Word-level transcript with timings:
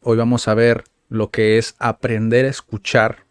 Hoy 0.00 0.16
vamos 0.16 0.46
a 0.46 0.54
ver 0.54 0.84
lo 1.08 1.30
que 1.30 1.58
es 1.58 1.74
aprender 1.80 2.44
a 2.44 2.50
escuchar 2.50 3.24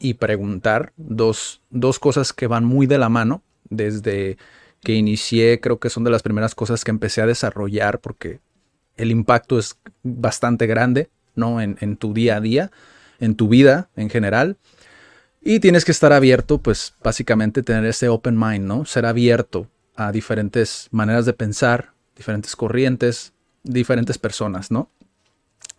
y 0.00 0.14
preguntar, 0.14 0.92
dos, 0.96 1.62
dos 1.70 2.00
cosas 2.00 2.32
que 2.32 2.48
van 2.48 2.64
muy 2.64 2.88
de 2.88 2.98
la 2.98 3.08
mano 3.08 3.42
desde 3.70 4.36
que 4.80 4.94
inicié, 4.94 5.60
creo 5.60 5.78
que 5.78 5.90
son 5.90 6.02
de 6.02 6.10
las 6.10 6.22
primeras 6.22 6.56
cosas 6.56 6.82
que 6.82 6.90
empecé 6.90 7.22
a 7.22 7.26
desarrollar 7.26 8.00
porque 8.00 8.40
el 8.96 9.12
impacto 9.12 9.60
es 9.60 9.78
bastante 10.02 10.66
grande, 10.66 11.08
¿no? 11.36 11.60
En, 11.60 11.96
tu 11.96 12.12
día 12.12 12.36
a 12.36 12.40
día, 12.40 12.72
en 13.20 13.36
tu 13.36 13.48
vida 13.48 13.88
en 13.94 14.10
general. 14.10 14.56
Y 15.40 15.60
tienes 15.60 15.84
que 15.84 15.92
estar 15.92 16.12
abierto, 16.12 16.58
pues 16.58 16.94
básicamente 17.02 17.62
tener 17.62 17.84
ese 17.84 18.08
open 18.08 18.36
mind, 18.36 18.66
¿no? 18.66 18.84
Ser 18.86 19.06
abierto 19.06 19.68
a 19.94 20.10
diferentes 20.10 20.88
maneras 20.90 21.26
de 21.26 21.32
pensar, 21.32 21.92
diferentes 22.16 22.56
corrientes, 22.56 23.32
diferentes 23.62 24.18
personas, 24.18 24.72
¿no? 24.72 24.90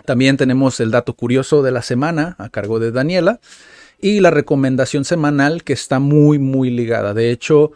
También 0.05 0.37
tenemos 0.37 0.79
el 0.79 0.91
dato 0.91 1.13
curioso 1.13 1.61
de 1.63 1.71
la 1.71 1.81
semana 1.81 2.35
a 2.37 2.49
cargo 2.49 2.79
de 2.79 2.91
Daniela 2.91 3.39
y 4.01 4.19
la 4.19 4.31
recomendación 4.31 5.05
semanal 5.05 5.63
que 5.63 5.73
está 5.73 5.99
muy, 5.99 6.39
muy 6.39 6.69
ligada. 6.69 7.13
De 7.13 7.31
hecho, 7.31 7.71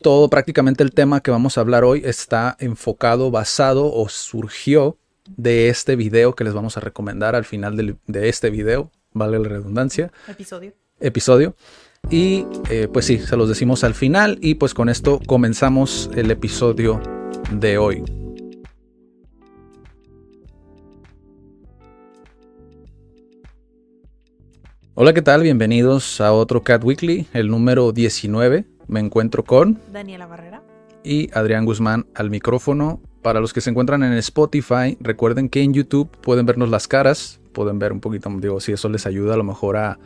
todo 0.00 0.28
prácticamente 0.30 0.82
el 0.82 0.92
tema 0.92 1.20
que 1.20 1.30
vamos 1.30 1.56
a 1.58 1.60
hablar 1.60 1.84
hoy 1.84 2.02
está 2.04 2.56
enfocado, 2.60 3.30
basado 3.30 3.92
o 3.92 4.08
surgió 4.08 4.96
de 5.36 5.68
este 5.68 5.96
video 5.96 6.34
que 6.34 6.44
les 6.44 6.52
vamos 6.54 6.76
a 6.76 6.80
recomendar 6.80 7.34
al 7.34 7.44
final 7.44 7.76
del- 7.76 7.96
de 8.06 8.28
este 8.28 8.50
video, 8.50 8.90
vale 9.12 9.38
la 9.38 9.48
redundancia 9.48 10.12
Episodio. 10.28 10.72
episodio. 11.00 11.54
Y 12.10 12.46
eh, 12.68 12.88
pues 12.92 13.06
sí, 13.06 13.18
se 13.18 13.36
los 13.36 13.48
decimos 13.48 13.84
al 13.84 13.94
final 13.94 14.38
y 14.42 14.56
pues 14.56 14.74
con 14.74 14.90
esto 14.90 15.20
comenzamos 15.26 16.10
el 16.14 16.30
episodio 16.30 17.00
de 17.50 17.78
hoy. 17.78 18.23
Hola, 24.96 25.12
¿qué 25.12 25.22
tal? 25.22 25.42
Bienvenidos 25.42 26.20
a 26.20 26.32
otro 26.32 26.62
Cat 26.62 26.84
Weekly, 26.84 27.26
el 27.32 27.48
número 27.48 27.90
19. 27.92 28.64
Me 28.86 29.00
encuentro 29.00 29.44
con 29.44 29.80
Daniela 29.92 30.26
Barrera. 30.26 30.62
y 31.02 31.30
Adrián 31.36 31.64
Guzmán 31.64 32.06
al 32.14 32.30
micrófono. 32.30 33.00
Para 33.22 33.40
los 33.40 33.52
que 33.52 33.60
se 33.60 33.70
encuentran 33.70 34.02
en 34.04 34.12
Spotify, 34.14 34.96
recuerden 35.00 35.48
que 35.48 35.62
en 35.62 35.72
YouTube 35.74 36.08
pueden 36.20 36.46
vernos 36.46 36.68
las 36.68 36.86
caras, 36.86 37.40
pueden 37.52 37.78
ver 37.78 37.92
un 37.92 38.00
poquito, 38.00 38.30
digo, 38.38 38.60
si 38.60 38.72
eso 38.72 38.88
les 38.88 39.06
ayuda 39.06 39.34
a 39.34 39.36
lo 39.36 39.44
mejor 39.44 39.76
a, 39.78 39.98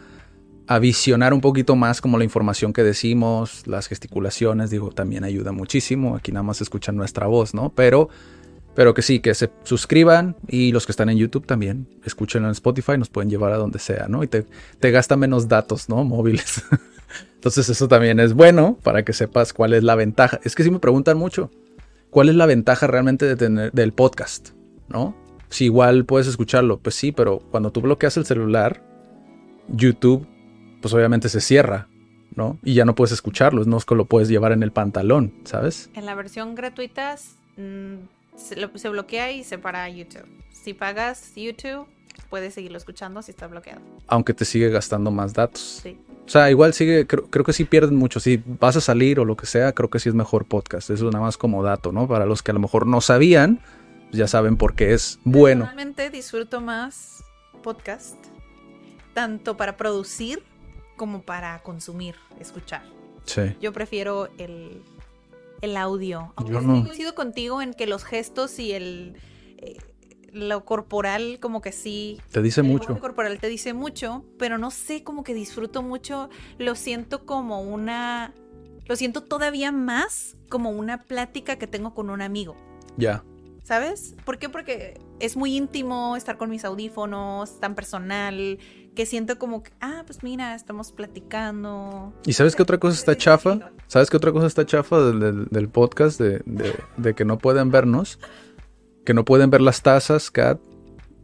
a 0.66 0.78
visionar 0.78 1.34
un 1.34 1.40
poquito 1.40 1.76
más 1.76 2.00
como 2.00 2.16
la 2.16 2.24
información 2.24 2.72
que 2.72 2.82
decimos, 2.82 3.66
las 3.66 3.88
gesticulaciones, 3.88 4.70
digo, 4.70 4.90
también 4.92 5.24
ayuda 5.24 5.52
muchísimo. 5.52 6.16
Aquí 6.16 6.32
nada 6.32 6.44
más 6.44 6.62
escuchan 6.62 6.96
nuestra 6.96 7.26
voz, 7.26 7.52
¿no? 7.54 7.70
Pero, 7.74 8.08
pero 8.78 8.94
que 8.94 9.02
sí, 9.02 9.18
que 9.18 9.34
se 9.34 9.50
suscriban 9.64 10.36
y 10.46 10.70
los 10.70 10.86
que 10.86 10.92
están 10.92 11.08
en 11.08 11.18
YouTube 11.18 11.44
también, 11.44 11.88
escuchen 12.04 12.44
en 12.44 12.50
Spotify, 12.52 12.96
nos 12.96 13.08
pueden 13.08 13.28
llevar 13.28 13.50
a 13.50 13.56
donde 13.56 13.80
sea, 13.80 14.06
¿no? 14.06 14.22
Y 14.22 14.28
te, 14.28 14.46
te 14.78 14.92
gasta 14.92 15.16
menos 15.16 15.48
datos, 15.48 15.88
¿no? 15.88 16.04
Móviles. 16.04 16.62
Entonces 17.34 17.68
eso 17.70 17.88
también 17.88 18.20
es 18.20 18.34
bueno 18.34 18.78
para 18.84 19.04
que 19.04 19.12
sepas 19.12 19.52
cuál 19.52 19.74
es 19.74 19.82
la 19.82 19.96
ventaja. 19.96 20.38
Es 20.44 20.54
que 20.54 20.62
si 20.62 20.70
me 20.70 20.78
preguntan 20.78 21.18
mucho, 21.18 21.50
¿cuál 22.10 22.28
es 22.28 22.36
la 22.36 22.46
ventaja 22.46 22.86
realmente 22.86 23.26
de 23.26 23.34
tener 23.34 23.72
del 23.72 23.92
podcast? 23.92 24.50
¿No? 24.86 25.16
Si 25.48 25.64
igual 25.64 26.04
puedes 26.04 26.28
escucharlo, 26.28 26.78
pues 26.78 26.94
sí, 26.94 27.10
pero 27.10 27.40
cuando 27.50 27.72
tú 27.72 27.80
bloqueas 27.80 28.16
el 28.16 28.26
celular, 28.26 28.84
YouTube, 29.66 30.24
pues 30.80 30.94
obviamente 30.94 31.28
se 31.28 31.40
cierra, 31.40 31.88
¿no? 32.36 32.60
Y 32.62 32.74
ya 32.74 32.84
no 32.84 32.94
puedes 32.94 33.10
escucharlo, 33.10 33.64
no 33.64 33.76
es 33.76 33.84
que 33.84 33.96
lo 33.96 34.04
puedes 34.04 34.28
llevar 34.28 34.52
en 34.52 34.62
el 34.62 34.70
pantalón, 34.70 35.34
¿sabes? 35.42 35.90
En 35.94 36.06
la 36.06 36.14
versión 36.14 36.54
gratuita 36.54 37.16
mm, 37.56 38.17
se, 38.38 38.56
lo- 38.56 38.70
se 38.76 38.88
bloquea 38.88 39.30
y 39.32 39.44
se 39.44 39.58
para 39.58 39.88
YouTube. 39.88 40.26
Si 40.50 40.72
pagas 40.74 41.34
YouTube, 41.34 41.86
puedes 42.30 42.54
seguirlo 42.54 42.78
escuchando 42.78 43.20
si 43.22 43.30
está 43.32 43.46
bloqueado. 43.46 43.80
Aunque 44.06 44.32
te 44.34 44.44
sigue 44.44 44.70
gastando 44.70 45.10
más 45.10 45.32
datos. 45.34 45.80
Sí. 45.82 45.98
O 46.26 46.30
sea, 46.30 46.50
igual 46.50 46.74
sigue, 46.74 47.06
creo, 47.06 47.24
creo 47.26 47.44
que 47.44 47.52
sí 47.54 47.64
pierden 47.64 47.96
mucho. 47.96 48.20
Si 48.20 48.42
vas 48.46 48.76
a 48.76 48.80
salir 48.82 49.18
o 49.18 49.24
lo 49.24 49.36
que 49.36 49.46
sea, 49.46 49.72
creo 49.72 49.88
que 49.88 49.98
sí 49.98 50.08
es 50.10 50.14
mejor 50.14 50.44
podcast. 50.44 50.90
Eso 50.90 51.06
nada 51.10 51.24
más 51.24 51.38
como 51.38 51.62
dato, 51.62 51.90
¿no? 51.90 52.06
Para 52.06 52.26
los 52.26 52.42
que 52.42 52.50
a 52.50 52.54
lo 52.54 52.60
mejor 52.60 52.86
no 52.86 53.00
sabían, 53.00 53.60
pues 54.10 54.18
ya 54.18 54.26
saben 54.26 54.56
por 54.58 54.74
qué 54.74 54.92
es 54.92 55.18
bueno. 55.24 55.64
Personalmente 55.64 56.10
disfruto 56.10 56.60
más 56.60 57.24
podcast, 57.62 58.16
tanto 59.14 59.56
para 59.56 59.76
producir 59.78 60.42
como 60.96 61.22
para 61.22 61.60
consumir, 61.62 62.16
escuchar. 62.40 62.82
Sí. 63.24 63.42
Yo 63.60 63.72
prefiero 63.72 64.28
el, 64.38 64.82
el 65.60 65.76
audio. 65.76 66.32
Aunque 66.36 66.52
Yo 66.54 66.60
no. 66.60 66.82
coincido 66.84 67.14
contigo 67.14 67.60
en 67.62 67.74
que 67.74 67.86
los 67.86 68.04
gestos 68.04 68.58
y 68.58 68.72
el 68.72 69.16
eh, 69.58 69.76
lo 70.32 70.64
corporal 70.64 71.38
como 71.40 71.60
que 71.62 71.72
sí 71.72 72.20
Te 72.30 72.42
dice 72.42 72.60
el 72.60 72.66
mucho. 72.66 72.98
corporal 73.00 73.38
te 73.40 73.48
dice 73.48 73.72
mucho, 73.72 74.24
pero 74.38 74.58
no 74.58 74.70
sé, 74.70 75.02
como 75.02 75.24
que 75.24 75.32
disfruto 75.34 75.82
mucho, 75.82 76.28
lo 76.58 76.74
siento 76.74 77.24
como 77.24 77.62
una, 77.62 78.34
lo 78.86 78.94
siento 78.94 79.22
todavía 79.22 79.72
más 79.72 80.36
como 80.50 80.70
una 80.70 81.02
plática 81.02 81.56
que 81.56 81.66
tengo 81.66 81.94
con 81.94 82.10
un 82.10 82.20
amigo, 82.20 82.56
Ya. 82.98 83.24
¿sabes? 83.64 84.14
¿Por 84.26 84.38
qué? 84.38 84.48
Porque 84.50 85.00
es 85.18 85.34
muy 85.36 85.56
íntimo 85.56 86.14
estar 86.16 86.36
con 86.36 86.50
mis 86.50 86.64
audífonos, 86.64 87.58
tan 87.58 87.74
personal, 87.74 88.58
que 88.98 89.06
siento 89.06 89.38
como 89.38 89.62
que, 89.62 89.70
ah, 89.80 90.02
pues 90.06 90.24
mira, 90.24 90.56
estamos 90.56 90.90
platicando. 90.90 92.12
¿Y 92.26 92.32
sabes 92.32 92.56
qué 92.56 92.62
otra 92.64 92.78
cosa 92.78 92.96
está 92.96 93.16
chafa? 93.16 93.70
¿Sabes 93.86 94.10
qué 94.10 94.16
otra 94.16 94.32
cosa 94.32 94.48
está 94.48 94.66
chafa 94.66 94.98
del, 95.00 95.20
del- 95.20 95.44
del 95.52 95.68
podcast? 95.68 96.20
De, 96.20 96.42
de- 96.46 96.74
de 96.96 97.14
que 97.14 97.24
no 97.24 97.38
pueden 97.38 97.70
vernos. 97.70 98.18
Que 99.04 99.14
no 99.14 99.24
pueden 99.24 99.50
ver 99.50 99.60
las 99.60 99.82
tazas, 99.82 100.32
Kat. 100.32 100.58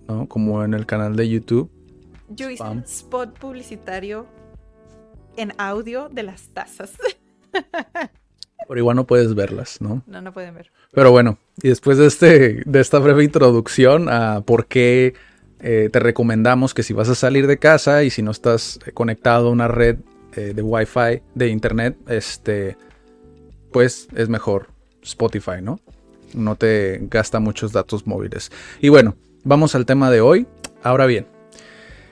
¿no? 0.06 0.28
Como 0.28 0.62
en 0.62 0.72
el 0.72 0.86
canal 0.86 1.16
de 1.16 1.28
YouTube. 1.28 1.68
Yo 2.28 2.48
hice 2.48 2.62
Spam. 2.62 2.76
un 2.78 2.84
spot 2.84 3.38
publicitario 3.40 4.26
en 5.36 5.52
audio 5.58 6.08
de 6.08 6.22
las 6.22 6.50
tazas. 6.50 6.92
Pero 8.68 8.78
igual 8.80 8.94
no 8.94 9.04
puedes 9.04 9.34
verlas, 9.34 9.80
¿no? 9.80 10.04
no, 10.06 10.20
no 10.22 10.32
pueden 10.32 10.54
ver. 10.54 10.70
Pero 10.92 11.10
bueno, 11.10 11.38
y 11.60 11.70
después 11.70 11.98
de, 11.98 12.06
este, 12.06 12.62
de 12.64 12.80
esta 12.80 13.00
breve 13.00 13.24
introducción 13.24 14.08
a 14.08 14.42
por 14.42 14.66
qué 14.66 15.14
eh, 15.60 15.88
te 15.92 15.98
recomendamos 15.98 16.74
que 16.74 16.82
si 16.82 16.92
vas 16.92 17.08
a 17.08 17.14
salir 17.14 17.46
de 17.46 17.58
casa 17.58 18.04
y 18.04 18.10
si 18.10 18.22
no 18.22 18.30
estás 18.30 18.78
conectado 18.94 19.48
a 19.48 19.50
una 19.50 19.68
red 19.68 19.98
eh, 20.36 20.52
de 20.54 20.62
Wi-Fi, 20.62 21.22
de 21.34 21.48
internet, 21.48 21.96
este, 22.08 22.76
pues 23.72 24.08
es 24.14 24.28
mejor 24.28 24.68
Spotify, 25.02 25.62
¿no? 25.62 25.80
No 26.34 26.56
te 26.56 27.00
gasta 27.10 27.40
muchos 27.40 27.72
datos 27.72 28.06
móviles. 28.06 28.50
Y 28.80 28.88
bueno, 28.88 29.16
vamos 29.44 29.74
al 29.74 29.86
tema 29.86 30.10
de 30.10 30.20
hoy. 30.20 30.46
Ahora 30.82 31.06
bien, 31.06 31.26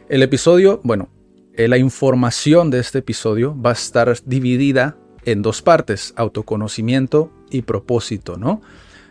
el 0.09 0.23
episodio, 0.23 0.81
bueno, 0.85 1.09
eh, 1.55 1.69
la 1.69 1.79
información 1.79 2.71
de 2.71 2.79
este 2.79 3.01
episodio 3.01 3.61
va 3.61 3.71
a 3.71 3.75
estar 3.75 4.15
dividida 4.25 4.97
en 5.25 5.43
dos 5.43 5.63
partes, 5.63 6.15
autoconocimiento 6.17 7.31
y 7.51 7.63
propósito, 7.63 8.37
¿no? 8.37 8.63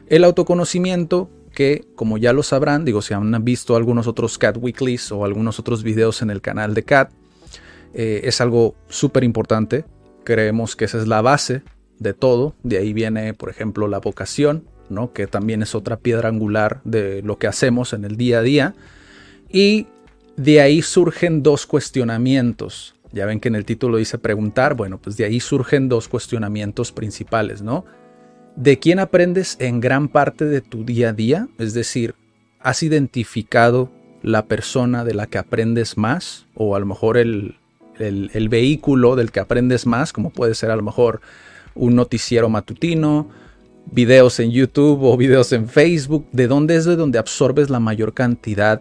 El 0.08 0.24
autoconocimiento 0.24 1.30
que, 1.52 1.86
como 1.96 2.18
ya 2.18 2.34
lo 2.34 2.44
sabrán, 2.44 2.86
digo, 2.86 3.02
si 3.02 3.14
han 3.14 3.44
visto 3.44 3.76
algunos 3.76 4.08
otros 4.08 4.38
Cat 4.38 4.58
Weeklies 4.60 5.12
o 5.12 5.26
algunos 5.26 5.60
otros 5.60 5.84
videos 5.84 6.22
en 6.22 6.30
el 6.30 6.42
canal 6.42 6.74
de 6.74 6.84
Cat, 6.84 7.12
eh, 7.94 8.22
es 8.24 8.42
algo 8.42 8.76
súper 8.88 9.24
importante. 9.24 9.86
Creemos 10.24 10.76
que 10.76 10.86
esa 10.86 10.98
es 10.98 11.08
la 11.08 11.22
base 11.22 11.64
de 12.00 12.14
todo. 12.14 12.56
De 12.64 12.78
ahí 12.78 12.94
viene, 12.94 13.34
por 13.34 13.50
ejemplo, 13.50 13.88
la 13.88 14.00
vocación, 14.00 14.66
¿no? 14.90 15.14
Que 15.14 15.28
también 15.28 15.62
es 15.62 15.76
otra 15.76 15.98
piedra 15.98 16.30
angular 16.30 16.82
de 16.84 17.22
lo 17.22 17.38
que 17.38 17.48
hacemos 17.48 17.94
en 17.94 18.06
el 18.06 18.18
día 18.18 18.40
a 18.40 18.42
día. 18.42 18.76
Y 19.50 19.88
de 20.38 20.62
ahí 20.62 20.82
surgen 20.82 21.44
dos 21.44 21.66
cuestionamientos. 21.66 22.96
Ya 23.12 23.26
ven 23.26 23.40
que 23.40 23.50
en 23.50 23.56
el 23.56 23.66
título 23.66 23.98
dice 23.98 24.18
preguntar. 24.18 24.76
Bueno, 24.76 25.00
pues 25.00 25.18
de 25.18 25.26
ahí 25.26 25.40
surgen 25.40 25.90
dos 25.90 26.08
cuestionamientos 26.08 26.92
principales, 26.92 27.62
¿no? 27.62 27.86
¿De 28.62 28.78
quién 28.78 29.00
aprendes 29.00 29.58
en 29.60 29.80
gran 29.80 30.08
parte 30.08 30.46
de 30.46 30.62
tu 30.62 30.86
día 30.86 31.10
a 31.10 31.14
día? 31.14 31.48
Es 31.58 31.74
decir, 31.74 32.14
¿has 32.60 32.84
identificado 32.84 33.90
la 34.22 34.46
persona 34.46 35.04
de 35.04 35.16
la 35.16 35.26
que 35.26 35.40
aprendes 35.40 35.98
más? 35.98 36.46
O 36.54 36.76
a 36.76 36.80
lo 36.80 36.86
mejor 36.86 37.18
el, 37.18 37.58
el, 37.98 38.50
vehículo 38.50 39.16
del 39.16 39.32
que 39.32 39.40
aprendes 39.40 39.88
más, 39.88 40.14
como 40.14 40.30
puede 40.30 40.54
ser 40.54 40.70
a 40.70 40.76
lo 40.76 40.84
mejor 40.84 41.22
un 41.74 41.96
noticiero 41.96 42.50
matutino, 42.50 43.32
videos 43.88 44.40
en 44.40 44.52
YouTube 44.52 45.02
o 45.06 45.18
videos 45.18 45.52
en 45.54 45.68
Facebook, 45.68 46.28
¿de 46.32 46.46
dónde 46.46 46.76
es 46.76 46.86
de 46.86 46.96
donde 46.96 47.18
absorbes 47.18 47.72
la 47.72 47.80
mayor 47.80 48.14
cantidad 48.14 48.80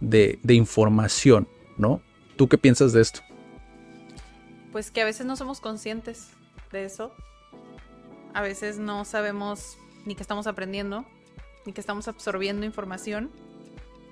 de, 0.00 0.38
de 0.42 0.54
información, 0.54 1.46
¿no? 1.76 2.00
¿Tú 2.36 2.48
qué 2.48 2.56
piensas 2.56 2.94
de 2.94 3.02
esto? 3.02 3.20
Pues 4.72 4.90
que 4.90 5.02
a 5.02 5.04
veces 5.04 5.26
no 5.26 5.36
somos 5.36 5.60
conscientes 5.60 6.28
de 6.72 6.86
eso. 6.86 7.12
A 8.34 8.42
veces 8.42 8.78
no 8.78 9.04
sabemos 9.04 9.78
ni 10.04 10.14
que 10.14 10.22
estamos 10.22 10.46
aprendiendo, 10.46 11.04
ni 11.66 11.72
que 11.72 11.80
estamos 11.80 12.08
absorbiendo 12.08 12.64
información. 12.66 13.30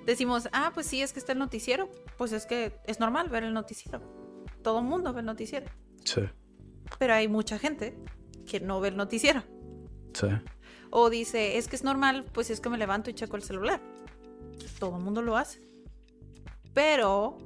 Decimos, 0.05 0.49
ah, 0.51 0.71
pues 0.73 0.87
sí, 0.87 1.01
es 1.01 1.13
que 1.13 1.19
está 1.19 1.33
el 1.33 1.39
noticiero. 1.39 1.89
Pues 2.17 2.31
es 2.31 2.45
que 2.45 2.73
es 2.85 2.99
normal 2.99 3.29
ver 3.29 3.43
el 3.43 3.53
noticiero. 3.53 4.01
Todo 4.63 4.79
el 4.79 4.85
mundo 4.85 5.13
ve 5.13 5.21
el 5.21 5.25
noticiero. 5.25 5.67
Sí. 6.03 6.21
Pero 6.99 7.13
hay 7.13 7.27
mucha 7.27 7.57
gente 7.57 7.97
que 8.45 8.59
no 8.59 8.79
ve 8.79 8.89
el 8.89 8.97
noticiero. 8.97 9.43
Sí. 10.13 10.27
O 10.89 11.09
dice, 11.09 11.57
es 11.57 11.67
que 11.67 11.75
es 11.75 11.83
normal, 11.83 12.25
pues 12.33 12.49
es 12.49 12.59
que 12.59 12.69
me 12.69 12.77
levanto 12.77 13.09
y 13.09 13.13
checo 13.13 13.37
el 13.37 13.43
celular. 13.43 13.81
Todo 14.79 14.97
el 14.97 15.03
mundo 15.03 15.21
lo 15.21 15.37
hace. 15.37 15.61
Pero 16.73 17.37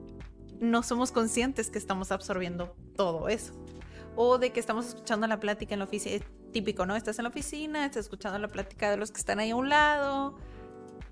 no 0.60 0.84
somos 0.84 1.12
conscientes 1.12 1.70
que 1.70 1.78
estamos 1.78 2.12
absorbiendo 2.12 2.76
todo 2.96 3.30
eso. 3.30 3.54
O 4.16 4.38
de 4.38 4.52
que 4.52 4.60
estamos 4.60 4.88
escuchando 4.88 5.28
la 5.28 5.40
plática 5.40 5.74
en 5.74 5.80
la 5.80 5.86
oficina. 5.86 6.26
Típico, 6.56 6.86
¿no? 6.86 6.96
Estás 6.96 7.20
en 7.20 7.24
la 7.24 7.30
oficina, 7.32 7.86
estás 7.86 8.06
escuchando 8.06 8.40
la 8.40 8.48
plática 8.48 8.90
de 8.90 8.96
los 8.96 9.12
que 9.12 9.18
están 9.18 9.40
ahí 9.40 9.52
a 9.52 9.58
un 9.58 9.68
lado. 9.68 10.38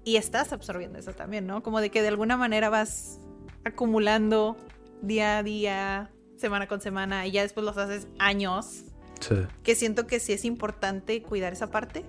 Y 0.05 0.15
estás 0.15 0.53
absorbiendo 0.53 0.97
eso 0.97 1.11
también, 1.11 1.45
¿no? 1.45 1.61
Como 1.61 1.81
de 1.81 1.91
que 1.91 2.01
de 2.01 2.07
alguna 2.07 2.37
manera 2.37 2.69
vas 2.69 3.19
acumulando 3.65 4.55
día 5.01 5.39
a 5.39 5.43
día, 5.43 6.11
semana 6.37 6.69
con 6.69 6.79
semana, 6.79 7.27
y 7.27 7.31
ya 7.31 7.41
después 7.41 7.65
los 7.65 7.77
haces 7.77 8.07
años. 8.19 8.85
Sí. 9.19 9.35
Que 9.63 9.75
siento 9.75 10.07
que 10.07 10.21
sí 10.21 10.31
es 10.31 10.45
importante 10.45 11.21
cuidar 11.21 11.51
esa 11.51 11.69
parte, 11.69 12.05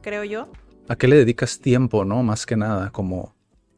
creo 0.00 0.24
yo. 0.24 0.48
¿A 0.88 0.96
qué 0.96 1.06
le 1.06 1.16
dedicas 1.16 1.60
tiempo, 1.60 2.06
no? 2.06 2.22
Más 2.22 2.46
que 2.46 2.56
nada, 2.56 2.88
como... 2.92 3.34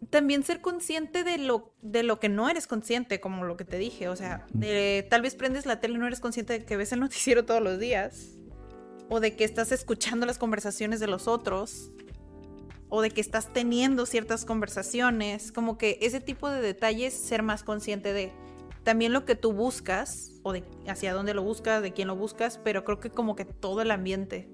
también 0.09 0.43
ser 0.45 0.61
consciente 0.63 1.25
de 1.25 1.37
lo, 1.39 1.75
de 1.83 2.03
lo 2.03 2.19
que 2.19 2.29
no 2.31 2.49
eres 2.49 2.67
consciente, 2.67 3.21
como 3.21 3.45
lo 3.45 3.57
que 3.57 3.65
te 3.67 3.77
dije. 3.77 4.09
O 4.09 4.17
sea, 4.17 4.47
de- 4.55 5.07
tal 5.11 5.23
vez 5.23 5.35
prendes 5.35 5.67
la 5.67 5.79
tele 5.81 5.95
y 5.95 5.99
no 5.99 6.07
eres 6.07 6.21
consciente 6.21 6.59
de 6.59 6.65
que 6.65 6.77
ves 6.77 6.93
el 6.93 7.01
noticiero 7.01 7.45
todos 7.47 7.63
los 7.63 7.79
días. 7.79 8.29
O 9.09 9.21
de 9.21 9.35
que 9.37 9.45
estás 9.45 9.73
escuchando 9.73 10.25
las 10.25 10.39
conversaciones 10.39 11.01
de 11.01 11.07
los 11.09 11.29
otros. 11.29 11.91
O 12.89 13.03
de 13.03 13.11
que 13.11 13.21
estás 13.21 13.53
teniendo 13.53 14.07
ciertas 14.07 14.45
conversaciones. 14.45 15.53
Como 15.53 15.77
que 15.77 15.99
ese 16.01 16.21
tipo 16.21 16.49
de 16.49 16.61
detalles, 16.63 17.13
ser 17.13 17.43
más 17.43 17.63
consciente 17.63 18.13
de 18.13 18.33
también 18.85 19.13
lo 19.13 19.25
que 19.27 19.35
tú 19.35 19.53
buscas. 19.53 20.33
O 20.43 20.53
de 20.53 20.65
hacia 20.89 21.13
dónde 21.13 21.35
lo 21.35 21.43
buscas, 21.43 21.83
de 21.83 21.93
quién 21.93 22.09
lo 22.09 22.17
buscas. 22.17 22.59
Pero 22.65 22.85
creo 22.85 23.01
que 23.01 23.11
como 23.11 23.37
que 23.37 23.45
todo 23.45 23.83
el 23.83 23.91
ambiente 23.91 24.49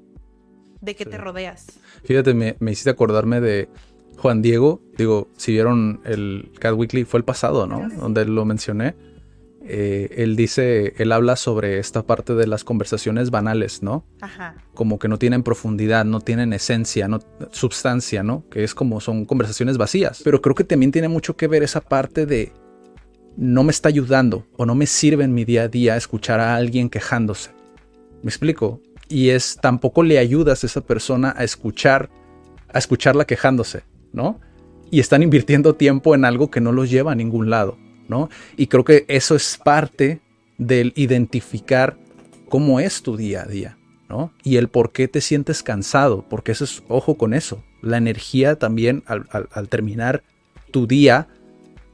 de 0.81 0.97
que 0.97 1.05
Sí. 1.05 1.11
te 1.11 1.19
rodeas. 1.19 1.67
Fíjate, 2.05 2.35
me, 2.35 2.57
me 2.59 2.73
hiciste 2.73 2.91
acordarme 2.91 3.41
de 3.41 3.69
Juan 4.17 4.43
Diego. 4.43 4.81
Digo, 4.97 5.29
si 5.37 5.53
vieron 5.53 6.01
el 6.05 6.51
Cat 6.59 6.75
Weekly, 6.75 7.05
fue 7.05 7.19
el 7.19 7.25
pasado, 7.25 7.67
¿no? 7.67 7.89
Donde 7.99 8.25
lo 8.25 8.45
mencioné. 8.45 8.95
Eh, 9.69 10.15
él 10.19 10.37
dice, 10.37 10.95
él 10.97 11.11
habla 11.11 11.35
sobre 11.35 11.79
esta 11.79 12.07
parte 12.07 12.35
de 12.35 12.47
las 12.47 12.63
conversaciones 12.63 13.31
banales, 13.31 13.83
¿no? 13.83 14.05
Ajá. 14.21 14.55
Como 14.75 14.99
que 14.99 15.09
no 15.09 15.19
tienen 15.19 15.43
profundidad, 15.43 16.05
no 16.05 16.21
tienen 16.21 16.53
esencia, 16.53 17.09
no 17.09 17.19
substancia, 17.51 18.23
¿no? 18.23 18.45
Que 18.49 18.63
es 18.63 18.75
como 18.75 19.01
son 19.01 19.25
conversaciones 19.25 19.77
vacías. 19.77 20.21
Pero 20.23 20.41
creo 20.41 20.55
que 20.55 20.63
también 20.63 20.93
tiene 20.93 21.09
mucho 21.09 21.37
que 21.37 21.49
ver 21.49 21.65
esa 21.65 21.81
parte 21.81 22.27
de 22.27 22.53
no 23.37 23.65
me 23.65 23.71
está 23.71 23.89
ayudando 23.89 24.47
o 24.57 24.65
no 24.67 24.75
me 24.75 24.87
sirve 24.87 25.25
en 25.25 25.35
mi 25.35 25.45
día 25.45 25.63
a 25.63 25.69
día 25.69 25.97
escuchar 25.97 26.39
a 26.39 26.55
alguien 26.55 26.89
quejándose. 26.89 27.51
¿Me 28.23 28.31
explico? 28.31 28.81
Y 29.09 29.31
es 29.31 29.59
tampoco 29.61 30.03
le 30.03 30.19
ayudas 30.19 30.63
a 30.63 30.67
esa 30.67 30.81
persona 30.81 31.35
a 31.37 31.45
escuchar 31.45 32.09
a 32.73 32.79
escucharla 32.79 33.25
quejándose, 33.25 33.85
¿no? 34.17 34.41
Y 34.91 34.99
están 34.99 35.23
invirtiendo 35.23 35.75
tiempo 35.77 36.17
en 36.17 36.25
algo 36.25 36.51
que 36.51 36.61
no 36.61 36.73
los 36.73 36.91
lleva 36.91 37.13
a 37.13 37.15
ningún 37.15 37.51
lado, 37.51 37.79
¿no? 38.09 38.29
Y 38.57 38.67
creo 38.67 38.83
que 38.83 39.05
eso 39.07 39.37
es 39.37 39.61
parte 39.63 40.21
del 40.59 40.93
identificar 40.97 41.97
cómo 42.49 42.81
es 42.81 43.03
tu 43.03 43.17
día 43.17 43.43
a 43.43 43.47
día, 43.47 43.77
¿no? 44.09 44.33
Y 44.43 44.57
el 44.57 44.69
por 44.69 44.91
qué 44.93 45.07
te 45.07 45.21
sientes 45.21 45.63
cansado, 45.63 46.25
porque 46.29 46.53
eso 46.53 46.65
es, 46.65 46.83
ojo 46.89 47.17
con 47.17 47.35
eso, 47.35 47.63
la 47.83 47.99
energía 47.99 48.57
también 48.59 49.05
al, 49.07 49.27
al- 49.31 49.49
al 49.53 49.69
terminar 49.69 50.23
tu 50.73 50.87
día, 50.87 51.29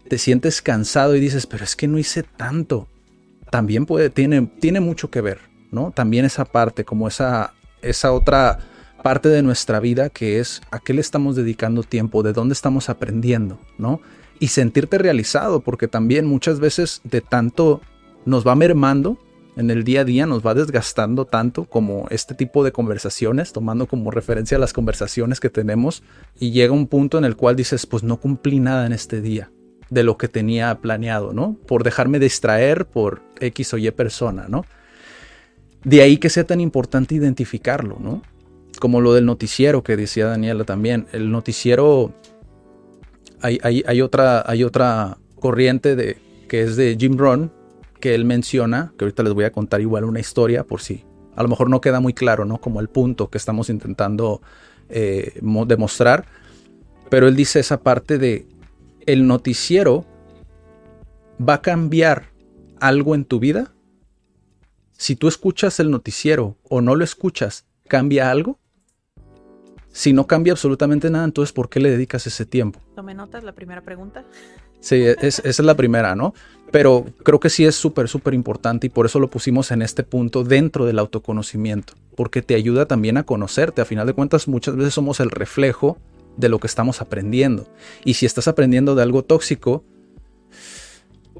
te 0.08 0.18
sientes 0.18 0.62
cansado 0.62 1.16
y 1.16 1.20
dices, 1.20 1.46
pero 1.46 1.64
es 1.64 1.74
que 1.76 1.88
no 1.88 1.98
hice 1.98 2.22
tanto. 2.22 2.88
También 3.50 3.84
puede, 3.86 4.10
tiene, 4.10 4.46
tiene 4.60 4.80
mucho 4.80 5.10
que 5.10 5.20
ver, 5.20 5.38
¿no? 5.70 5.90
También 5.90 6.24
esa 6.24 6.44
parte, 6.44 6.84
como 6.84 7.08
esa, 7.08 7.54
esa 7.80 8.12
otra 8.12 8.58
parte 9.02 9.28
de 9.28 9.42
nuestra 9.42 9.80
vida 9.80 10.08
que 10.10 10.38
es 10.40 10.60
a 10.70 10.78
qué 10.78 10.94
le 10.94 11.00
estamos 11.00 11.36
dedicando 11.36 11.82
tiempo, 11.82 12.22
de 12.22 12.32
dónde 12.32 12.52
estamos 12.52 12.88
aprendiendo, 12.88 13.58
¿no? 13.78 14.00
Y 14.38 14.48
sentirte 14.48 14.98
realizado, 14.98 15.60
porque 15.60 15.88
también 15.88 16.26
muchas 16.26 16.60
veces 16.60 17.00
de 17.04 17.20
tanto 17.20 17.80
nos 18.24 18.46
va 18.46 18.54
mermando 18.54 19.18
en 19.56 19.70
el 19.70 19.84
día 19.84 20.00
a 20.00 20.04
día, 20.04 20.26
nos 20.26 20.44
va 20.44 20.54
desgastando 20.54 21.26
tanto 21.26 21.64
como 21.66 22.06
este 22.10 22.34
tipo 22.34 22.64
de 22.64 22.72
conversaciones, 22.72 23.52
tomando 23.52 23.86
como 23.86 24.10
referencia 24.10 24.58
las 24.58 24.72
conversaciones 24.72 25.40
que 25.40 25.50
tenemos, 25.50 26.02
y 26.38 26.52
llega 26.52 26.72
un 26.72 26.86
punto 26.86 27.18
en 27.18 27.24
el 27.24 27.36
cual 27.36 27.56
dices, 27.56 27.86
pues 27.86 28.02
no 28.02 28.18
cumplí 28.18 28.60
nada 28.60 28.86
en 28.86 28.92
este 28.92 29.20
día 29.20 29.50
de 29.90 30.02
lo 30.02 30.16
que 30.16 30.28
tenía 30.28 30.80
planeado, 30.80 31.34
¿no? 31.34 31.58
Por 31.66 31.84
dejarme 31.84 32.18
distraer 32.18 32.86
por 32.86 33.20
X 33.40 33.74
o 33.74 33.78
Y 33.78 33.90
persona, 33.90 34.46
¿no? 34.48 34.64
De 35.84 36.00
ahí 36.00 36.16
que 36.16 36.30
sea 36.30 36.44
tan 36.44 36.60
importante 36.60 37.14
identificarlo, 37.14 37.98
¿no? 38.00 38.22
Como 38.82 39.00
lo 39.00 39.14
del 39.14 39.26
noticiero 39.26 39.84
que 39.84 39.96
decía 39.96 40.26
Daniela 40.26 40.64
también. 40.64 41.06
El 41.12 41.30
noticiero. 41.30 42.12
Hay, 43.40 43.60
hay, 43.62 44.00
otra, 44.02 44.42
hay 44.44 44.64
otra 44.64 45.18
corriente 45.38 45.94
de, 45.94 46.18
que 46.48 46.62
es 46.62 46.74
de 46.74 46.96
Jim 46.98 47.16
Rohn, 47.16 47.52
que 48.00 48.16
él 48.16 48.24
menciona, 48.24 48.92
que 48.98 49.04
ahorita 49.04 49.22
les 49.22 49.34
voy 49.34 49.44
a 49.44 49.52
contar 49.52 49.80
igual 49.80 50.02
una 50.02 50.18
historia 50.18 50.64
por 50.64 50.80
si 50.80 51.04
a 51.36 51.44
lo 51.44 51.48
mejor 51.48 51.70
no 51.70 51.80
queda 51.80 52.00
muy 52.00 52.12
claro, 52.12 52.44
¿no? 52.44 52.60
Como 52.60 52.80
el 52.80 52.88
punto 52.88 53.30
que 53.30 53.38
estamos 53.38 53.70
intentando 53.70 54.42
eh, 54.88 55.38
mo- 55.42 55.64
demostrar. 55.64 56.24
Pero 57.08 57.28
él 57.28 57.36
dice 57.36 57.60
esa 57.60 57.84
parte 57.84 58.18
de 58.18 58.48
el 59.06 59.28
noticiero 59.28 60.04
va 61.38 61.54
a 61.54 61.62
cambiar 61.62 62.30
algo 62.80 63.14
en 63.14 63.26
tu 63.26 63.38
vida. 63.38 63.72
Si 64.98 65.14
tú 65.14 65.28
escuchas 65.28 65.78
el 65.78 65.88
noticiero 65.92 66.56
o 66.68 66.80
no 66.80 66.96
lo 66.96 67.04
escuchas, 67.04 67.64
¿cambia 67.86 68.32
algo? 68.32 68.58
Si 69.92 70.12
no 70.12 70.26
cambia 70.26 70.54
absolutamente 70.54 71.10
nada, 71.10 71.24
entonces 71.24 71.52
¿por 71.52 71.68
qué 71.68 71.78
le 71.78 71.90
dedicas 71.90 72.26
ese 72.26 72.46
tiempo? 72.46 72.80
Tome 72.96 73.14
notas, 73.14 73.44
la 73.44 73.52
primera 73.52 73.82
pregunta. 73.82 74.24
Sí, 74.80 74.96
es- 75.04 75.38
esa 75.38 75.42
es 75.44 75.60
la 75.60 75.76
primera, 75.76 76.16
¿no? 76.16 76.34
Pero 76.72 77.04
creo 77.22 77.38
que 77.38 77.50
sí 77.50 77.64
es 77.66 77.74
súper, 77.76 78.08
súper 78.08 78.32
importante 78.34 78.86
y 78.86 78.90
por 78.90 79.04
eso 79.06 79.20
lo 79.20 79.28
pusimos 79.28 79.70
en 79.70 79.82
este 79.82 80.02
punto 80.02 80.42
dentro 80.42 80.86
del 80.86 80.98
autoconocimiento, 80.98 81.92
porque 82.16 82.40
te 82.42 82.54
ayuda 82.54 82.86
también 82.86 83.18
a 83.18 83.22
conocerte. 83.24 83.82
A 83.82 83.84
final 83.84 84.06
de 84.06 84.14
cuentas, 84.14 84.48
muchas 84.48 84.74
veces 84.74 84.94
somos 84.94 85.20
el 85.20 85.30
reflejo 85.30 85.98
de 86.38 86.48
lo 86.48 86.58
que 86.58 86.66
estamos 86.66 87.02
aprendiendo. 87.02 87.68
Y 88.04 88.14
si 88.14 88.24
estás 88.24 88.48
aprendiendo 88.48 88.94
de 88.94 89.02
algo 89.02 89.22
tóxico, 89.22 89.84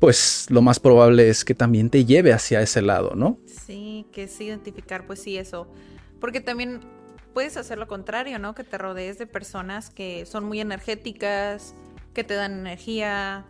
pues 0.00 0.47
lo 0.50 0.62
más 0.62 0.80
probable 0.80 1.28
es 1.28 1.44
que 1.44 1.54
también 1.54 1.88
te 1.88 2.04
lleve 2.04 2.32
hacia 2.32 2.61
ese 2.61 2.82
lado, 2.82 3.12
¿no? 3.14 3.38
Sí, 3.47 4.06
que 4.12 4.25
es 4.25 4.40
identificar, 4.40 5.06
pues 5.06 5.21
sí, 5.23 5.37
eso. 5.38 5.66
Porque 6.21 6.40
también 6.40 6.80
puedes 7.32 7.56
hacer 7.56 7.78
lo 7.78 7.86
contrario, 7.86 8.38
¿no? 8.38 8.54
Que 8.54 8.64
te 8.64 8.78
rodees 8.78 9.18
de 9.18 9.26
personas 9.26 9.90
que 9.90 10.26
son 10.26 10.44
muy 10.44 10.60
energéticas, 10.60 11.74
que 12.14 12.24
te 12.24 12.34
dan 12.34 12.52
energía, 12.52 13.46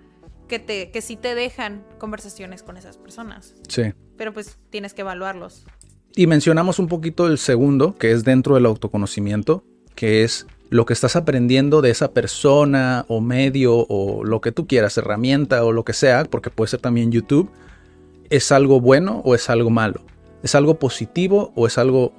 que, 0.49 0.59
te, 0.59 0.91
que 0.91 1.03
sí 1.03 1.17
te 1.17 1.35
dejan 1.35 1.85
conversaciones 1.99 2.63
con 2.63 2.77
esas 2.77 2.97
personas. 2.97 3.55
Sí. 3.69 3.93
Pero 4.17 4.33
pues 4.33 4.59
tienes 4.71 4.95
que 4.95 5.03
evaluarlos. 5.03 5.65
Y 6.15 6.27
mencionamos 6.27 6.79
un 6.79 6.89
poquito 6.89 7.27
el 7.27 7.39
segundo, 7.39 7.97
que 7.97 8.13
es 8.13 8.25
dentro 8.25 8.55
del 8.55 8.67
autoconocimiento, 8.67 9.65
que 9.95 10.25
es 10.25 10.47
lo 10.69 10.87
que 10.87 10.93
estás 10.93 11.17
aprendiendo 11.17 11.83
de 11.83 11.91
esa 11.91 12.13
persona 12.13 13.05
o 13.09 13.21
medio 13.21 13.87
o 13.89 14.25
lo 14.25 14.41
que 14.41 14.53
tú 14.53 14.67
quieras, 14.67 14.97
herramienta 14.97 15.65
o 15.65 15.73
lo 15.73 15.85
que 15.85 15.93
sea, 15.93 16.25
porque 16.25 16.51
puede 16.51 16.69
ser 16.69 16.81
también 16.81 17.13
YouTube, 17.13 17.51
¿es 18.31 18.53
algo 18.53 18.81
bueno 18.81 19.21
o 19.25 19.35
es 19.35 19.51
algo 19.51 19.71
malo? 19.71 20.03
¿Es 20.43 20.55
algo 20.55 20.79
positivo 20.79 21.53
o 21.55 21.67
es 21.67 21.79
algo 21.79 22.13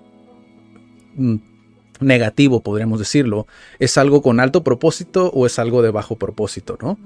mm, 1.15 1.53
negativo, 2.00 2.62
podríamos 2.62 3.00
decirlo? 3.00 3.48
¿Es 3.80 3.98
algo 3.98 4.22
con 4.22 4.40
alto 4.40 4.64
propósito 4.64 5.30
o 5.34 5.46
es 5.46 5.60
algo 5.60 5.82
de 5.82 5.92
bajo 5.92 6.16
propósito, 6.18 6.78
no? 6.82 6.98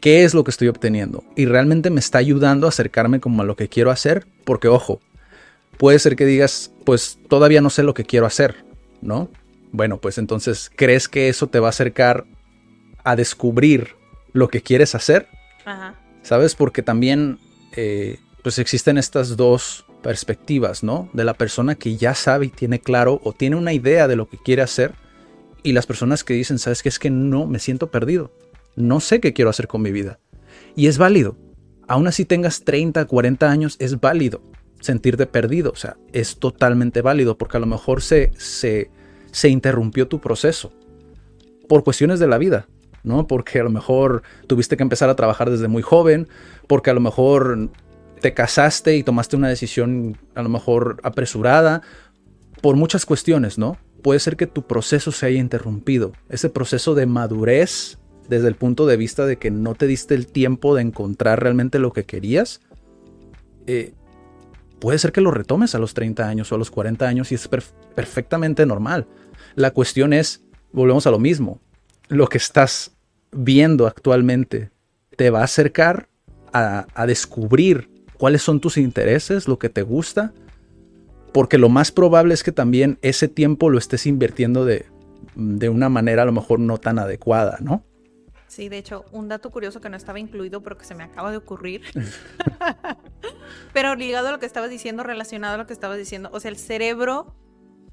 ¿Qué 0.00 0.24
es 0.24 0.34
lo 0.34 0.44
que 0.44 0.50
estoy 0.50 0.68
obteniendo? 0.68 1.24
Y 1.34 1.46
realmente 1.46 1.90
me 1.90 2.00
está 2.00 2.18
ayudando 2.18 2.66
a 2.66 2.70
acercarme 2.70 3.20
como 3.20 3.42
a 3.42 3.44
lo 3.44 3.56
que 3.56 3.68
quiero 3.68 3.90
hacer, 3.90 4.26
porque 4.44 4.68
ojo, 4.68 5.00
puede 5.76 5.98
ser 5.98 6.14
que 6.14 6.26
digas, 6.26 6.70
pues 6.84 7.18
todavía 7.28 7.60
no 7.60 7.70
sé 7.70 7.82
lo 7.82 7.94
que 7.94 8.04
quiero 8.04 8.26
hacer, 8.26 8.64
¿no? 9.00 9.28
Bueno, 9.72 9.98
pues 9.98 10.18
entonces, 10.18 10.70
¿crees 10.74 11.08
que 11.08 11.28
eso 11.28 11.48
te 11.48 11.60
va 11.60 11.68
a 11.68 11.70
acercar 11.70 12.24
a 13.04 13.16
descubrir 13.16 13.96
lo 14.32 14.48
que 14.48 14.62
quieres 14.62 14.94
hacer? 14.94 15.28
Ajá. 15.64 15.94
¿Sabes? 16.22 16.54
Porque 16.54 16.82
también, 16.82 17.38
eh, 17.76 18.18
pues 18.42 18.58
existen 18.58 18.98
estas 18.98 19.36
dos 19.36 19.84
perspectivas, 20.02 20.82
¿no? 20.82 21.08
De 21.12 21.24
la 21.24 21.34
persona 21.34 21.74
que 21.74 21.96
ya 21.96 22.14
sabe 22.14 22.46
y 22.46 22.50
tiene 22.50 22.80
claro 22.80 23.20
o 23.24 23.32
tiene 23.32 23.56
una 23.56 23.72
idea 23.72 24.08
de 24.08 24.16
lo 24.16 24.28
que 24.28 24.38
quiere 24.38 24.62
hacer 24.62 24.94
y 25.62 25.72
las 25.72 25.86
personas 25.86 26.24
que 26.24 26.34
dicen, 26.34 26.58
¿sabes 26.58 26.82
qué? 26.82 26.88
Es 26.88 26.98
que 26.98 27.10
no, 27.10 27.46
me 27.46 27.58
siento 27.58 27.90
perdido. 27.90 28.32
No 28.76 29.00
sé 29.00 29.20
qué 29.20 29.32
quiero 29.32 29.50
hacer 29.50 29.66
con 29.66 29.82
mi 29.82 29.90
vida. 29.90 30.20
Y 30.76 30.86
es 30.86 30.98
válido. 30.98 31.36
Aún 31.88 32.06
así 32.06 32.24
tengas 32.24 32.64
30, 32.64 33.04
40 33.06 33.50
años, 33.50 33.76
es 33.78 34.00
válido 34.00 34.42
sentirte 34.80 35.26
perdido. 35.26 35.72
O 35.72 35.76
sea, 35.76 35.96
es 36.12 36.38
totalmente 36.38 37.02
válido 37.02 37.36
porque 37.36 37.56
a 37.56 37.60
lo 37.60 37.66
mejor 37.66 38.02
se, 38.02 38.32
se, 38.36 38.90
se 39.32 39.48
interrumpió 39.48 40.08
tu 40.08 40.20
proceso 40.20 40.72
por 41.68 41.84
cuestiones 41.84 42.20
de 42.20 42.28
la 42.28 42.38
vida. 42.38 42.68
¿no? 43.02 43.26
Porque 43.26 43.60
a 43.60 43.64
lo 43.64 43.70
mejor 43.70 44.22
tuviste 44.46 44.76
que 44.76 44.82
empezar 44.82 45.08
a 45.08 45.16
trabajar 45.16 45.50
desde 45.50 45.68
muy 45.68 45.82
joven, 45.82 46.28
porque 46.66 46.90
a 46.90 46.94
lo 46.94 47.00
mejor 47.00 47.70
te 48.18 48.34
casaste 48.34 48.96
y 48.96 49.02
tomaste 49.02 49.36
una 49.36 49.48
decisión 49.48 50.18
a 50.34 50.42
lo 50.42 50.48
mejor 50.48 51.00
apresurada, 51.02 51.82
por 52.60 52.76
muchas 52.76 53.06
cuestiones, 53.06 53.58
¿no? 53.58 53.78
Puede 54.02 54.20
ser 54.20 54.36
que 54.36 54.46
tu 54.46 54.66
proceso 54.66 55.12
se 55.12 55.26
haya 55.26 55.38
interrumpido, 55.38 56.12
ese 56.28 56.50
proceso 56.50 56.94
de 56.94 57.06
madurez 57.06 57.98
desde 58.28 58.48
el 58.48 58.54
punto 58.54 58.86
de 58.86 58.96
vista 58.96 59.26
de 59.26 59.38
que 59.38 59.50
no 59.50 59.74
te 59.74 59.86
diste 59.86 60.14
el 60.14 60.26
tiempo 60.26 60.74
de 60.74 60.82
encontrar 60.82 61.42
realmente 61.42 61.78
lo 61.78 61.92
que 61.92 62.04
querías, 62.04 62.60
eh, 63.66 63.94
puede 64.80 64.98
ser 64.98 65.12
que 65.12 65.20
lo 65.20 65.30
retomes 65.30 65.74
a 65.74 65.78
los 65.78 65.94
30 65.94 66.28
años 66.28 66.52
o 66.52 66.54
a 66.54 66.58
los 66.58 66.70
40 66.70 67.06
años 67.08 67.32
y 67.32 67.36
es 67.36 67.48
perfectamente 67.48 68.66
normal. 68.66 69.06
La 69.54 69.70
cuestión 69.70 70.12
es, 70.12 70.42
volvemos 70.72 71.06
a 71.06 71.10
lo 71.10 71.18
mismo, 71.18 71.60
lo 72.08 72.28
que 72.28 72.38
estás 72.38 72.92
viendo 73.32 73.86
actualmente 73.86 74.70
te 75.16 75.30
va 75.30 75.40
a 75.40 75.44
acercar 75.44 76.08
a, 76.52 77.06
descubrir 77.06 77.90
cuáles 78.18 78.42
son 78.42 78.60
tus 78.60 78.76
intereses, 78.76 79.48
lo 79.48 79.58
que 79.58 79.68
te 79.68 79.82
gusta, 79.82 80.32
porque 81.32 81.58
lo 81.58 81.68
más 81.68 81.92
probable 81.92 82.34
es 82.34 82.42
que 82.42 82.52
también 82.52 82.98
ese 83.02 83.28
tiempo 83.28 83.70
lo 83.70 83.78
estés 83.78 84.06
invirtiendo 84.06 84.64
de, 84.64 84.86
de 85.34 85.68
una 85.68 85.88
manera 85.88 86.22
a 86.22 86.26
lo 86.26 86.32
mejor 86.32 86.60
no 86.60 86.78
tan 86.78 86.98
adecuada, 86.98 87.58
¿no? 87.60 87.82
Sí, 88.48 88.68
de 88.68 88.78
hecho, 88.78 89.04
un 89.12 89.28
dato 89.28 89.50
curioso 89.50 89.80
que 89.80 89.90
no 89.90 89.96
estaba 89.96 90.18
incluido, 90.18 90.62
pero 90.62 90.76
que 90.76 90.84
se 90.84 90.94
me 90.94 91.04
acaba 91.04 91.30
de 91.30 91.36
ocurrir. 91.36 91.82
pero 93.72 93.94
ligado 93.94 94.28
a 94.28 94.32
lo 94.32 94.38
que 94.38 94.46
estabas 94.46 94.70
diciendo, 94.70 95.02
relacionado 95.02 95.54
a 95.54 95.58
lo 95.58 95.66
que 95.66 95.72
estabas 95.72 95.98
diciendo, 95.98 96.30
o 96.32 96.40
sea, 96.40 96.50
el 96.50 96.56
cerebro 96.56 97.34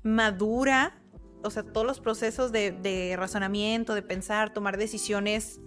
madura 0.03 1.01
o 1.45 1.51
sea, 1.51 1.63
todos 1.63 1.85
los 1.85 1.99
procesos 1.99 2.51
de, 2.51 3.15
razonamiento, 3.17 3.93
de 3.93 4.01
pensar, 4.01 4.53
tomar 4.53 4.77
decisiones 4.77 5.59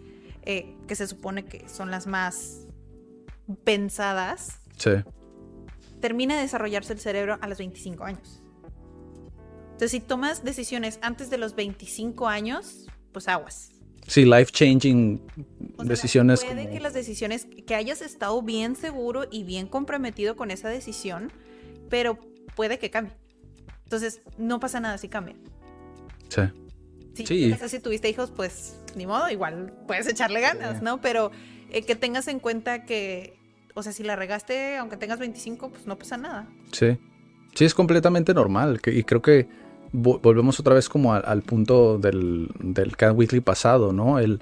eh, 0.43 0.77
que 0.87 0.97
se 0.97 1.07
supone 1.07 1.45
que 1.45 1.69
son 1.69 1.91
las 1.91 2.07
más 2.07 2.67
pensadas, 3.65 4.61
sí. 4.77 4.91
termina 6.01 6.37
de 6.37 6.43
desarrollarse 6.43 6.93
el 6.93 7.01
cerebro 7.01 7.39
a 7.41 7.49
los 7.49 7.59
25 7.59 8.05
años. 8.05 8.43
Entonces, 9.65 9.91
si 9.93 10.01
tomas 10.01 10.45
decisiones 10.45 10.99
antes 11.03 11.31
de 11.31 11.39
los 11.39 11.55
25 11.55 12.27
años, 12.27 12.87
pues 13.13 13.29
aguas. 13.29 13.71
Sí, 14.09 14.25
life 14.25 14.51
changing 14.51 15.23
decisiones. 15.85 16.45
puede 16.45 16.71
que 16.71 16.81
las 16.81 16.95
decisiones, 16.95 17.47
que 17.67 17.75
hayas 17.75 18.01
estado 18.01 18.41
bien 18.43 18.75
seguro 18.75 19.27
y 19.31 19.45
bien 19.45 19.67
comprometido 19.67 20.35
con 20.35 20.51
esa 20.51 20.69
decisión, 20.69 21.31
pero 21.91 22.19
puede 22.57 22.79
que 22.79 22.91
cambie. 22.91 23.13
Entonces, 23.85 24.23
no 24.37 24.61
pasa 24.61 24.81
nada 24.81 24.99
si 24.99 25.09
cambia. 25.09 25.37
Sí. 26.29 26.43
Sí. 27.27 27.55
Si 27.69 27.81
tuviste 27.81 28.09
hijos, 28.09 28.31
pues 28.31 28.77
ni 28.97 29.07
modo, 29.07 29.29
igual 29.29 29.75
puedes 29.87 30.07
echarle 30.09 30.41
ganas, 30.41 30.83
¿no? 30.83 31.01
Pero 31.01 31.31
eh, 31.71 31.83
que 31.83 31.95
tengas 31.95 32.29
en 32.29 32.41
cuenta 32.41 32.85
que, 32.85 33.38
o 33.79 33.83
sea, 33.83 33.93
si 33.93 34.03
la 34.03 34.17
regaste, 34.17 34.77
aunque 34.77 34.97
tengas 34.97 35.19
25, 35.19 35.71
pues 35.71 35.87
no 35.87 35.97
pasa 35.97 36.17
nada. 36.17 36.47
Sí. 36.73 36.99
Sí, 37.55 37.65
es 37.65 37.75
completamente 37.75 38.35
normal. 38.35 38.81
y 38.85 39.03
creo 39.05 39.23
que 39.23 39.49
volvemos 39.93 40.61
otra 40.61 40.75
vez 40.75 40.89
como 40.89 41.15
al, 41.15 41.43
punto 41.43 41.99
del, 41.99 42.49
del 42.61 42.97
Cat 42.97 43.17
Weekly 43.17 43.41
pasado, 43.41 43.93
¿no? 43.93 44.19
El, 44.19 44.41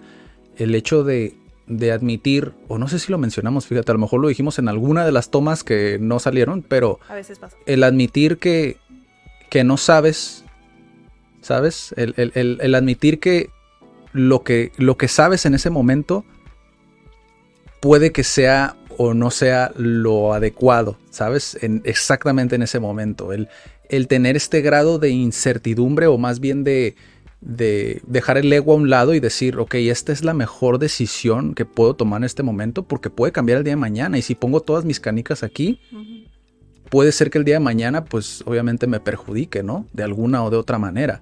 el 0.56 0.74
hecho 0.74 1.04
de, 1.04 1.36
de 1.68 1.92
admitir, 1.92 2.52
o 2.66 2.78
no 2.78 2.88
sé 2.88 2.98
si 2.98 3.12
lo 3.12 3.18
mencionamos, 3.18 3.66
fíjate, 3.66 3.92
a 3.92 3.94
lo 3.94 4.00
mejor 4.00 4.20
lo 4.20 4.28
dijimos 4.28 4.58
en 4.58 4.68
alguna 4.68 5.04
de 5.04 5.12
las 5.12 5.30
tomas 5.30 5.62
que 5.62 5.98
no 6.00 6.18
salieron, 6.18 6.62
pero 6.62 6.98
a 7.08 7.14
veces 7.14 7.38
pasa. 7.38 7.56
el 7.64 7.84
admitir 7.84 8.38
que, 8.38 8.78
que 9.48 9.62
no 9.62 9.76
sabes 9.76 10.44
¿sabes? 11.46 11.94
El, 11.96 12.74
admitir 12.74 13.20
que 13.20 13.50
lo, 14.12 14.42
que 14.42 14.72
lo 14.78 14.96
que 14.96 15.06
sabes 15.06 15.46
en 15.46 15.54
ese 15.54 15.70
momento 15.70 16.24
puede 17.80 18.10
que 18.10 18.24
sea 18.24 18.76
o 18.98 19.14
no 19.14 19.30
sea 19.30 19.72
lo 19.76 20.32
adecuado, 20.32 20.98
¿sabes? 21.10 21.58
En, 21.62 21.82
exactamente 21.84 22.54
en 22.54 22.62
ese 22.62 22.80
momento. 22.80 23.32
El, 23.32 23.48
el 23.88 24.08
tener 24.08 24.36
este 24.36 24.60
grado 24.60 24.98
de 24.98 25.10
incertidumbre 25.10 26.06
o 26.06 26.18
más 26.18 26.40
bien 26.40 26.64
de, 26.64 26.96
de 27.40 28.00
dejar 28.06 28.38
el 28.38 28.52
ego 28.52 28.72
a 28.72 28.76
un 28.76 28.90
lado 28.90 29.14
y 29.14 29.20
decir, 29.20 29.58
ok, 29.58 29.74
esta 29.74 30.12
es 30.12 30.24
la 30.24 30.34
mejor 30.34 30.78
decisión 30.78 31.54
que 31.54 31.64
puedo 31.64 31.94
tomar 31.94 32.20
en 32.20 32.24
este 32.24 32.42
momento 32.42 32.84
porque 32.84 33.10
puede 33.10 33.32
cambiar 33.32 33.58
el 33.58 33.64
día 33.64 33.72
de 33.72 33.76
mañana 33.76 34.18
y 34.18 34.22
si 34.22 34.34
pongo 34.34 34.60
todas 34.60 34.84
mis 34.84 35.00
canicas 35.00 35.42
aquí, 35.42 35.80
puede 36.90 37.12
ser 37.12 37.30
que 37.30 37.38
el 37.38 37.44
día 37.44 37.56
de 37.56 37.60
mañana 37.60 38.04
pues 38.04 38.42
obviamente 38.46 38.86
me 38.86 39.00
perjudique, 39.00 39.62
¿no? 39.62 39.86
De 39.92 40.02
alguna 40.02 40.44
o 40.44 40.50
de 40.50 40.56
otra 40.56 40.78
manera. 40.78 41.20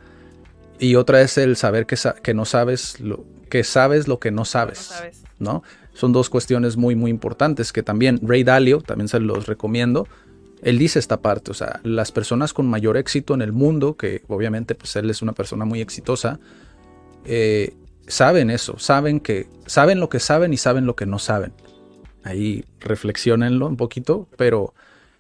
Y 0.79 0.97
otra 0.97 1.21
es 1.21 1.39
el 1.39 1.57
saber 1.57 1.87
que, 1.87 1.97
que 2.23 2.35
no 2.35 2.45
sabes 2.45 3.01
lo 3.01 3.25
que 3.49 3.63
sabes 3.63 4.09
lo 4.09 4.19
que 4.19 4.33
no 4.33 4.45
sabes, 4.45 4.93
no 5.39 5.63
Son 5.95 6.13
dos 6.13 6.29
cuestiones 6.29 6.77
muy 6.77 6.95
muy 6.95 7.11
importantes 7.11 7.73
que 7.73 7.83
también 7.83 8.21
Ray 8.23 8.45
Dalio, 8.45 8.81
también 8.81 9.09
se 9.09 9.21
los 9.21 9.47
recomiendo, 9.47 10.07
él 10.63 10.79
dice 10.79 10.99
esta 10.99 11.21
parte, 11.21 11.51
o 11.51 11.55
sea, 11.55 11.81
las 11.83 12.13
personas 12.13 12.53
con 12.53 12.67
mayor 12.67 12.97
éxito 12.97 13.35
en 13.35 13.43
el 13.43 13.53
mundo, 13.53 13.97
que 13.97 14.23
obviamente 14.29 14.75
pues 14.75 14.97
él 14.97 15.11
es 15.11 15.23
una 15.23 15.33
persona 15.33 15.65
muy 15.65 15.81
exitosa, 15.81 16.41
eh, 17.25 17.75
saben 18.07 18.51
eso, 18.51 18.79
saben 18.79 19.21
que 19.21 19.47
saben 19.67 20.01
lo 20.01 20.09
que 20.09 20.21
saben 20.21 20.53
y 20.53 20.57
saben 20.57 20.87
lo 20.87 20.97
que 20.97 21.07
no 21.07 21.19
saben. 21.19 21.53
Ahí 22.23 22.65
reflexionenlo 22.81 23.67
un 23.67 23.77
poquito, 23.77 24.29
pero 24.37 24.75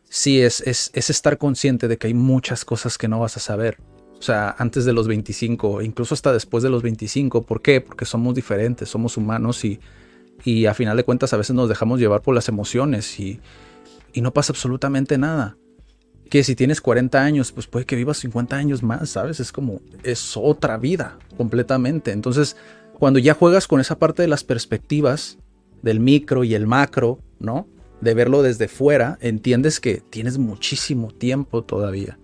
sí 0.09 0.41
es, 0.41 0.61
es, 0.63 0.91
es 0.95 1.11
estar 1.11 1.37
consciente 1.39 1.89
de 1.89 1.99
que 1.99 2.07
hay 2.07 2.15
muchas 2.15 2.65
cosas 2.65 2.97
que 2.97 3.09
no 3.09 3.21
vas 3.21 3.37
a 3.37 3.41
saber 3.41 3.79
o 4.19 4.23
sea, 4.23 4.55
antes 4.59 4.87
de 4.87 4.95
los 4.95 5.07
25, 5.07 5.83
incluso 5.83 6.15
hasta 6.15 6.33
después 6.33 6.63
de 6.63 6.71
los 6.71 6.83
25. 6.83 7.43
¿Por 7.43 7.61
qué? 7.61 7.83
Porque 7.83 8.07
somos 8.07 8.35
diferentes, 8.35 8.89
somos 8.89 9.19
humanos 9.19 9.63
y, 9.67 9.79
y 10.45 10.67
a 10.67 10.75
final 10.75 10.97
de 10.97 11.05
cuentas 11.05 11.33
a 11.33 11.37
veces 11.37 11.57
nos 11.57 11.69
dejamos 11.69 12.01
llevar 12.01 12.23
por 12.23 12.35
las 12.35 12.49
emociones 12.49 13.19
y, 13.19 13.41
y 14.13 14.21
no 14.21 14.33
pasa 14.33 14.53
absolutamente 14.53 15.19
nada. 15.19 15.57
Que 16.31 16.45
si 16.45 16.55
tienes 16.55 16.81
40 16.81 17.23
años, 17.23 17.53
pues 17.53 17.67
puede 17.67 17.87
que 17.87 17.97
vivas 17.97 18.19
50 18.19 18.57
años 18.57 18.83
más, 18.83 19.11
¿sabes? 19.11 19.41
Es 19.41 19.53
como, 19.53 19.81
es 20.03 20.37
otra 20.37 20.79
vida 20.79 21.19
completamente. 21.37 22.13
Entonces, 22.13 22.57
cuando 22.99 23.19
ya 23.19 23.35
juegas 23.35 23.67
con 23.67 23.81
esa 23.81 23.99
parte 23.99 24.23
de 24.23 24.29
las 24.29 24.45
perspectivas, 24.45 25.39
del 25.85 26.01
micro 26.01 26.45
y 26.45 26.55
el 26.55 26.67
macro, 26.67 27.21
¿no? 27.39 27.69
De 28.01 28.15
verlo 28.15 28.43
desde 28.43 28.69
fuera, 28.69 29.19
entiendes 29.21 29.81
que 29.81 30.03
tienes 30.11 30.39
muchísimo 30.39 31.13
tiempo 31.13 31.63
todavía. 31.63 32.19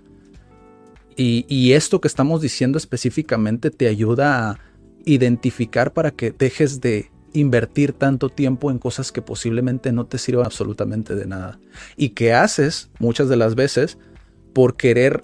Y, 1.17 1.73
esto 1.73 2.01
que 2.01 2.09
estamos 2.09 2.41
diciendo 2.41 2.79
específicamente 2.79 3.71
te 3.71 3.89
ayuda 3.89 4.49
a 4.49 4.59
identificar 5.05 5.93
para 5.93 6.13
que 6.13 6.31
dejes 6.31 6.81
de 6.81 7.11
invertir 7.33 7.93
tanto 7.93 8.29
tiempo 8.29 8.71
en 8.71 8.79
cosas 8.79 9.13
que 9.13 9.23
posiblemente 9.23 9.93
no 9.93 10.07
te 10.07 10.19
sirvan 10.19 10.47
absolutamente 10.47 11.15
de 11.15 11.27
nada. 11.27 11.59
Y 11.97 12.11
que 12.11 12.33
haces 12.33 12.91
muchas 12.99 13.29
de 13.29 13.37
las 13.37 13.55
veces 13.55 13.99
por 14.53 14.77
querer 14.77 15.23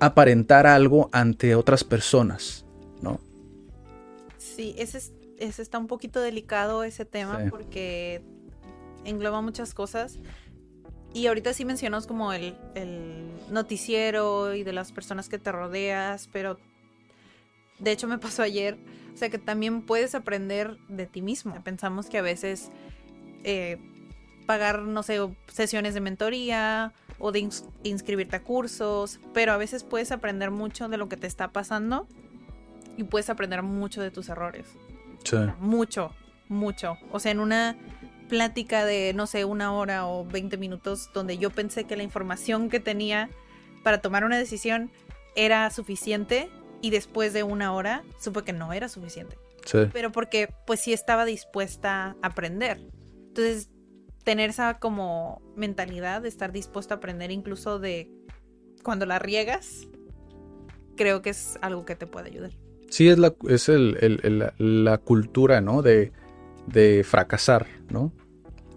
aparentar 0.00 0.66
algo 0.66 1.08
ante 1.12 1.54
otras 1.54 1.84
personas, 1.84 2.64
¿no? 3.00 3.20
Sí, 4.38 4.74
ese, 4.78 5.00
está 5.38 5.78
un 5.78 5.86
poquito 5.86 6.20
delicado 6.20 6.84
ese 6.84 7.04
tema 7.04 7.40
porque 7.50 8.22
engloba 9.04 9.40
muchas 9.40 9.74
cosas. 9.74 10.18
Y 11.12 11.28
ahorita 11.28 11.52
sí 11.52 11.64
mencionas 11.64 12.06
como 12.06 12.32
el, 12.32 12.56
noticiero 13.50 14.54
y 14.54 14.64
de 14.64 14.72
las 14.72 14.90
personas 14.90 15.28
que 15.28 15.38
te 15.38 15.52
rodeas, 15.52 16.28
pero 16.32 16.58
de 17.78 17.92
hecho 17.92 18.08
me 18.08 18.18
pasó 18.18 18.42
ayer, 18.42 18.78
o 19.14 19.16
sea 19.16 19.30
que 19.30 19.38
también 19.38 19.82
puedes 19.82 20.14
aprender 20.14 20.76
de 20.88 21.06
ti 21.06 21.22
mismo. 21.22 21.54
Pensamos 21.62 22.06
que 22.06 22.18
a 22.18 22.22
veces 22.22 22.70
eh, 23.44 23.78
pagar, 24.46 24.82
no 24.82 25.02
sé, 25.04 25.18
sesiones 25.46 25.94
de 25.94 26.00
mentoría 26.00 26.92
o 27.18 27.30
de 27.30 27.48
inscribirte 27.84 28.36
a 28.36 28.42
cursos, 28.42 29.20
pero 29.32 29.52
a 29.52 29.56
veces 29.56 29.84
puedes 29.84 30.10
aprender 30.10 30.50
mucho 30.50 30.88
de 30.88 30.96
lo 30.96 31.08
que 31.08 31.16
te 31.16 31.28
está 31.28 31.52
pasando 31.52 32.08
y 32.96 33.04
puedes 33.04 33.30
aprender 33.30 33.62
mucho 33.62 34.02
de 34.02 34.10
tus 34.10 34.28
errores. 34.28 34.66
Sí. 35.22 35.36
Mucho, 35.60 36.12
mucho. 36.48 36.98
O 37.12 37.20
sea, 37.20 37.30
en 37.30 37.38
una 37.38 37.76
plática 38.28 38.84
de, 38.84 39.12
no 39.14 39.26
sé, 39.28 39.44
una 39.44 39.72
hora 39.72 40.06
o 40.06 40.24
20 40.24 40.56
minutos 40.56 41.10
donde 41.14 41.38
yo 41.38 41.50
pensé 41.50 41.84
que 41.84 41.96
la 41.96 42.02
información 42.02 42.68
que 42.68 42.80
tenía 42.80 43.30
para 43.84 43.98
tomar 43.98 44.24
una 44.24 44.38
decisión 44.38 44.90
era 45.36 45.70
suficiente 45.70 46.50
y 46.84 46.90
después 46.90 47.32
de 47.32 47.42
una 47.42 47.72
hora 47.72 48.04
supe 48.20 48.42
que 48.42 48.52
no 48.52 48.74
era 48.74 48.90
suficiente. 48.90 49.38
Sí. 49.64 49.78
Pero 49.90 50.12
porque 50.12 50.50
pues 50.66 50.80
sí 50.80 50.92
estaba 50.92 51.24
dispuesta 51.24 52.14
a 52.20 52.26
aprender. 52.26 52.78
Entonces, 53.28 53.70
tener 54.22 54.50
esa 54.50 54.78
como 54.78 55.40
mentalidad 55.56 56.20
de 56.20 56.28
estar 56.28 56.52
dispuesto 56.52 56.92
a 56.92 56.98
aprender 56.98 57.30
incluso 57.30 57.78
de 57.78 58.10
cuando 58.82 59.06
la 59.06 59.18
riegas, 59.18 59.88
creo 60.94 61.22
que 61.22 61.30
es 61.30 61.58
algo 61.62 61.86
que 61.86 61.96
te 61.96 62.06
puede 62.06 62.28
ayudar. 62.28 62.50
Sí, 62.90 63.08
es 63.08 63.18
la, 63.18 63.34
es 63.48 63.70
la 64.58 64.98
cultura, 64.98 65.62
¿no? 65.62 65.80
De, 65.80 66.12
de 66.66 67.02
fracasar, 67.02 67.66
¿no? 67.88 68.12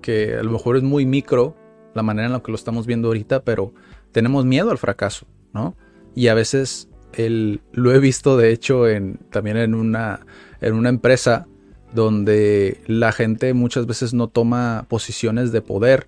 Que 0.02 0.36
a 0.36 0.44
lo 0.44 0.52
mejor 0.52 0.78
es 0.78 0.84
muy 0.84 1.06
micro 1.06 1.58
la 1.94 2.04
manera 2.04 2.28
en 2.28 2.32
la 2.32 2.40
que 2.40 2.54
lo 2.54 2.56
estamos 2.56 2.88
viendo 2.88 3.10
ahorita, 3.10 3.44
pero 3.44 3.74
tenemos 4.14 4.46
miedo 4.46 4.72
al 4.72 4.78
fracaso, 4.78 5.28
¿no? 5.52 5.76
Y 6.16 6.30
a 6.30 6.36
veces 6.36 6.88
el, 7.18 7.62
lo 7.74 7.92
he 7.92 8.00
visto, 8.00 8.38
de 8.38 8.52
hecho, 8.52 8.88
en, 8.88 9.20
también 9.32 9.58
en 9.58 9.74
una, 9.74 10.26
en 10.62 10.74
una 10.74 10.90
empresa 10.90 11.48
donde 11.94 12.80
la 12.86 13.12
gente 13.12 13.54
muchas 13.54 13.88
veces 13.88 14.14
no 14.14 14.28
toma 14.28 14.86
posiciones 14.88 15.52
de 15.52 15.62
poder 15.62 16.08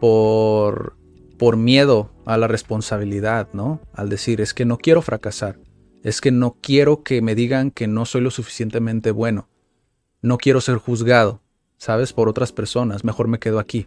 por, 0.00 0.96
por 1.38 1.56
miedo 1.56 2.10
a 2.26 2.36
la 2.36 2.46
responsabilidad, 2.46 3.48
¿no? 3.52 3.80
Al 3.94 4.08
decir, 4.08 4.40
es 4.40 4.54
que 4.54 4.64
no 4.64 4.76
quiero 4.76 5.02
fracasar, 5.02 5.58
es 6.02 6.20
que 6.20 6.30
no 6.30 6.56
quiero 6.60 7.02
que 7.02 7.22
me 7.22 7.34
digan 7.34 7.70
que 7.70 7.86
no 7.86 8.04
soy 8.04 8.20
lo 8.20 8.30
suficientemente 8.30 9.10
bueno, 9.10 9.48
no 10.20 10.36
quiero 10.36 10.60
ser 10.60 10.76
juzgado, 10.76 11.40
¿sabes? 11.78 12.12
Por 12.12 12.28
otras 12.28 12.52
personas, 12.52 13.04
mejor 13.04 13.28
me 13.28 13.38
quedo 13.38 13.58
aquí, 13.58 13.86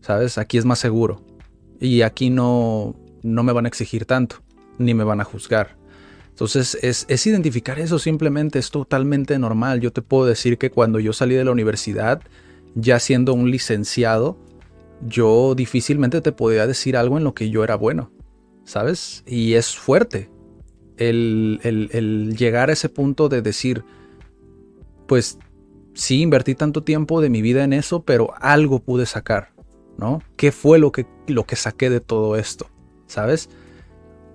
¿sabes? 0.00 0.38
Aquí 0.38 0.58
es 0.58 0.64
más 0.64 0.78
seguro 0.78 1.24
y 1.80 2.02
aquí 2.02 2.30
no, 2.30 2.94
no 3.22 3.42
me 3.42 3.52
van 3.52 3.64
a 3.64 3.68
exigir 3.68 4.04
tanto, 4.04 4.36
ni 4.80 4.94
me 4.94 5.04
van 5.04 5.20
a 5.20 5.24
juzgar. 5.24 5.76
Entonces 6.30 6.78
es, 6.82 7.04
es, 7.08 7.26
identificar 7.26 7.78
eso 7.78 7.98
simplemente, 7.98 8.58
es 8.58 8.70
totalmente 8.70 9.38
normal. 9.38 9.80
Yo 9.80 9.92
te 9.92 10.02
puedo 10.02 10.26
decir 10.26 10.58
que 10.58 10.70
cuando 10.70 10.98
yo 10.98 11.12
salí 11.12 11.34
de 11.34 11.44
la 11.44 11.50
universidad, 11.50 12.22
ya 12.74 12.98
siendo 12.98 13.34
un 13.34 13.50
licenciado, 13.50 14.38
yo 15.06 15.54
difícilmente 15.54 16.20
te 16.20 16.32
podía 16.32 16.66
decir 16.66 16.96
algo 16.96 17.18
en 17.18 17.24
lo 17.24 17.34
que 17.34 17.50
yo 17.50 17.62
era 17.64 17.74
bueno, 17.74 18.10
¿sabes? 18.64 19.22
Y 19.26 19.54
es 19.54 19.76
fuerte 19.76 20.30
el, 20.96 21.60
el, 21.62 22.36
llegar 22.36 22.70
a 22.70 22.74
ese 22.74 22.88
punto 22.88 23.28
de 23.28 23.42
decir, 23.42 23.84
pues 25.06 25.38
sí, 25.94 26.20
invertí 26.20 26.54
tanto 26.54 26.82
tiempo 26.82 27.20
de 27.20 27.30
mi 27.30 27.42
vida 27.42 27.64
en 27.64 27.72
eso, 27.72 28.02
pero 28.02 28.34
algo 28.40 28.80
pude 28.80 29.06
sacar, 29.06 29.52
¿no? 29.96 30.22
¿Qué 30.36 30.52
fue 30.52 30.78
lo 30.78 30.92
que, 30.92 31.06
lo 31.26 31.44
que 31.44 31.56
saqué 31.56 31.90
de 31.90 32.00
todo 32.00 32.36
esto? 32.36 32.66
¿Sabes? 33.06 33.48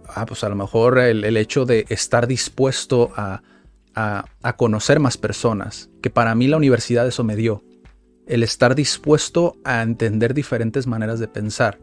Ah, 0.07 0.25
pues 0.25 0.43
a 0.43 0.50
lo 0.50 0.55
mejor 0.55 1.00
el, 1.00 1.38
hecho 1.38 1.65
de 1.65 1.85
estar 1.89 2.27
dispuesto 2.27 3.12
a, 3.15 3.41
a, 3.93 4.55
conocer 4.57 5.00
más 5.00 5.17
personas, 5.17 5.89
que 6.01 6.09
para 6.09 6.35
mí 6.35 6.47
la 6.47 6.57
universidad 6.57 7.07
eso 7.07 7.24
me 7.24 7.35
dio. 7.35 7.63
El 8.27 8.43
estar 8.43 8.75
dispuesto 8.75 9.57
a 9.63 9.81
entender 9.81 10.33
diferentes 10.33 10.88
maneras 10.88 11.19
de 11.19 11.27
pensar. 11.27 11.79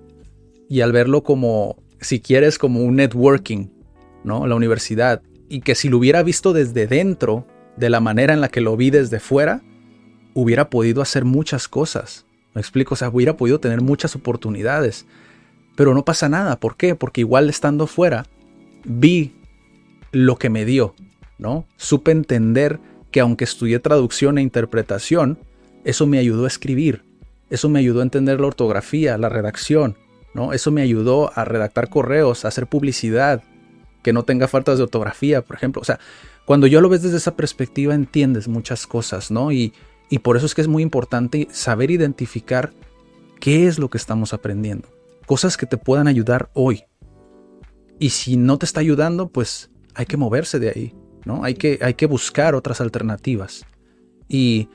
Y 0.68 0.80
al 0.80 0.92
verlo 0.92 1.22
como, 1.22 1.76
si 2.00 2.20
quieres, 2.20 2.58
como 2.58 2.80
un 2.80 2.96
networking, 2.96 3.68
¿no? 4.24 4.46
La 4.46 4.56
universidad. 4.56 5.22
Y 5.48 5.60
que 5.60 5.74
si 5.74 5.88
lo 5.88 5.98
hubiera 5.98 6.22
visto 6.22 6.52
desde 6.52 6.86
dentro, 6.86 7.46
de 7.76 7.90
la 7.90 8.00
manera 8.00 8.34
en 8.34 8.40
la 8.40 8.48
que 8.48 8.60
lo 8.60 8.76
vi 8.76 8.90
desde 8.90 9.20
fuera, 9.20 9.62
hubiera 10.34 10.70
podido 10.70 11.02
hacer 11.02 11.24
muchas 11.24 11.68
cosas. 11.68 12.26
Me 12.54 12.60
explico, 12.60 12.94
o 12.94 12.96
sea, 12.96 13.08
hubiera 13.08 13.36
podido 13.36 13.60
tener 13.60 13.80
muchas 13.80 14.14
oportunidades. 14.14 15.06
Pero 15.74 15.94
no 15.94 16.04
pasa 16.04 16.28
nada. 16.28 16.58
¿Por 16.58 16.76
qué? 16.76 16.94
Porque 16.94 17.22
igual 17.22 17.48
estando 17.48 17.86
fuera, 17.86 18.26
vi 18.84 19.32
lo 20.12 20.36
que 20.36 20.50
me 20.50 20.64
dio, 20.64 20.94
¿no? 21.38 21.66
Supe 21.76 22.10
entender 22.10 22.78
que 23.10 23.20
aunque 23.20 23.44
estudié 23.44 23.78
traducción 23.78 24.38
e 24.38 24.42
interpretación, 24.42 25.38
eso 25.84 26.06
me 26.06 26.18
ayudó 26.18 26.44
a 26.44 26.48
escribir, 26.48 27.04
eso 27.50 27.68
me 27.68 27.78
ayudó 27.78 28.00
a 28.00 28.04
entender 28.04 28.40
la 28.40 28.46
ortografía, 28.46 29.18
la 29.18 29.28
redacción, 29.28 29.96
¿no? 30.34 30.52
Eso 30.52 30.70
me 30.70 30.82
ayudó 30.82 31.32
a 31.34 31.44
redactar 31.44 31.88
correos, 31.88 32.44
a 32.44 32.48
hacer 32.48 32.66
publicidad, 32.66 33.42
que 34.02 34.12
no 34.12 34.24
tenga 34.24 34.48
faltas 34.48 34.78
de 34.78 34.84
ortografía, 34.84 35.42
por 35.42 35.56
ejemplo. 35.56 35.80
O 35.80 35.84
sea, 35.84 35.98
cuando 36.44 36.66
yo 36.66 36.80
lo 36.80 36.88
ves 36.88 37.02
desde 37.02 37.18
esa 37.18 37.36
perspectiva 37.36 37.94
entiendes 37.94 38.48
muchas 38.48 38.86
cosas, 38.86 39.30
¿no? 39.30 39.52
Y, 39.52 39.72
y 40.10 40.18
por 40.18 40.36
eso 40.36 40.46
es 40.46 40.54
que 40.54 40.60
es 40.60 40.68
muy 40.68 40.82
importante 40.82 41.48
saber 41.50 41.90
identificar 41.90 42.72
qué 43.40 43.66
es 43.66 43.78
lo 43.78 43.88
que 43.90 43.98
estamos 43.98 44.32
aprendiendo 44.32 44.88
cosas 45.26 45.56
que 45.56 45.66
te 45.66 45.76
puedan 45.76 46.08
ayudar 46.08 46.50
hoy. 46.54 46.84
Y 47.98 48.10
si 48.10 48.36
no 48.36 48.58
te 48.58 48.66
está 48.66 48.80
ayudando, 48.80 49.28
pues 49.28 49.70
hay 49.94 50.06
que 50.06 50.16
moverse 50.16 50.58
de 50.58 50.70
ahí, 50.70 50.94
¿no? 51.24 51.44
Hay 51.44 51.54
que, 51.54 51.78
hay 51.82 51.94
que 51.94 52.06
buscar 52.06 52.54
otras 52.54 52.80
alternativas. 52.80 53.64
Y, 54.28 54.68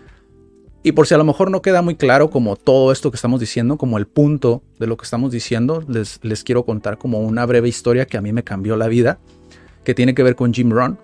y 0.84 0.94
por 0.94 1.08
si 1.08 1.14
a 1.14 1.18
lo 1.18 1.26
mejor 1.26 1.52
no 1.52 1.62
queda 1.62 1.82
muy 1.82 1.96
claro 1.96 2.30
como 2.30 2.56
todo 2.56 2.92
esto 2.92 3.12
que 3.12 3.16
estamos 3.16 3.40
diciendo, 3.40 3.78
como 3.78 3.98
el 3.98 4.08
punto 4.08 4.64
de 4.80 4.88
lo 4.88 4.96
que 4.98 5.04
estamos 5.04 5.32
diciendo, 5.32 5.84
les, 5.88 6.20
les 6.24 6.44
quiero 6.44 6.64
contar 6.64 6.98
como 6.98 7.20
una 7.20 7.46
breve 7.46 7.68
historia 7.68 8.06
que 8.06 8.18
a 8.18 8.22
mí 8.22 8.32
me 8.32 8.44
cambió 8.44 8.78
la 8.78 8.88
vida, 8.88 9.20
que 9.84 9.94
tiene 9.94 10.14
que 10.16 10.24
ver 10.24 10.36
con 10.36 10.54
Jim 10.54 10.70
Rohn. 10.72 11.00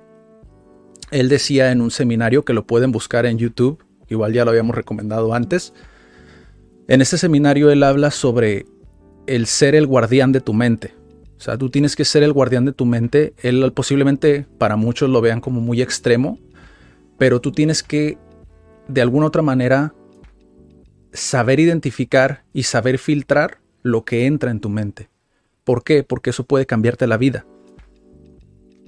Él 1.12 1.30
decía 1.30 1.72
en 1.72 1.82
un 1.82 1.92
seminario 1.92 2.46
que 2.46 2.54
lo 2.54 2.66
pueden 2.66 2.92
buscar 2.92 3.26
en 3.26 3.38
YouTube, 3.38 3.84
igual 4.08 4.34
ya 4.34 4.46
lo 4.46 4.52
habíamos 4.52 4.76
recomendado 4.76 5.34
antes. 5.34 5.74
En 6.88 7.02
ese 7.02 7.18
seminario 7.18 7.72
él 7.72 7.84
habla 7.84 8.12
sobre 8.12 8.66
el 9.28 9.46
ser 9.48 9.76
el 9.76 9.88
guardián 9.88 10.32
de 10.32 10.42
tu 10.42 10.54
mente. 10.54 10.94
O 11.38 11.42
sea, 11.42 11.58
tú 11.58 11.70
tienes 11.70 11.96
que 11.96 12.06
ser 12.06 12.24
el 12.24 12.34
guardián 12.34 12.66
de 12.66 12.74
tu 12.74 12.86
mente. 12.86 13.34
Él 13.42 13.72
posiblemente 13.74 14.46
para 14.58 14.76
muchos 14.76 15.10
lo 15.10 15.22
vean 15.22 15.42
como 15.42 15.62
muy 15.62 15.82
extremo, 15.82 16.40
pero 17.18 17.42
tú 17.42 17.52
tienes 17.52 17.84
que 17.84 18.18
de 18.88 19.02
alguna 19.02 19.28
otra 19.28 19.42
manera 19.42 19.94
saber 21.12 21.60
identificar 21.60 22.44
y 22.54 22.64
saber 22.64 22.98
filtrar 22.98 23.60
lo 23.82 24.06
que 24.06 24.26
entra 24.26 24.52
en 24.52 24.60
tu 24.60 24.70
mente. 24.70 25.10
¿Por 25.64 25.84
qué? 25.84 26.04
Porque 26.04 26.32
eso 26.32 26.46
puede 26.46 26.66
cambiarte 26.66 27.08
la 27.08 27.18
vida. 27.18 27.46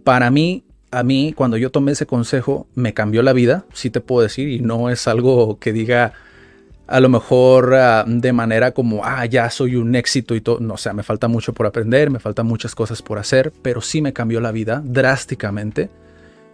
Para 0.04 0.32
mí, 0.32 0.64
a 0.92 1.04
mí, 1.04 1.34
cuando 1.36 1.58
yo 1.58 1.72
tomé 1.72 1.94
ese 1.94 2.06
consejo, 2.06 2.68
me 2.74 2.94
cambió 2.94 3.22
la 3.22 3.34
vida, 3.34 3.66
sí 3.74 3.90
te 3.90 4.02
puedo 4.02 4.22
decir, 4.24 4.50
y 4.50 4.60
no 4.60 4.90
es 4.90 5.08
algo 5.08 5.60
que 5.60 5.74
diga, 5.74 6.14
a 6.88 7.00
lo 7.00 7.10
mejor 7.10 7.74
ah, 7.74 8.06
de 8.08 8.34
manera 8.34 8.72
como, 8.72 9.04
ah, 9.04 9.26
ya 9.26 9.50
soy 9.50 9.76
un 9.76 9.96
éxito 9.96 10.36
y 10.36 10.42
todo. 10.42 10.60
No, 10.60 10.78
sea, 10.78 10.94
me 10.94 11.04
falta 11.04 11.28
mucho 11.28 11.54
por 11.54 11.66
aprender, 11.66 12.10
me 12.10 12.20
faltan 12.20 12.46
muchas 12.46 12.76
cosas 12.76 13.02
por 13.02 13.18
hacer, 13.18 13.52
pero 13.62 13.82
sí 13.82 14.02
me 14.02 14.14
cambió 14.14 14.40
la 14.40 14.52
vida 14.52 14.82
drásticamente. 14.86 15.90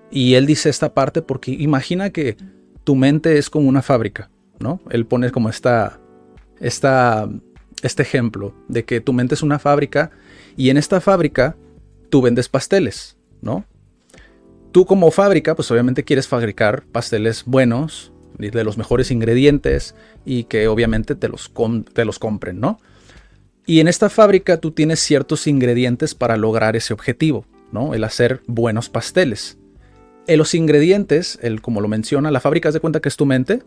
Y 0.09 0.35
él 0.35 0.45
dice 0.45 0.69
esta 0.69 0.93
parte 0.93 1.21
porque 1.21 1.51
imagina 1.51 2.09
que 2.09 2.37
tu 2.83 2.95
mente 2.95 3.37
es 3.37 3.49
como 3.49 3.67
una 3.67 3.81
fábrica, 3.81 4.29
¿no? 4.59 4.81
Él 4.89 5.05
pone 5.05 5.31
como 5.31 5.49
esta, 5.49 5.99
esta, 6.59 7.29
este 7.81 8.03
ejemplo 8.03 8.53
de 8.67 8.83
que 8.85 9.01
tu 9.01 9.13
mente 9.13 9.35
es 9.35 9.43
una 9.43 9.59
fábrica 9.59 10.11
y 10.57 10.69
en 10.69 10.77
esta 10.77 11.01
fábrica 11.01 11.55
tú 12.09 12.21
vendes 12.21 12.49
pasteles, 12.49 13.17
¿no? 13.41 13.65
Tú 14.71 14.85
como 14.85 15.11
fábrica, 15.11 15.55
pues 15.55 15.69
obviamente 15.71 16.03
quieres 16.03 16.27
fabricar 16.27 16.83
pasteles 16.91 17.43
buenos, 17.45 18.13
de 18.49 18.63
los 18.63 18.77
mejores 18.77 19.11
ingredientes 19.11 19.95
y 20.25 20.45
que 20.45 20.67
obviamente 20.67 21.15
te 21.15 21.27
los, 21.27 21.51
te 21.93 22.05
los 22.05 22.19
compren, 22.19 22.59
¿no? 22.59 22.79
Y 23.65 23.79
en 23.79 23.87
esta 23.87 24.09
fábrica 24.09 24.57
tú 24.57 24.71
tienes 24.71 24.99
ciertos 24.99 25.47
ingredientes 25.47 26.15
para 26.15 26.35
lograr 26.37 26.75
ese 26.75 26.93
objetivo, 26.93 27.45
¿no? 27.71 27.93
El 27.93 28.03
hacer 28.03 28.41
buenos 28.47 28.89
pasteles. 28.89 29.57
En 30.27 30.37
los 30.37 30.53
ingredientes, 30.53 31.39
el, 31.41 31.61
como 31.61 31.81
lo 31.81 31.87
menciona, 31.87 32.31
la 32.31 32.39
fábrica 32.39 32.71
de 32.71 32.79
cuenta 32.79 32.99
que 32.99 33.09
es 33.09 33.17
tu 33.17 33.25
mente. 33.25 33.61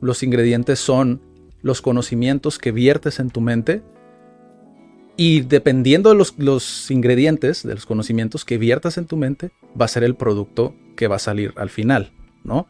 Los 0.00 0.22
ingredientes 0.22 0.78
son 0.78 1.20
los 1.62 1.82
conocimientos 1.82 2.58
que 2.58 2.72
viertes 2.72 3.20
en 3.20 3.30
tu 3.30 3.40
mente. 3.40 3.82
Y 5.16 5.42
dependiendo 5.42 6.10
de 6.10 6.16
los, 6.16 6.38
los 6.38 6.90
ingredientes, 6.90 7.62
de 7.62 7.74
los 7.74 7.86
conocimientos 7.86 8.44
que 8.44 8.58
viertas 8.58 8.98
en 8.98 9.06
tu 9.06 9.16
mente, 9.16 9.50
va 9.80 9.84
a 9.84 9.88
ser 9.88 10.04
el 10.04 10.16
producto 10.16 10.74
que 10.96 11.06
va 11.06 11.16
a 11.16 11.20
salir 11.20 11.52
al 11.56 11.70
final, 11.70 12.12
¿no? 12.42 12.66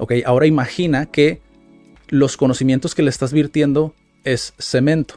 Ok, 0.00 0.14
ahora 0.24 0.46
imagina 0.46 1.04
que 1.04 1.42
los 2.08 2.38
conocimientos 2.38 2.94
que 2.94 3.02
le 3.02 3.10
estás 3.10 3.34
virtiendo 3.34 3.94
es 4.24 4.54
cemento, 4.58 5.16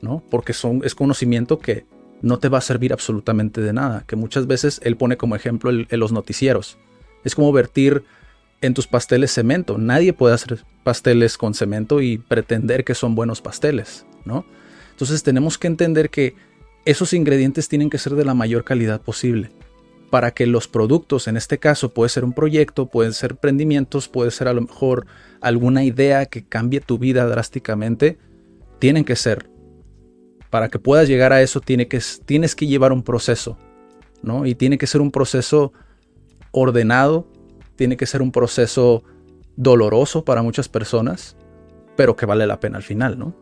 ¿no? 0.00 0.22
Porque 0.30 0.52
son, 0.52 0.82
es 0.84 0.94
conocimiento 0.94 1.58
que 1.58 1.84
no 2.22 2.38
te 2.38 2.48
va 2.48 2.58
a 2.58 2.60
servir 2.60 2.92
absolutamente 2.92 3.60
de 3.60 3.72
nada, 3.72 4.04
que 4.06 4.14
muchas 4.14 4.46
veces 4.46 4.80
él 4.84 4.96
pone 4.96 5.16
como 5.16 5.34
ejemplo 5.34 5.70
en 5.70 5.86
los 5.90 6.12
noticieros. 6.12 6.78
Es 7.24 7.34
como 7.34 7.50
vertir 7.50 8.04
en 8.60 8.72
tus 8.72 8.86
pasteles 8.86 9.32
cemento. 9.32 9.78
Nadie 9.78 10.12
puede 10.12 10.36
hacer 10.36 10.64
pasteles 10.84 11.36
con 11.36 11.52
cemento 11.52 12.00
y 12.00 12.18
pretender 12.18 12.84
que 12.84 12.94
son 12.94 13.16
buenos 13.16 13.42
pasteles, 13.42 14.06
¿no? 14.24 14.46
Entonces 14.92 15.24
tenemos 15.24 15.58
que 15.58 15.66
entender 15.66 16.08
que 16.08 16.36
esos 16.84 17.12
ingredientes 17.12 17.68
tienen 17.68 17.90
que 17.90 17.98
ser 17.98 18.14
de 18.14 18.24
la 18.24 18.32
mayor 18.32 18.62
calidad 18.62 19.00
posible 19.00 19.50
para 20.10 20.32
que 20.32 20.46
los 20.46 20.68
productos, 20.68 21.28
en 21.28 21.36
este 21.36 21.58
caso 21.58 21.92
puede 21.92 22.08
ser 22.08 22.24
un 22.24 22.32
proyecto, 22.32 22.86
pueden 22.86 23.12
ser 23.12 23.32
emprendimientos, 23.32 24.08
puede 24.08 24.30
ser 24.30 24.48
a 24.48 24.52
lo 24.52 24.62
mejor 24.62 25.06
alguna 25.40 25.84
idea 25.84 26.26
que 26.26 26.44
cambie 26.44 26.80
tu 26.80 26.98
vida 26.98 27.26
drásticamente, 27.26 28.18
tienen 28.78 29.04
que 29.04 29.16
ser. 29.16 29.50
Para 30.50 30.68
que 30.68 30.78
puedas 30.78 31.08
llegar 31.08 31.32
a 31.32 31.42
eso 31.42 31.60
que, 31.60 32.00
tienes 32.24 32.54
que 32.54 32.66
llevar 32.66 32.92
un 32.92 33.02
proceso, 33.02 33.58
¿no? 34.22 34.46
Y 34.46 34.54
tiene 34.54 34.78
que 34.78 34.86
ser 34.86 35.00
un 35.00 35.10
proceso 35.10 35.72
ordenado, 36.52 37.26
tiene 37.74 37.96
que 37.96 38.06
ser 38.06 38.22
un 38.22 38.32
proceso 38.32 39.02
doloroso 39.56 40.24
para 40.24 40.42
muchas 40.42 40.68
personas, 40.68 41.36
pero 41.96 42.14
que 42.14 42.26
vale 42.26 42.46
la 42.46 42.60
pena 42.60 42.76
al 42.78 42.84
final, 42.84 43.18
¿no? 43.18 43.34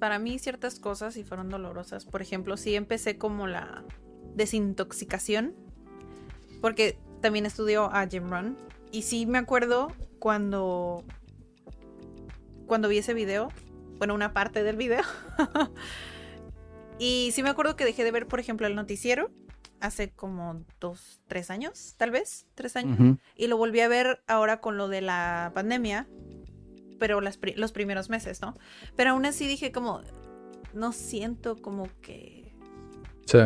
Para 0.00 0.18
mí 0.18 0.38
ciertas 0.38 0.80
cosas 0.80 1.14
sí 1.14 1.24
fueron 1.24 1.48
dolorosas. 1.48 2.04
Por 2.04 2.20
ejemplo, 2.20 2.56
sí 2.56 2.74
empecé 2.74 3.16
como 3.16 3.46
la 3.46 3.84
desintoxicación, 4.34 5.54
porque 6.60 6.98
también 7.20 7.46
estudió 7.46 7.92
a 7.92 8.06
Jim 8.06 8.30
Run. 8.30 8.56
Y 8.90 9.02
sí 9.02 9.26
me 9.26 9.38
acuerdo 9.38 9.92
cuando, 10.18 11.04
cuando 12.66 12.88
vi 12.88 12.98
ese 12.98 13.14
video, 13.14 13.48
bueno, 13.98 14.14
una 14.14 14.32
parte 14.32 14.62
del 14.62 14.76
video. 14.76 15.02
y 16.98 17.30
sí 17.32 17.42
me 17.42 17.50
acuerdo 17.50 17.76
que 17.76 17.84
dejé 17.84 18.04
de 18.04 18.10
ver, 18.10 18.26
por 18.26 18.40
ejemplo, 18.40 18.66
el 18.66 18.74
noticiero 18.74 19.30
hace 19.80 20.10
como 20.10 20.64
dos, 20.80 21.20
tres 21.26 21.50
años, 21.50 21.94
tal 21.98 22.10
vez, 22.10 22.46
tres 22.54 22.76
años. 22.76 23.18
Y 23.36 23.48
lo 23.48 23.56
volví 23.56 23.80
a 23.80 23.88
ver 23.88 24.22
ahora 24.26 24.60
con 24.60 24.78
lo 24.78 24.88
de 24.88 25.02
la 25.02 25.52
pandemia, 25.54 26.08
pero 26.98 27.20
los 27.20 27.72
primeros 27.72 28.08
meses, 28.08 28.40
¿no? 28.40 28.54
Pero 28.96 29.10
aún 29.10 29.26
así 29.26 29.46
dije 29.46 29.72
como, 29.72 30.00
no 30.72 30.92
siento 30.92 31.60
como 31.60 31.88
que... 32.00 32.43
Sí. 33.26 33.38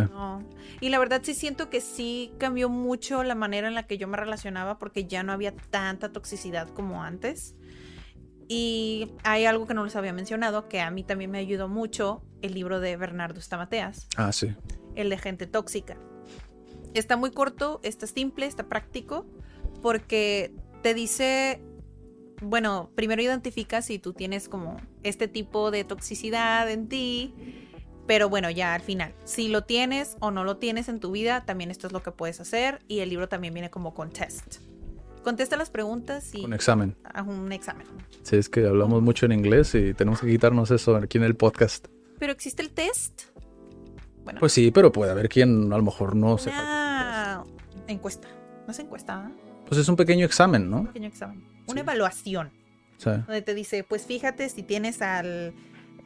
Y 0.80 0.88
la 0.90 0.98
verdad 0.98 1.20
sí 1.24 1.34
siento 1.34 1.70
que 1.70 1.80
sí 1.80 2.32
cambió 2.38 2.68
mucho 2.68 3.22
la 3.24 3.34
manera 3.34 3.68
en 3.68 3.74
la 3.74 3.86
que 3.86 3.98
yo 3.98 4.08
me 4.08 4.16
relacionaba 4.16 4.78
porque 4.78 5.04
ya 5.06 5.22
no 5.22 5.32
había 5.32 5.54
tanta 5.54 6.12
toxicidad 6.12 6.68
como 6.68 7.02
antes. 7.02 7.54
Y 8.48 9.12
hay 9.24 9.44
algo 9.44 9.66
que 9.66 9.74
no 9.74 9.84
les 9.84 9.94
había 9.94 10.12
mencionado, 10.12 10.68
que 10.68 10.80
a 10.80 10.90
mí 10.90 11.04
también 11.04 11.30
me 11.30 11.38
ayudó 11.38 11.68
mucho, 11.68 12.22
el 12.40 12.54
libro 12.54 12.80
de 12.80 12.96
Bernardo 12.96 13.40
Stamateas. 13.40 14.08
Ah, 14.16 14.32
sí. 14.32 14.54
El 14.94 15.10
de 15.10 15.18
gente 15.18 15.46
tóxica. 15.46 15.98
Está 16.94 17.16
muy 17.16 17.30
corto, 17.30 17.80
está 17.82 18.06
simple, 18.06 18.46
está 18.46 18.66
práctico, 18.66 19.26
porque 19.82 20.54
te 20.82 20.94
dice, 20.94 21.60
bueno, 22.40 22.90
primero 22.94 23.20
identifica 23.20 23.82
si 23.82 23.98
tú 23.98 24.14
tienes 24.14 24.48
como 24.48 24.78
este 25.02 25.28
tipo 25.28 25.70
de 25.70 25.84
toxicidad 25.84 26.70
en 26.70 26.88
ti, 26.88 27.34
pero 28.08 28.30
bueno, 28.30 28.48
ya 28.50 28.72
al 28.72 28.80
final, 28.80 29.12
si 29.24 29.48
lo 29.48 29.64
tienes 29.64 30.16
o 30.20 30.30
no 30.30 30.42
lo 30.42 30.56
tienes 30.56 30.88
en 30.88 30.98
tu 30.98 31.12
vida, 31.12 31.44
también 31.44 31.70
esto 31.70 31.86
es 31.86 31.92
lo 31.92 32.02
que 32.02 32.10
puedes 32.10 32.40
hacer 32.40 32.80
y 32.88 33.00
el 33.00 33.10
libro 33.10 33.28
también 33.28 33.52
viene 33.52 33.68
como 33.68 33.92
con 33.92 34.10
test. 34.10 34.56
Contesta 35.22 35.58
las 35.58 35.68
preguntas 35.68 36.34
y... 36.34 36.42
Un 36.42 36.54
examen. 36.54 36.96
un 37.26 37.52
examen. 37.52 37.86
Sí, 38.22 38.36
es 38.36 38.48
que 38.48 38.66
hablamos 38.66 39.02
mucho 39.02 39.26
en 39.26 39.32
inglés 39.32 39.74
y 39.74 39.92
tenemos 39.92 40.22
que 40.22 40.26
quitarnos 40.26 40.70
eso 40.70 40.96
aquí 40.96 41.18
en 41.18 41.24
el 41.24 41.36
podcast. 41.36 41.88
Pero 42.18 42.32
existe 42.32 42.62
el 42.62 42.70
test. 42.70 43.24
Pues 44.40 44.52
sí, 44.52 44.70
pero 44.70 44.90
puede 44.90 45.10
haber 45.10 45.28
quien 45.28 45.70
a 45.70 45.76
lo 45.76 45.82
mejor 45.82 46.16
no 46.16 46.38
se 46.38 46.44
sepa. 46.44 47.44
encuesta. 47.88 48.28
No 48.66 48.70
es 48.70 48.78
encuesta. 48.78 49.30
¿eh? 49.30 49.62
Pues 49.66 49.78
es 49.78 49.88
un 49.88 49.96
pequeño 49.96 50.24
examen, 50.24 50.70
¿no? 50.70 50.78
Un 50.78 50.86
pequeño 50.86 51.08
examen. 51.08 51.46
Una 51.66 51.80
evaluación. 51.80 52.52
Sí. 52.96 53.10
Donde 53.10 53.42
te 53.42 53.54
dice, 53.54 53.84
pues 53.84 54.06
fíjate 54.06 54.48
si 54.48 54.62
tienes 54.62 55.02
al, 55.02 55.52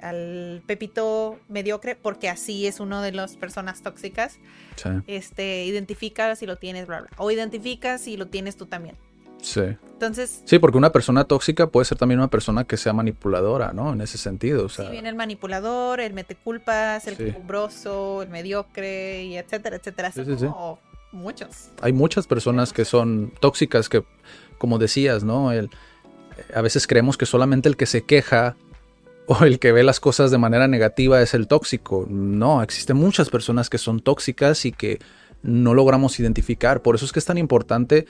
al 0.02 0.62
Pepito 0.66 1.38
mediocre, 1.48 1.96
porque 1.96 2.28
así 2.28 2.66
es 2.66 2.80
uno 2.80 3.00
de 3.02 3.12
las 3.12 3.36
personas 3.36 3.82
tóxicas. 3.82 4.38
Sí. 4.76 4.90
Este, 5.06 5.64
identifica 5.64 6.34
si 6.36 6.46
lo 6.46 6.56
tienes, 6.56 6.86
bla, 6.86 7.00
bla. 7.00 7.10
O 7.16 7.30
identifica 7.30 7.98
si 7.98 8.16
lo 8.16 8.26
tienes 8.26 8.56
tú 8.56 8.66
también. 8.66 8.96
Sí. 9.42 9.60
Entonces. 9.60 10.42
Sí, 10.44 10.58
porque 10.58 10.78
una 10.78 10.92
persona 10.92 11.24
tóxica 11.24 11.66
puede 11.66 11.84
ser 11.84 11.98
también 11.98 12.20
una 12.20 12.28
persona 12.28 12.64
que 12.64 12.76
sea 12.76 12.92
manipuladora, 12.92 13.72
¿no? 13.72 13.92
En 13.92 14.00
ese 14.00 14.16
sentido. 14.16 14.66
O 14.66 14.68
sea... 14.68 14.86
Sí, 14.86 14.92
viene 14.92 15.08
el 15.08 15.16
manipulador, 15.16 16.00
el 16.00 16.14
mete 16.14 16.36
culpas, 16.36 17.06
el 17.06 17.16
sí. 17.16 17.24
el 17.24 18.28
mediocre, 18.28 19.24
y 19.24 19.36
etcétera, 19.36 19.76
etcétera. 19.76 20.12
Sí, 20.12 20.24
sí, 20.24 20.46
muchos. 21.10 21.70
Hay 21.82 21.92
muchas 21.92 22.26
personas 22.26 22.72
que 22.72 22.84
son 22.84 23.32
tóxicas 23.40 23.88
que, 23.88 24.04
como 24.58 24.78
decías, 24.78 25.24
¿no? 25.24 25.52
El, 25.52 25.70
a 26.54 26.62
veces 26.62 26.86
creemos 26.86 27.18
que 27.18 27.26
solamente 27.26 27.68
el 27.68 27.76
que 27.76 27.86
se 27.86 28.04
queja 28.04 28.56
o 29.26 29.44
el 29.44 29.58
que 29.58 29.72
ve 29.72 29.82
las 29.82 30.00
cosas 30.00 30.30
de 30.30 30.38
manera 30.38 30.68
negativa 30.68 31.20
es 31.22 31.34
el 31.34 31.46
tóxico. 31.46 32.06
No, 32.08 32.62
existen 32.62 32.96
muchas 32.96 33.30
personas 33.30 33.70
que 33.70 33.78
son 33.78 34.00
tóxicas 34.00 34.64
y 34.64 34.72
que 34.72 34.98
no 35.42 35.74
logramos 35.74 36.18
identificar. 36.20 36.82
Por 36.82 36.94
eso 36.94 37.04
es 37.04 37.12
que 37.12 37.18
es 37.18 37.24
tan 37.24 37.38
importante 37.38 38.06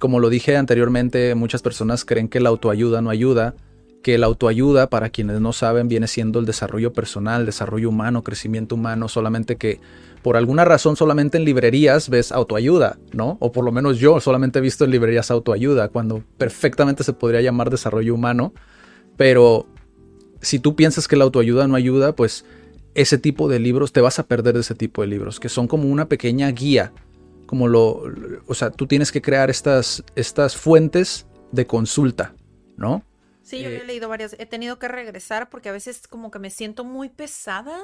como 0.00 0.20
lo 0.20 0.28
dije 0.28 0.56
anteriormente, 0.56 1.34
muchas 1.34 1.62
personas 1.62 2.04
creen 2.04 2.28
que 2.28 2.40
la 2.40 2.48
autoayuda 2.48 3.00
no 3.02 3.10
ayuda, 3.10 3.54
que 4.02 4.18
la 4.18 4.26
autoayuda, 4.26 4.88
para 4.88 5.10
quienes 5.10 5.40
no 5.40 5.52
saben, 5.52 5.88
viene 5.88 6.06
siendo 6.06 6.38
el 6.38 6.46
desarrollo 6.46 6.92
personal, 6.92 7.46
desarrollo 7.46 7.88
humano, 7.88 8.22
crecimiento 8.22 8.74
humano, 8.74 9.08
solamente 9.08 9.56
que 9.56 9.80
por 10.22 10.36
alguna 10.36 10.64
razón 10.64 10.96
solamente 10.96 11.38
en 11.38 11.44
librerías 11.44 12.08
ves 12.08 12.32
autoayuda, 12.32 12.98
¿no? 13.12 13.36
O 13.40 13.52
por 13.52 13.64
lo 13.64 13.72
menos 13.72 13.98
yo 13.98 14.20
solamente 14.20 14.58
he 14.58 14.62
visto 14.62 14.84
en 14.84 14.90
librerías 14.90 15.30
autoayuda, 15.30 15.88
cuando 15.88 16.22
perfectamente 16.36 17.04
se 17.04 17.12
podría 17.12 17.40
llamar 17.40 17.70
desarrollo 17.70 18.14
humano, 18.14 18.52
pero 19.16 19.66
si 20.40 20.58
tú 20.58 20.76
piensas 20.76 21.08
que 21.08 21.16
la 21.16 21.24
autoayuda 21.24 21.66
no 21.66 21.76
ayuda, 21.76 22.14
pues 22.14 22.44
ese 22.94 23.18
tipo 23.18 23.48
de 23.48 23.58
libros, 23.58 23.92
te 23.92 24.00
vas 24.00 24.18
a 24.18 24.26
perder 24.26 24.54
de 24.54 24.60
ese 24.60 24.74
tipo 24.74 25.02
de 25.02 25.08
libros, 25.08 25.40
que 25.40 25.48
son 25.48 25.68
como 25.68 25.88
una 25.88 26.08
pequeña 26.08 26.50
guía 26.50 26.92
como 27.46 27.68
lo, 27.68 28.02
o 28.46 28.54
sea, 28.54 28.70
tú 28.70 28.86
tienes 28.86 29.10
que 29.12 29.22
crear 29.22 29.48
estas, 29.48 30.04
estas 30.16 30.56
fuentes 30.56 31.26
de 31.52 31.66
consulta, 31.66 32.34
¿no? 32.76 33.02
Sí, 33.42 33.62
yo 33.62 33.68
he 33.68 33.76
eh, 33.76 33.84
leído 33.84 34.08
varias, 34.08 34.34
he 34.38 34.46
tenido 34.46 34.78
que 34.78 34.88
regresar 34.88 35.48
porque 35.48 35.68
a 35.68 35.72
veces 35.72 36.08
como 36.08 36.32
que 36.32 36.40
me 36.40 36.50
siento 36.50 36.84
muy 36.84 37.08
pesada 37.08 37.78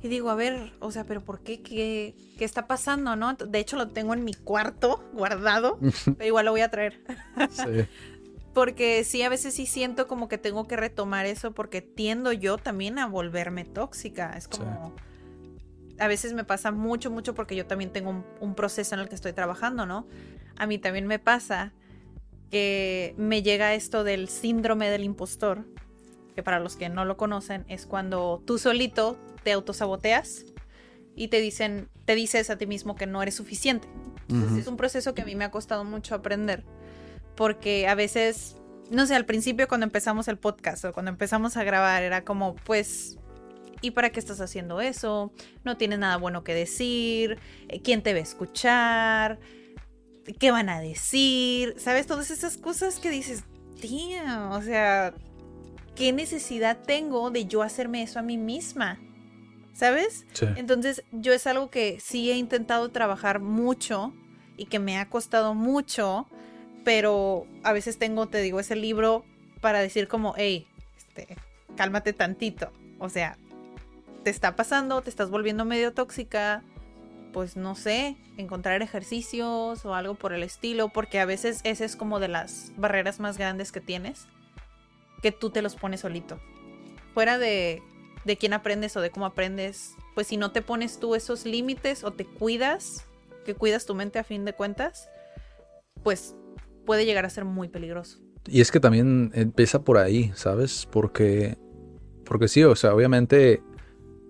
y 0.00 0.08
digo, 0.08 0.30
a 0.30 0.34
ver, 0.34 0.72
o 0.80 0.90
sea, 0.90 1.04
pero 1.04 1.22
¿por 1.22 1.42
qué? 1.42 1.62
¿Qué, 1.62 2.16
qué 2.38 2.44
está 2.44 2.66
pasando, 2.66 3.14
no? 3.14 3.34
De 3.34 3.58
hecho 3.58 3.76
lo 3.76 3.88
tengo 3.88 4.14
en 4.14 4.24
mi 4.24 4.32
cuarto 4.32 5.04
guardado, 5.12 5.78
pero 6.16 6.26
igual 6.26 6.46
lo 6.46 6.52
voy 6.52 6.62
a 6.62 6.70
traer. 6.70 7.04
Sí. 7.50 7.86
Porque 8.52 9.04
sí, 9.04 9.22
a 9.22 9.28
veces 9.28 9.54
sí 9.54 9.66
siento 9.66 10.06
como 10.06 10.28
que 10.28 10.38
tengo 10.38 10.66
que 10.66 10.76
retomar 10.76 11.26
eso 11.26 11.52
porque 11.52 11.82
tiendo 11.82 12.32
yo 12.32 12.58
también 12.58 12.98
a 12.98 13.06
volverme 13.06 13.64
tóxica, 13.64 14.34
es 14.36 14.48
como 14.48 14.94
a 15.98 16.08
veces 16.08 16.32
me 16.32 16.44
pasa 16.44 16.72
mucho, 16.72 17.10
mucho 17.10 17.34
porque 17.34 17.54
yo 17.54 17.66
también 17.66 17.92
tengo 17.92 18.24
un, 18.40 18.54
proceso 18.54 18.94
en 18.94 19.00
el 19.00 19.08
que 19.08 19.14
estoy 19.14 19.32
trabajando, 19.32 19.86
¿no? 19.86 20.06
A 20.56 20.66
mí 20.66 20.78
también 20.78 21.06
me 21.06 21.18
pasa 21.18 21.72
que 22.50 23.14
me 23.16 23.42
llega 23.42 23.74
esto 23.74 24.02
del 24.02 24.28
síndrome 24.28 24.90
del 24.90 25.04
impostor, 25.04 25.64
que 26.34 26.42
para 26.42 26.58
los 26.58 26.76
que 26.76 26.88
no 26.88 27.04
lo 27.04 27.16
conocen 27.16 27.64
es 27.68 27.86
cuando 27.86 28.42
tú 28.44 28.58
solito 28.58 29.16
te 29.44 29.52
autosaboteas 29.52 30.44
y 31.14 31.28
te 31.28 31.40
dicen, 31.40 31.88
te 32.04 32.14
dices 32.14 32.50
a 32.50 32.58
ti 32.58 32.66
mismo 32.66 32.96
que 32.96 33.06
no 33.06 33.22
eres 33.22 33.36
suficiente. 33.36 33.88
Es 34.58 34.66
un 34.66 34.76
proceso 34.76 35.14
que 35.14 35.22
a 35.22 35.24
mí 35.26 35.34
me 35.34 35.44
ha 35.44 35.50
costado 35.50 35.84
mucho 35.84 36.14
aprender, 36.14 36.64
porque 37.36 37.88
a 37.88 37.94
veces, 37.94 38.56
no 38.90 39.06
sé, 39.06 39.14
al 39.14 39.26
principio 39.26 39.68
cuando 39.68 39.84
empezamos 39.84 40.28
el 40.28 40.38
podcast 40.38 40.84
o 40.84 40.92
cuando 40.92 41.10
empezamos 41.10 41.56
a 41.56 41.64
grabar 41.64 42.02
era 42.02 42.24
como, 42.24 42.54
pues 42.54 43.18
¿Y 43.82 43.90
para 43.90 44.10
qué 44.10 44.20
estás 44.20 44.40
haciendo 44.40 44.80
eso? 44.80 45.32
No 45.64 45.76
tienes 45.76 45.98
nada 45.98 46.16
bueno 46.16 46.44
que 46.44 46.54
decir. 46.54 47.38
Eh, 47.68 47.82
¿Quién 47.82 48.02
te 48.02 48.12
va 48.12 48.20
a 48.20 48.22
escuchar? 48.22 49.40
¿Qué 50.38 50.52
van 50.52 50.68
a 50.68 50.80
decir? 50.80 51.74
¿Sabes? 51.78 52.06
Todas 52.06 52.30
esas 52.30 52.56
cosas 52.56 53.00
que 53.00 53.10
dices, 53.10 53.42
tía, 53.80 54.50
o 54.52 54.62
sea, 54.62 55.14
¿qué 55.96 56.12
necesidad 56.12 56.78
tengo 56.86 57.32
de 57.32 57.46
yo 57.46 57.62
hacerme 57.62 58.04
eso 58.04 58.20
a 58.20 58.22
mí 58.22 58.38
misma? 58.38 59.00
¿Sabes? 59.74 60.26
Entonces, 60.56 61.02
yo 61.10 61.32
es 61.32 61.46
algo 61.48 61.70
que 61.70 61.98
sí 61.98 62.30
he 62.30 62.36
intentado 62.36 62.90
trabajar 62.90 63.40
mucho 63.40 64.14
y 64.56 64.66
que 64.66 64.78
me 64.78 64.98
ha 64.98 65.08
costado 65.10 65.54
mucho, 65.54 66.28
pero 66.84 67.46
a 67.62 67.72
veces 67.72 67.98
tengo, 67.98 68.26
te 68.26 68.40
digo, 68.40 68.60
ese 68.60 68.76
libro 68.76 69.24
para 69.60 69.80
decir 69.80 70.08
como, 70.08 70.34
hey, 70.36 70.66
este, 70.96 71.36
cálmate 71.76 72.12
tantito. 72.12 72.70
O 72.98 73.08
sea, 73.08 73.36
te 74.24 74.30
está 74.30 74.56
pasando, 74.56 75.02
te 75.02 75.10
estás 75.10 75.30
volviendo 75.30 75.64
medio 75.64 75.92
tóxica, 75.92 76.62
pues 77.32 77.56
no 77.56 77.74
sé, 77.74 78.16
encontrar 78.36 78.82
ejercicios 78.82 79.84
o 79.84 79.94
algo 79.94 80.14
por 80.14 80.32
el 80.32 80.42
estilo, 80.42 80.88
porque 80.88 81.18
a 81.20 81.24
veces 81.24 81.60
esa 81.64 81.84
es 81.84 81.96
como 81.96 82.20
de 82.20 82.28
las 82.28 82.72
barreras 82.76 83.20
más 83.20 83.38
grandes 83.38 83.72
que 83.72 83.80
tienes, 83.80 84.26
que 85.22 85.32
tú 85.32 85.50
te 85.50 85.62
los 85.62 85.76
pones 85.76 86.00
solito. 86.00 86.40
Fuera 87.14 87.38
de, 87.38 87.82
de 88.24 88.36
quién 88.36 88.52
aprendes 88.52 88.96
o 88.96 89.00
de 89.00 89.10
cómo 89.10 89.26
aprendes, 89.26 89.94
pues 90.14 90.26
si 90.26 90.36
no 90.36 90.52
te 90.52 90.62
pones 90.62 90.98
tú 90.98 91.14
esos 91.14 91.44
límites 91.46 92.04
o 92.04 92.12
te 92.12 92.24
cuidas, 92.24 93.04
que 93.44 93.54
cuidas 93.54 93.86
tu 93.86 93.94
mente 93.94 94.18
a 94.18 94.24
fin 94.24 94.44
de 94.44 94.52
cuentas, 94.52 95.08
pues 96.02 96.34
puede 96.84 97.04
llegar 97.04 97.24
a 97.24 97.30
ser 97.30 97.44
muy 97.44 97.68
peligroso. 97.68 98.18
Y 98.46 98.60
es 98.60 98.70
que 98.70 98.80
también 98.80 99.30
empieza 99.34 99.82
por 99.82 99.98
ahí, 99.98 100.32
¿sabes? 100.34 100.88
Porque, 100.90 101.56
porque 102.24 102.48
sí, 102.48 102.64
o 102.64 102.74
sea, 102.74 102.94
obviamente 102.94 103.62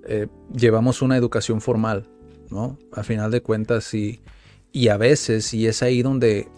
eh, 0.05 0.29
llevamos 0.55 1.01
una 1.03 1.17
educación 1.17 1.61
formal, 1.61 2.09
¿no? 2.51 2.79
A 2.93 3.03
final 3.03 3.31
de 3.31 3.41
cuentas, 3.41 3.95
y, 3.95 4.21
y 4.71 4.89
a 4.89 4.97
veces, 4.97 5.55
y 5.55 5.67
es 5.67 5.83
ahí 5.83 6.03
donde 6.03 6.49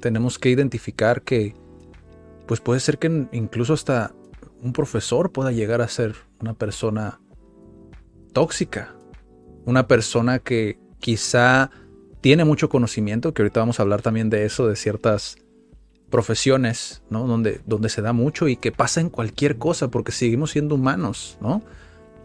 tenemos 0.00 0.38
que 0.38 0.50
identificar 0.50 1.22
que, 1.22 1.54
pues 2.46 2.60
puede 2.60 2.80
ser 2.80 2.98
que 2.98 3.28
incluso 3.32 3.74
hasta 3.74 4.12
un 4.62 4.72
profesor 4.72 5.30
pueda 5.30 5.52
llegar 5.52 5.80
a 5.82 5.88
ser 5.88 6.16
una 6.40 6.54
persona 6.54 7.20
tóxica, 8.32 8.94
una 9.64 9.86
persona 9.86 10.38
que 10.38 10.78
quizá 10.98 11.70
tiene 12.20 12.44
mucho 12.44 12.68
conocimiento, 12.68 13.32
que 13.32 13.42
ahorita 13.42 13.60
vamos 13.60 13.78
a 13.78 13.82
hablar 13.82 14.02
también 14.02 14.30
de 14.30 14.44
eso, 14.44 14.66
de 14.66 14.76
ciertas 14.76 15.36
profesiones, 16.10 17.02
¿no? 17.10 17.26
Donde, 17.26 17.60
donde 17.66 17.88
se 17.88 18.02
da 18.02 18.12
mucho 18.12 18.48
y 18.48 18.56
que 18.56 18.72
pasa 18.72 19.00
en 19.00 19.10
cualquier 19.10 19.58
cosa 19.58 19.88
porque 19.88 20.12
seguimos 20.12 20.50
siendo 20.52 20.74
humanos, 20.74 21.36
¿no? 21.40 21.62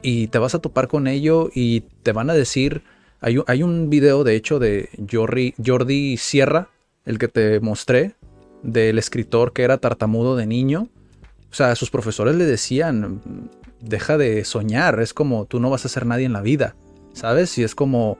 Y 0.01 0.27
te 0.27 0.37
vas 0.39 0.55
a 0.55 0.59
topar 0.59 0.87
con 0.87 1.07
ello 1.07 1.49
y 1.53 1.81
te 2.01 2.11
van 2.11 2.29
a 2.29 2.33
decir, 2.33 2.83
hay, 3.21 3.37
un- 3.37 3.45
hay 3.47 3.63
un 3.63 3.89
video 3.89 4.23
de 4.23 4.35
hecho 4.35 4.59
de 4.59 4.89
Jordi, 5.11 5.53
Jordi 5.63 6.17
Sierra, 6.17 6.69
el 7.05 7.17
que 7.19 7.27
te 7.27 7.59
mostré, 7.59 8.15
del 8.63 8.97
escritor 8.97 9.51
que 9.53 9.63
era 9.63 9.77
tartamudo 9.77 10.35
de 10.37 10.45
niño. 10.45 10.87
O 11.51 11.55
sea, 11.55 11.75
sus 11.75 11.91
profesores 11.91 12.35
le 12.35 12.45
decían, 12.45 13.21
deja 13.81 14.17
de 14.17 14.45
soñar, 14.45 14.99
es 15.01 15.13
como 15.13 15.45
tú 15.45 15.59
no 15.59 15.69
vas 15.69 15.85
a 15.85 15.89
ser 15.89 16.05
nadie 16.05 16.25
en 16.25 16.33
la 16.33 16.41
vida, 16.41 16.75
¿sabes? 17.13 17.57
Y 17.57 17.63
es 17.63 17.75
como, 17.75 18.17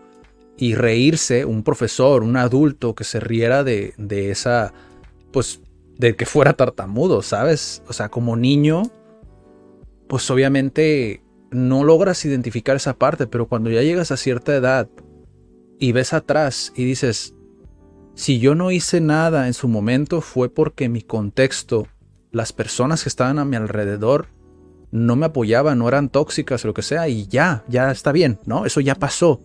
y 0.58 0.76
reírse, 0.76 1.46
un 1.46 1.64
profesor, 1.64 2.24
un 2.24 2.38
adulto 2.38 2.96
que 2.96 3.04
se 3.04 3.20
riera 3.20 3.64
de, 3.64 3.94
de 3.98 4.32
esa, 4.32 4.74
pues, 5.32 5.62
de 5.98 6.16
que 6.16 6.26
fuera 6.26 6.54
tartamudo, 6.54 7.22
¿sabes? 7.22 7.82
O 7.88 7.94
sea, 7.94 8.10
como 8.10 8.36
niño, 8.36 8.84
pues 10.08 10.30
obviamente 10.30 11.24
no 11.52 11.84
logras 11.84 12.26
identificar 12.26 12.76
esa 12.76 12.94
parte, 12.94 13.28
pero 13.28 13.48
cuando 13.48 13.70
ya 13.70 13.82
llegas 13.82 14.12
a 14.12 14.18
cierta 14.18 14.56
edad 14.56 14.90
y 15.80 15.92
ves 15.92 16.14
atrás 16.14 16.74
y 16.76 16.86
dices, 16.86 17.36
si 18.16 18.40
yo 18.40 18.56
no 18.56 18.72
hice 18.72 19.02
nada 19.02 19.48
en 19.48 19.54
su 19.54 19.68
momento 19.68 20.22
fue 20.22 20.50
porque 20.50 20.90
mi 20.90 21.02
contexto, 21.02 21.88
las 22.32 22.54
personas 22.54 23.04
que 23.04 23.10
estaban 23.10 23.40
a 23.40 23.46
mi 23.46 23.56
alrededor, 23.56 24.28
no 24.92 25.16
me 25.16 25.26
apoyaban, 25.26 25.80
no 25.80 25.88
eran 25.88 26.10
tóxicas 26.10 26.64
lo 26.66 26.74
que 26.74 26.84
sea, 26.84 27.08
y 27.08 27.28
ya, 27.28 27.64
ya 27.68 27.92
está 27.92 28.12
bien, 28.12 28.40
¿no? 28.46 28.66
Eso 28.66 28.80
ya 28.80 28.94
pasó. 28.94 29.42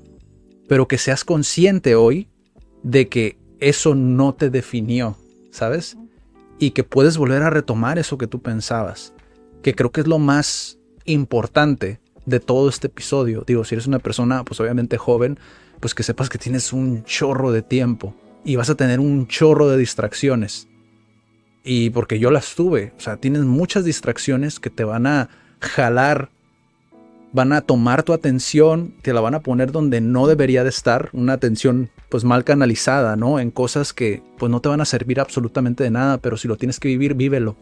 Pero 0.68 0.86
que 0.86 0.98
seas 0.98 1.24
consciente 1.24 1.94
hoy 1.94 2.28
de 2.82 3.08
que 3.08 3.38
eso 3.58 3.94
no 3.94 4.34
te 4.34 4.50
definió, 4.50 5.16
¿sabes? 5.50 5.96
Y 6.58 6.70
que 6.70 6.84
puedes 6.84 7.16
volver 7.16 7.42
a 7.42 7.50
retomar 7.50 7.98
eso 7.98 8.18
que 8.18 8.26
tú 8.26 8.40
pensabas. 8.40 9.12
Que 9.62 9.74
creo 9.74 9.90
que 9.90 10.02
es 10.02 10.06
lo 10.06 10.18
más 10.18 10.78
importante 11.04 12.00
de 12.26 12.40
todo 12.40 12.68
este 12.68 12.88
episodio. 12.88 13.44
Digo, 13.46 13.64
si 13.64 13.74
eres 13.74 13.86
una 13.86 13.98
persona, 13.98 14.44
pues 14.44 14.60
obviamente 14.60 14.98
joven, 14.98 15.38
pues 15.80 15.94
que 15.94 16.02
sepas 16.02 16.28
que 16.28 16.38
tienes 16.38 16.72
un 16.72 17.04
chorro 17.04 17.50
de 17.52 17.62
tiempo 17.62 18.14
y 18.44 18.56
vas 18.56 18.70
a 18.70 18.74
tener 18.74 19.00
un 19.00 19.26
chorro 19.26 19.68
de 19.68 19.78
distracciones. 19.78 20.68
Y 21.64 21.90
porque 21.90 22.18
yo 22.18 22.30
las 22.30 22.54
tuve, 22.54 22.92
o 22.96 23.00
sea, 23.00 23.16
tienes 23.16 23.42
muchas 23.42 23.84
distracciones 23.84 24.60
que 24.60 24.70
te 24.70 24.84
van 24.84 25.06
a 25.06 25.28
jalar, 25.60 26.30
van 27.32 27.52
a 27.52 27.60
tomar 27.60 28.02
tu 28.02 28.12
atención, 28.12 28.94
te 29.02 29.12
la 29.12 29.20
van 29.20 29.34
a 29.34 29.40
poner 29.40 29.70
donde 29.72 30.00
no 30.00 30.26
debería 30.26 30.64
de 30.64 30.70
estar, 30.70 31.10
una 31.12 31.34
atención 31.34 31.90
pues 32.08 32.24
mal 32.24 32.44
canalizada, 32.44 33.16
¿no? 33.16 33.38
En 33.38 33.50
cosas 33.50 33.92
que 33.92 34.22
pues 34.38 34.50
no 34.50 34.60
te 34.60 34.68
van 34.68 34.80
a 34.80 34.86
servir 34.86 35.20
absolutamente 35.20 35.84
de 35.84 35.90
nada, 35.90 36.18
pero 36.18 36.36
si 36.36 36.48
lo 36.48 36.56
tienes 36.56 36.80
que 36.80 36.88
vivir, 36.88 37.14
vívelo 37.14 37.56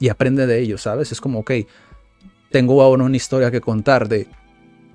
y 0.00 0.08
aprende 0.08 0.46
de 0.46 0.58
ello, 0.58 0.78
¿sabes? 0.78 1.12
Es 1.12 1.20
como, 1.20 1.40
ok, 1.40 1.52
tengo 2.50 2.82
ahora 2.82 3.04
una 3.04 3.16
historia 3.16 3.50
que 3.50 3.60
contar 3.60 4.08
de 4.08 4.26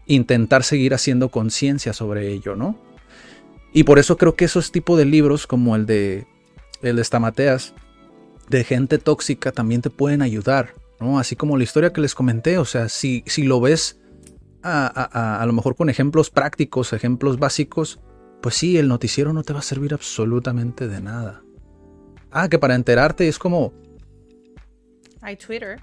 intentar 0.05 0.63
seguir 0.63 0.93
haciendo 0.93 1.29
conciencia 1.29 1.93
sobre 1.93 2.31
ello, 2.31 2.55
¿no? 2.55 2.77
Y 3.73 3.83
por 3.83 3.99
eso 3.99 4.17
creo 4.17 4.35
que 4.35 4.45
esos 4.45 4.71
tipos 4.71 4.97
de 4.97 5.05
libros 5.05 5.47
como 5.47 5.75
el 5.75 5.85
de 5.85 6.25
el 6.81 6.95
de 6.97 7.03
Stamateas, 7.03 7.73
de 8.49 8.63
gente 8.63 8.97
tóxica, 8.97 9.51
también 9.51 9.81
te 9.81 9.89
pueden 9.89 10.21
ayudar, 10.21 10.73
¿no? 10.99 11.19
Así 11.19 11.35
como 11.35 11.57
la 11.57 11.63
historia 11.63 11.93
que 11.93 12.01
les 12.01 12.15
comenté, 12.15 12.57
o 12.57 12.65
sea, 12.65 12.89
si, 12.89 13.23
si 13.27 13.43
lo 13.43 13.59
ves 13.61 13.99
a, 14.63 14.87
a, 14.87 15.37
a, 15.37 15.41
a 15.41 15.45
lo 15.45 15.53
mejor 15.53 15.75
con 15.75 15.89
ejemplos 15.89 16.29
prácticos, 16.29 16.93
ejemplos 16.93 17.39
básicos, 17.39 17.99
pues 18.41 18.55
sí, 18.55 18.77
el 18.77 18.87
noticiero 18.87 19.33
no 19.33 19.43
te 19.43 19.53
va 19.53 19.59
a 19.59 19.63
servir 19.63 19.93
absolutamente 19.93 20.87
de 20.87 21.01
nada. 21.01 21.43
Ah, 22.31 22.49
que 22.49 22.59
para 22.59 22.75
enterarte 22.75 23.27
es 23.27 23.39
como, 23.39 23.73
Hay 25.21 25.37
Twitter. 25.37 25.79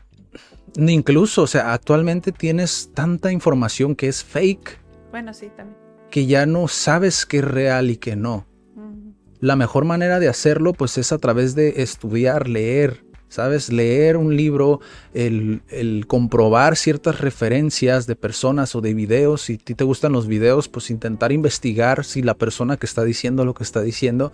incluso, 0.76 1.42
o 1.42 1.46
sea, 1.46 1.72
actualmente 1.72 2.32
tienes 2.32 2.90
tanta 2.94 3.32
información 3.32 3.94
que 3.94 4.08
es 4.08 4.22
fake, 4.22 4.78
Bueno, 5.10 5.32
sí, 5.34 5.50
también. 5.56 5.76
que 6.10 6.26
ya 6.26 6.46
no 6.46 6.68
sabes 6.68 7.26
qué 7.26 7.38
es 7.38 7.44
real 7.44 7.90
y 7.90 7.96
qué 7.96 8.16
no. 8.16 8.46
La 9.40 9.56
mejor 9.56 9.84
manera 9.84 10.20
de 10.20 10.28
hacerlo 10.28 10.72
pues 10.72 10.96
es 10.96 11.12
a 11.12 11.18
través 11.18 11.54
de 11.54 11.82
estudiar, 11.82 12.48
leer, 12.48 13.04
¿sabes? 13.34 13.72
Leer 13.72 14.16
un 14.16 14.36
libro, 14.36 14.80
el, 15.12 15.62
el 15.68 16.06
comprobar 16.06 16.76
ciertas 16.76 17.20
referencias 17.20 18.06
de 18.06 18.14
personas 18.16 18.74
o 18.74 18.80
de 18.80 18.94
videos. 18.94 19.42
Si 19.42 19.54
a 19.54 19.58
ti 19.58 19.74
te 19.74 19.84
gustan 19.84 20.12
los 20.12 20.26
videos, 20.26 20.68
pues 20.68 20.90
intentar 20.90 21.32
investigar 21.32 22.04
si 22.04 22.22
la 22.22 22.34
persona 22.34 22.76
que 22.76 22.86
está 22.86 23.02
diciendo 23.04 23.44
lo 23.44 23.54
que 23.54 23.64
está 23.64 23.82
diciendo 23.82 24.32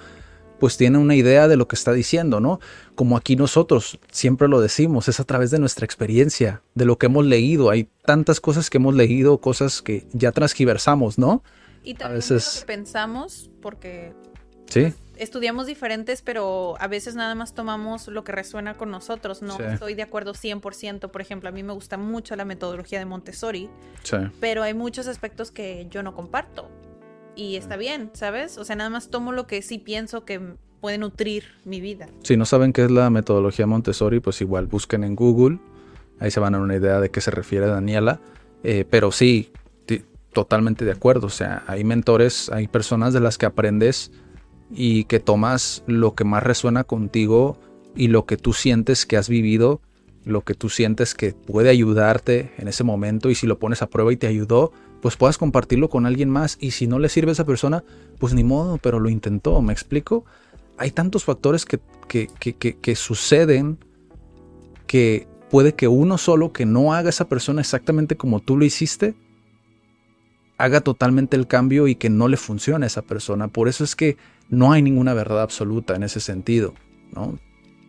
pues 0.59 0.77
tiene 0.77 0.99
una 0.99 1.15
idea 1.15 1.49
de 1.49 1.57
lo 1.57 1.67
que 1.67 1.75
está 1.75 1.95
diciendo, 1.95 2.39
¿no? 2.39 2.61
Como 2.95 3.17
aquí 3.17 3.35
nosotros 3.35 3.99
siempre 4.11 4.47
lo 4.47 4.61
decimos, 4.61 5.09
es 5.09 5.19
a 5.19 5.25
través 5.25 5.51
de 5.51 5.59
nuestra 5.59 5.87
experiencia, 5.87 6.61
de 6.75 6.85
lo 6.85 6.99
que 6.99 7.07
hemos 7.07 7.25
leído. 7.25 7.71
Hay 7.71 7.89
tantas 8.05 8.41
cosas 8.43 8.69
que 8.69 8.77
hemos 8.77 8.95
leído, 8.95 9.39
cosas 9.39 9.81
que 9.81 10.07
ya 10.13 10.33
transgiversamos, 10.33 11.17
¿no? 11.19 11.43
Y 11.83 11.95
también 11.95 12.19
veces- 12.19 12.57
lo 12.57 12.61
que 12.61 12.67
pensamos, 12.67 13.51
porque 13.63 14.13
Sí. 14.69 14.93
Estudiamos 15.21 15.67
diferentes, 15.67 16.23
pero 16.23 16.75
a 16.81 16.89
veces 16.89 17.15
nada 17.15 17.35
más 17.35 17.55
tomamos 17.55 18.09
lo 18.09 18.25
que 18.25 18.33
resuena 18.33 18.75
con 18.75 18.91
nosotros. 18.91 19.43
No 19.43 19.57
Sí. 19.57 19.63
estoy 19.65 19.95
de 19.95 20.03
acuerdo 20.03 20.33
100%. 20.35 21.11
Por 21.13 21.21
ejemplo, 21.21 21.49
a 21.49 21.53
mí 21.53 21.63
me 21.63 21.73
gusta 21.73 21.97
mucho 21.97 22.35
la 22.37 22.45
metodología 22.45 22.99
de 22.99 23.05
Montessori, 23.05 23.69
Sí. 24.03 24.17
pero 24.41 24.63
hay 24.63 24.75
muchos 24.75 25.07
aspectos 25.07 25.51
que 25.51 25.87
yo 25.91 26.03
no 26.03 26.15
comparto. 26.15 26.69
Y 27.37 27.57
está 27.57 27.77
bien, 27.77 28.11
¿sabes? 28.15 28.59
O 28.59 28.65
sea, 28.65 28.77
nada 28.77 28.91
más 28.91 29.09
tomo 29.09 29.33
lo 29.33 29.47
que 29.47 29.63
sí 29.63 29.79
pienso 29.79 30.25
que 30.25 30.41
puede 30.81 30.99
nutrir 30.99 31.45
mi 31.65 31.81
vida. 31.81 32.09
Si 32.23 32.37
no 32.37 32.45
saben 32.47 32.73
qué 32.73 32.85
es 32.85 32.91
la 32.91 33.11
metodología 33.11 33.67
Montessori, 33.67 34.21
pues 34.21 34.41
igual 34.41 34.67
busquen 34.67 35.05
en 35.05 35.15
Google. 35.15 35.59
Ahí 36.19 36.31
se 36.31 36.41
van 36.41 36.55
a 36.55 36.59
dar 36.59 36.65
una 36.65 36.77
idea 36.77 37.01
de 37.01 37.11
qué 37.11 37.21
se 37.21 37.31
refiere 37.31 37.67
Daniela. 37.67 38.21
Eh, 38.63 38.85
pero 38.91 39.13
sí, 39.13 39.53
totalmente 40.33 40.85
de 40.85 40.93
acuerdo. 40.93 41.27
O 41.27 41.31
sea, 41.31 41.65
hay 41.67 41.83
mentores, 41.85 42.51
hay 42.51 42.69
personas 42.69 43.13
de 43.13 43.21
las 43.21 43.37
que 43.39 43.47
aprendes 43.47 44.13
y 44.71 45.05
que 45.05 45.21
tomas 45.21 45.83
lo 45.87 46.15
que 46.15 46.25
más 46.25 46.43
resuena 46.43 46.85
contigo 46.85 47.59
y 47.95 48.09
lo 48.09 48.25
que 48.27 48.37
tú 48.37 48.53
sientes 48.53 49.07
que 49.07 49.17
has 49.17 49.29
vivido, 49.29 49.81
lo 50.25 50.43
que 50.43 50.55
tú 50.55 50.69
sientes 50.69 51.15
que 51.15 51.33
puede 51.33 51.71
ayudarte 51.71 52.53
en 52.59 52.69
ese 52.69 52.85
momento 52.85 53.31
y 53.31 53.35
si 53.35 53.47
lo 53.47 53.59
pones 53.59 53.83
a 53.83 53.89
prueba 53.89 54.13
y 54.13 54.17
te 54.17 54.27
ayudó, 54.27 54.73
pues 55.01 55.17
puedas 55.17 55.39
compartirlo 55.39 55.89
con 55.89 56.07
alguien 56.07 56.31
más 56.31 56.57
y 56.61 56.73
si 56.73 56.87
no 56.87 56.99
le 56.99 57.09
sirve 57.09 57.31
a 57.31 57.33
esa 57.33 57.47
persona, 57.47 57.85
pues 58.19 58.35
ni 58.35 58.45
modo, 58.45 58.79
pero 58.79 59.01
lo 59.01 59.09
intentó, 59.09 59.61
¿me 59.63 59.73
explico? 59.73 60.25
Hay 60.77 60.91
tantos 60.91 61.25
factores 61.25 61.65
que, 61.65 61.81
que, 62.09 62.29
que, 62.39 62.55
que, 62.55 62.97
suceden 62.97 63.79
que 64.87 65.27
puede 65.51 65.75
que 65.75 65.89
uno 65.89 66.17
solo 66.19 66.53
que 66.53 66.67
no 66.67 66.95
haga 66.95 67.11
esa 67.11 67.29
persona 67.29 67.61
exactamente 67.61 68.17
como 68.17 68.41
tú 68.41 68.57
lo 68.57 68.65
hiciste, 68.65 69.15
haga 70.61 70.83
totalmente 70.83 71.37
el 71.37 71.47
cambio 71.47 71.89
y 71.89 71.95
que 71.95 72.11
no 72.11 72.29
le 72.29 72.37
funcione 72.37 72.85
a 72.85 72.89
esa 72.89 73.01
persona. 73.01 73.49
Por 73.49 73.69
eso 73.69 73.83
es 73.83 73.97
que 73.97 74.19
no 74.51 74.73
hay 74.73 74.83
ninguna 74.83 75.15
verdad 75.15 75.41
absoluta 75.41 75.97
en 75.97 76.03
ese 76.03 76.21
sentido, 76.21 76.75
¿no? 77.13 77.39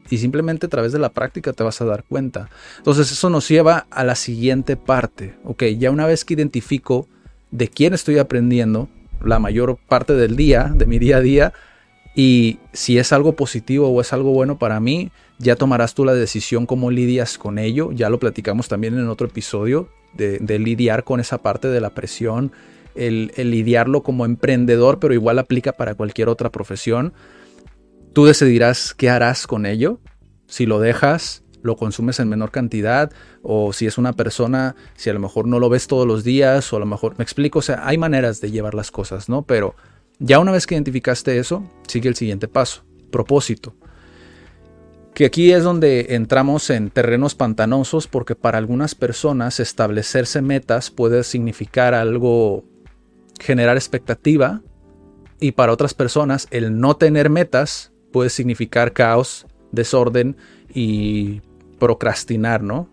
Y 0.09 0.17
simplemente 0.17 0.67
a 0.67 0.69
través 0.69 0.93
de 0.93 0.99
la 0.99 1.09
práctica 1.09 1.51
te 1.51 1.63
vas 1.63 1.81
a 1.81 1.85
dar 1.85 2.05
cuenta. 2.05 2.49
Entonces 2.77 3.11
eso 3.11 3.29
nos 3.29 3.49
lleva 3.49 3.87
a 3.91 4.05
la 4.05 4.15
siguiente 4.15 4.77
parte. 4.77 5.35
Ok, 5.43 5.63
ya 5.77 5.91
una 5.91 6.05
vez 6.05 6.23
que 6.23 6.33
identifico 6.33 7.07
de 7.51 7.67
quién 7.67 7.93
estoy 7.93 8.19
aprendiendo 8.19 8.87
la 9.21 9.39
mayor 9.39 9.77
parte 9.89 10.13
del 10.13 10.37
día, 10.37 10.71
de 10.73 10.85
mi 10.85 10.97
día 10.97 11.17
a 11.17 11.21
día, 11.21 11.53
y 12.15 12.59
si 12.71 12.97
es 12.97 13.11
algo 13.11 13.35
positivo 13.35 13.89
o 13.89 13.99
es 13.99 14.13
algo 14.13 14.31
bueno 14.31 14.57
para 14.57 14.79
mí, 14.79 15.11
ya 15.39 15.57
tomarás 15.57 15.93
tú 15.93 16.05
la 16.05 16.13
decisión 16.13 16.65
cómo 16.65 16.89
lidias 16.89 17.37
con 17.37 17.59
ello. 17.59 17.91
Ya 17.91 18.09
lo 18.09 18.17
platicamos 18.19 18.69
también 18.69 18.97
en 18.97 19.09
otro 19.09 19.27
episodio 19.27 19.89
de, 20.13 20.59
lidiar 20.59 21.03
con 21.03 21.19
esa 21.19 21.39
parte 21.39 21.67
de 21.67 21.81
la 21.81 21.91
presión, 21.91 22.51
el, 22.95 23.31
el 23.35 23.51
lidiarlo 23.51 24.03
como 24.03 24.25
emprendedor, 24.25 24.99
pero 24.99 25.13
igual 25.13 25.39
aplica 25.39 25.73
para 25.73 25.95
cualquier 25.95 26.29
otra 26.29 26.51
profesión. 26.51 27.13
Tú 28.13 28.25
decidirás 28.25 28.93
qué 28.93 29.09
harás 29.09 29.47
con 29.47 29.65
ello. 29.65 29.99
Si 30.47 30.65
lo 30.65 30.79
dejas, 30.79 31.43
lo 31.61 31.75
consumes 31.75 32.19
en 32.19 32.29
menor 32.29 32.51
cantidad, 32.51 33.11
o 33.41 33.73
si 33.73 33.85
es 33.85 33.97
una 33.97 34.13
persona, 34.13 34.75
si 34.95 35.09
a 35.09 35.13
lo 35.13 35.19
mejor 35.19 35.47
no 35.47 35.59
lo 35.59 35.69
ves 35.69 35.87
todos 35.87 36.07
los 36.07 36.23
días, 36.23 36.71
o 36.73 36.77
a 36.77 36.79
lo 36.79 36.85
mejor 36.85 37.17
me 37.17 37.23
explico, 37.23 37.59
o 37.59 37.61
sea, 37.61 37.87
hay 37.87 37.97
maneras 37.97 38.41
de 38.41 38.51
llevar 38.51 38.73
las 38.73 38.91
cosas, 38.91 39.29
¿no? 39.29 39.43
Pero 39.43 39.75
ya 40.19 40.39
una 40.39 40.51
vez 40.51 40.67
que 40.67 40.75
identificaste 40.75 41.37
eso, 41.37 41.63
sigue 41.87 42.09
el 42.09 42.15
siguiente 42.15 42.47
paso, 42.47 42.83
propósito. 43.11 43.75
Que 45.13 45.25
aquí 45.25 45.51
es 45.51 45.63
donde 45.63 46.15
entramos 46.15 46.69
en 46.69 46.89
terrenos 46.89 47.35
pantanosos 47.35 48.07
porque 48.07 48.35
para 48.35 48.57
algunas 48.57 48.95
personas 48.95 49.59
establecerse 49.59 50.41
metas 50.41 50.89
puede 50.89 51.23
significar 51.23 51.93
algo, 51.93 52.63
generar 53.39 53.75
expectativa, 53.75 54.61
y 55.41 55.51
para 55.53 55.73
otras 55.73 55.93
personas 55.93 56.47
el 56.51 56.79
no 56.79 56.95
tener 56.95 57.29
metas 57.29 57.91
puede 58.13 58.29
significar 58.29 58.93
caos, 58.93 59.47
desorden 59.71 60.37
y 60.73 61.41
procrastinar, 61.79 62.61
¿no? 62.61 62.87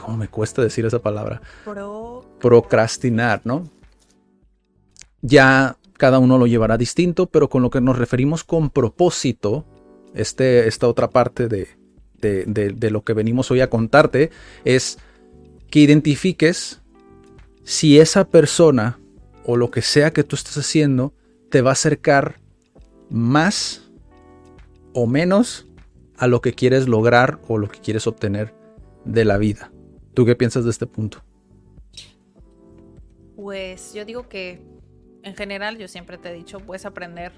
¿Cómo 0.00 0.16
me 0.16 0.28
cuesta 0.28 0.62
decir 0.62 0.86
esa 0.86 1.00
palabra? 1.00 1.42
Pro... 1.64 2.24
Procrastinar, 2.38 3.40
¿no? 3.44 3.64
Ya 5.22 5.76
cada 5.94 6.20
uno 6.20 6.38
lo 6.38 6.46
llevará 6.46 6.78
distinto, 6.78 7.26
pero 7.26 7.48
con 7.48 7.62
lo 7.62 7.70
que 7.70 7.80
nos 7.80 7.98
referimos 7.98 8.44
con 8.44 8.70
propósito 8.70 9.66
este, 10.14 10.68
esta 10.68 10.88
otra 10.88 11.10
parte 11.10 11.48
de, 11.48 11.68
de, 12.20 12.44
de 12.46 12.90
lo 12.90 13.02
que 13.02 13.12
venimos 13.12 13.50
hoy 13.50 13.60
a 13.60 13.70
contarte, 13.70 14.30
es 14.64 14.98
que 15.70 15.80
identifiques 15.80 16.80
si 17.64 17.98
esa 17.98 18.28
persona 18.28 18.98
o 19.44 19.56
lo 19.56 19.70
que 19.70 19.82
sea 19.82 20.12
que 20.12 20.24
tú 20.24 20.36
estés 20.36 20.56
haciendo 20.58 21.12
te 21.50 21.62
va 21.62 21.70
a 21.70 21.72
acercar 21.72 22.40
más 23.10 23.90
o 24.92 25.06
menos 25.06 25.66
a 26.16 26.26
lo 26.26 26.40
que 26.40 26.52
quieres 26.52 26.88
lograr 26.88 27.40
o 27.48 27.58
lo 27.58 27.68
que 27.68 27.80
quieres 27.80 28.06
obtener 28.06 28.54
de 29.04 29.24
la 29.24 29.38
vida. 29.38 29.72
¿Tú 30.14 30.26
qué 30.26 30.34
piensas 30.34 30.64
de 30.64 30.70
este 30.70 30.86
punto? 30.86 31.22
Pues 33.36 33.94
yo 33.94 34.04
digo 34.04 34.28
que 34.28 34.60
en 35.22 35.36
general 35.36 35.78
yo 35.78 35.88
siempre 35.88 36.18
te 36.18 36.30
he 36.30 36.34
dicho, 36.34 36.58
puedes 36.58 36.84
aprender 36.84 37.32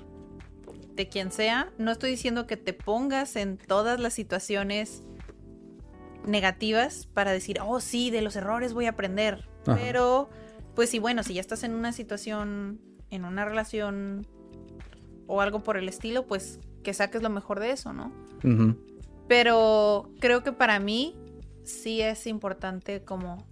de 0.95 1.09
quien 1.09 1.33
sea. 1.33 1.73
No 1.79 1.91
estoy 1.91 2.11
diciendo 2.11 2.47
que 2.47 2.57
te 2.57 2.73
pongas 2.73 3.37
en 3.37 3.57
todas 3.57 4.01
las 4.01 4.15
situaciones 4.15 5.03
negativas 6.27 7.07
para 7.07 7.33
decir, 7.33 7.61
oh 7.65 7.81
sí, 7.81 8.11
de 8.11 8.23
los 8.23 8.37
errores 8.37 8.73
voy 8.73 8.87
a 8.87 8.91
aprender. 8.91 9.49
Pero, 9.65 10.31
pues 10.75 10.91
sí, 10.91 10.99
bueno, 10.99 11.23
si 11.23 11.35
ya 11.35 11.41
estás 11.41 11.65
en 11.65 11.75
una 11.75 11.93
situación, 11.93 12.81
en 13.11 13.25
una 13.25 13.45
relación 13.45 14.27
o 15.27 15.41
algo 15.41 15.63
por 15.63 15.77
el 15.77 15.89
estilo, 15.89 16.27
pues 16.27 16.59
que 16.83 16.95
saques 16.95 17.23
lo 17.23 17.31
mejor 17.31 17.61
de 17.61 17.71
eso, 17.71 17.93
¿no? 17.93 18.13
Pero 19.29 20.11
creo 20.19 20.43
que 20.43 20.53
para 20.53 20.81
mí 20.81 21.17
sí 21.65 22.01
es 22.01 22.27
importante 22.27 23.05
como 23.05 23.47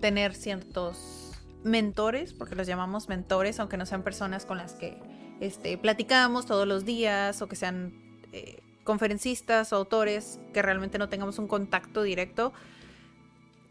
tener 0.00 0.34
ciertos 0.34 1.32
mentores, 1.64 2.34
porque 2.34 2.54
los 2.54 2.66
llamamos 2.66 3.08
mentores, 3.08 3.58
aunque 3.58 3.76
no 3.76 3.86
sean 3.86 4.02
personas 4.02 4.46
con 4.46 4.58
las 4.58 4.74
que 4.74 4.98
este, 5.42 5.76
platicamos 5.76 6.46
todos 6.46 6.68
los 6.68 6.84
días 6.84 7.42
o 7.42 7.48
que 7.48 7.56
sean 7.56 7.92
eh, 8.32 8.60
conferencistas 8.84 9.72
o 9.72 9.76
autores 9.76 10.38
que 10.54 10.62
realmente 10.62 10.98
no 10.98 11.08
tengamos 11.08 11.40
un 11.40 11.48
contacto 11.48 12.04
directo. 12.04 12.52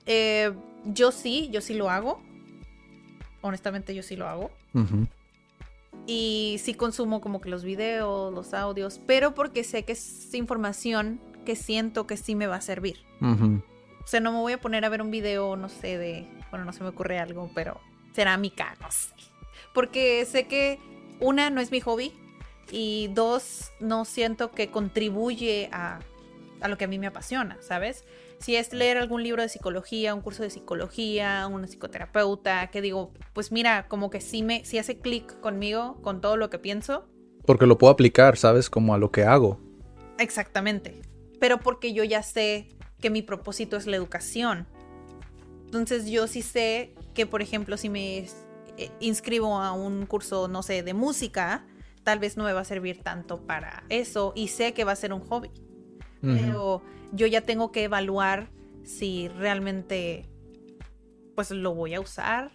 Eh, 0.06 0.52
yo 0.84 1.14
sí, 1.14 1.50
yo 1.50 1.62
sí 1.62 1.74
lo 1.74 1.90
hago. 1.90 2.22
Honestamente, 3.40 3.96
yo 3.96 4.04
sí 4.04 4.18
lo 4.18 4.28
hago. 4.28 4.52
Y 6.08 6.58
sí 6.62 6.74
consumo 6.74 7.22
como 7.22 7.40
que 7.40 7.50
los 7.50 7.64
videos, 7.64 8.34
los 8.34 8.54
audios, 8.54 9.00
pero 9.08 9.34
porque 9.34 9.64
sé 9.64 9.84
que 9.84 9.94
es 9.94 10.34
información 10.34 11.22
que 11.46 11.56
siento 11.56 12.06
que 12.06 12.18
sí 12.18 12.36
me 12.36 12.48
va 12.48 12.58
a 12.58 12.62
servir. 12.62 12.98
O 13.22 14.08
sea, 14.08 14.20
no 14.20 14.34
me 14.34 14.40
voy 14.40 14.54
a 14.54 14.60
poner 14.60 14.84
a 14.84 14.90
ver 14.90 15.02
un 15.02 15.10
video, 15.10 15.56
no 15.56 15.70
sé, 15.70 15.98
de, 15.98 16.28
bueno, 16.50 16.66
no 16.66 16.74
se 16.74 16.84
me 16.84 16.90
ocurre 16.90 17.18
algo, 17.18 17.50
pero 17.56 17.80
cerámica, 18.14 18.76
no 18.82 18.92
sé. 18.92 19.14
Porque 19.74 20.26
sé 20.26 20.48
que 20.48 20.80
una 21.22 21.50
no 21.50 21.62
es 21.62 21.72
mi 21.72 21.80
hobby 21.80 22.12
y 22.72 23.10
dos, 23.14 23.72
no 23.80 24.04
siento 24.04 24.52
que 24.52 24.70
contribuye 24.70 25.70
a, 25.72 26.00
a 26.60 26.68
lo 26.68 26.78
que 26.78 26.86
a 26.86 26.88
mí 26.88 27.00
me 27.00 27.08
apasiona, 27.08 27.58
¿sabes? 27.62 28.04
si 28.42 28.56
es 28.56 28.74
leer 28.74 28.98
algún 28.98 29.24
libro 29.24 29.42
de 29.44 29.50
psicología, 29.50 30.16
un 30.16 30.22
curso 30.22 30.44
de 30.44 30.50
psicología, 30.50 31.48
una 31.48 31.68
psicoterapeuta, 31.68 32.68
que 32.72 32.82
digo, 32.82 33.14
pues 33.34 33.52
mira, 33.52 33.88
como 33.88 34.10
que 34.10 34.20
sí 34.20 34.42
me, 34.42 34.66
sí 34.66 34.80
hace 34.80 34.98
clic 34.98 35.40
conmigo, 35.42 36.02
con 36.02 36.22
todo 36.22 36.38
lo 36.38 36.50
que 36.50 36.58
pienso. 36.58 37.08
Porque 37.46 37.68
lo 37.68 37.78
puedo 37.78 37.94
aplicar, 37.94 38.38
¿sabes? 38.38 38.70
Como 38.70 38.96
a 38.96 38.98
lo 38.98 39.12
que 39.12 39.24
hago. 39.24 39.60
Exactamente. 40.18 41.02
Pero 41.40 41.60
porque 41.60 41.94
yo 41.94 42.04
ya 42.04 42.24
sé 42.24 42.68
que 43.00 43.12
mi 43.12 43.22
propósito 43.22 43.78
es 43.78 43.86
la 43.86 43.96
educación. 43.96 44.68
Entonces 45.66 46.08
yo 46.08 46.28
sí 46.28 46.42
sé 46.42 46.96
que, 47.14 47.28
por 47.28 47.44
ejemplo, 47.44 47.78
si 47.78 47.90
me 47.90 48.18
inscribo 49.00 49.58
a 49.58 49.74
un 49.74 50.06
curso, 50.06 50.48
no 50.48 50.64
sé, 50.64 50.84
de 50.84 50.94
música, 50.94 51.66
tal 52.04 52.20
vez 52.20 52.38
no 52.38 52.44
me 52.44 52.54
va 52.54 52.62
a 52.62 52.66
servir 52.66 53.02
tanto 53.04 53.46
para 53.46 53.84
eso 53.90 54.34
y 54.36 54.48
sé 54.48 54.74
que 54.74 54.84
va 54.84 54.92
a 54.92 54.96
ser 54.96 55.14
un 55.14 55.22
hobby. 55.22 55.52
Pero 56.22 56.84
yo 57.14 57.26
ya 57.26 57.42
tengo 57.42 57.72
que 57.72 57.84
evaluar 57.86 58.52
si 58.84 59.28
realmente 59.28 60.30
pues 61.36 61.50
lo 61.50 61.74
voy 61.74 61.96
a 61.96 62.00
usar 62.00 62.52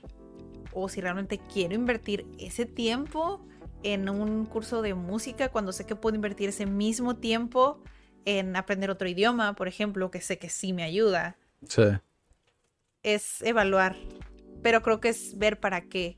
o 0.72 0.88
si 0.88 1.00
realmente 1.00 1.40
quiero 1.52 1.74
invertir 1.74 2.26
ese 2.38 2.66
tiempo 2.66 3.44
en 3.82 4.08
un 4.08 4.46
curso 4.46 4.82
de 4.82 4.94
música 4.94 5.48
cuando 5.48 5.72
sé 5.72 5.84
que 5.84 5.96
puedo 5.96 6.14
invertir 6.14 6.48
ese 6.48 6.66
mismo 6.66 7.16
tiempo 7.16 7.82
en 8.24 8.56
aprender 8.56 8.90
otro 8.90 9.08
idioma, 9.08 9.54
por 9.54 9.68
ejemplo, 9.68 10.10
que 10.10 10.20
sé 10.20 10.38
que 10.38 10.48
sí 10.48 10.72
me 10.72 10.82
ayuda. 10.82 11.36
Sí. 11.68 11.82
Es 13.02 13.40
evaluar, 13.42 13.96
pero 14.62 14.82
creo 14.82 15.00
que 15.00 15.08
es 15.08 15.36
ver 15.38 15.60
para 15.60 15.82
qué, 15.82 16.16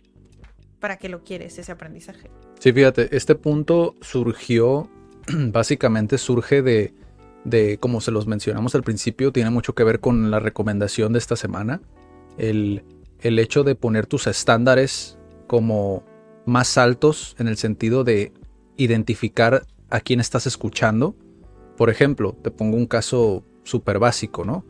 para 0.81 0.97
qué 0.97 1.09
lo 1.09 1.23
quieres 1.23 1.59
ese 1.59 1.73
aprendizaje. 1.73 2.31
Sí, 2.59 2.73
fíjate, 2.73 3.15
este 3.17 3.35
punto 3.35 3.95
surgió, 4.01 4.91
básicamente 5.29 6.19
surge 6.19 6.63
de, 6.63 6.95
de, 7.45 7.79
como 7.79 8.01
se 8.01 8.11
los 8.11 8.27
mencionamos 8.27 8.75
al 8.75 8.83
principio, 8.83 9.33
tiene 9.33 9.51
mucho 9.51 9.75
que 9.75 9.85
ver 9.85 10.01
con 10.01 10.31
la 10.31 10.41
recomendación 10.41 11.13
de 11.13 11.19
esta 11.19 11.37
semana. 11.37 11.81
El, 12.37 12.85
el 13.21 13.39
hecho 13.39 13.65
de 13.65 13.75
poner 13.75 14.07
tus 14.07 14.27
estándares 14.27 15.19
como 15.47 16.05
más 16.47 16.79
altos 16.79 17.37
en 17.39 17.49
el 17.49 17.57
sentido 17.57 18.05
de 18.05 18.33
identificar 18.77 19.67
a 19.91 20.01
quién 20.01 20.21
estás 20.21 20.47
escuchando. 20.47 21.15
Por 21.77 21.91
ejemplo, 21.91 22.37
te 22.43 22.51
pongo 22.51 22.77
un 22.77 22.87
caso 22.87 23.45
súper 23.65 23.99
básico, 23.99 24.45
¿no? 24.45 24.65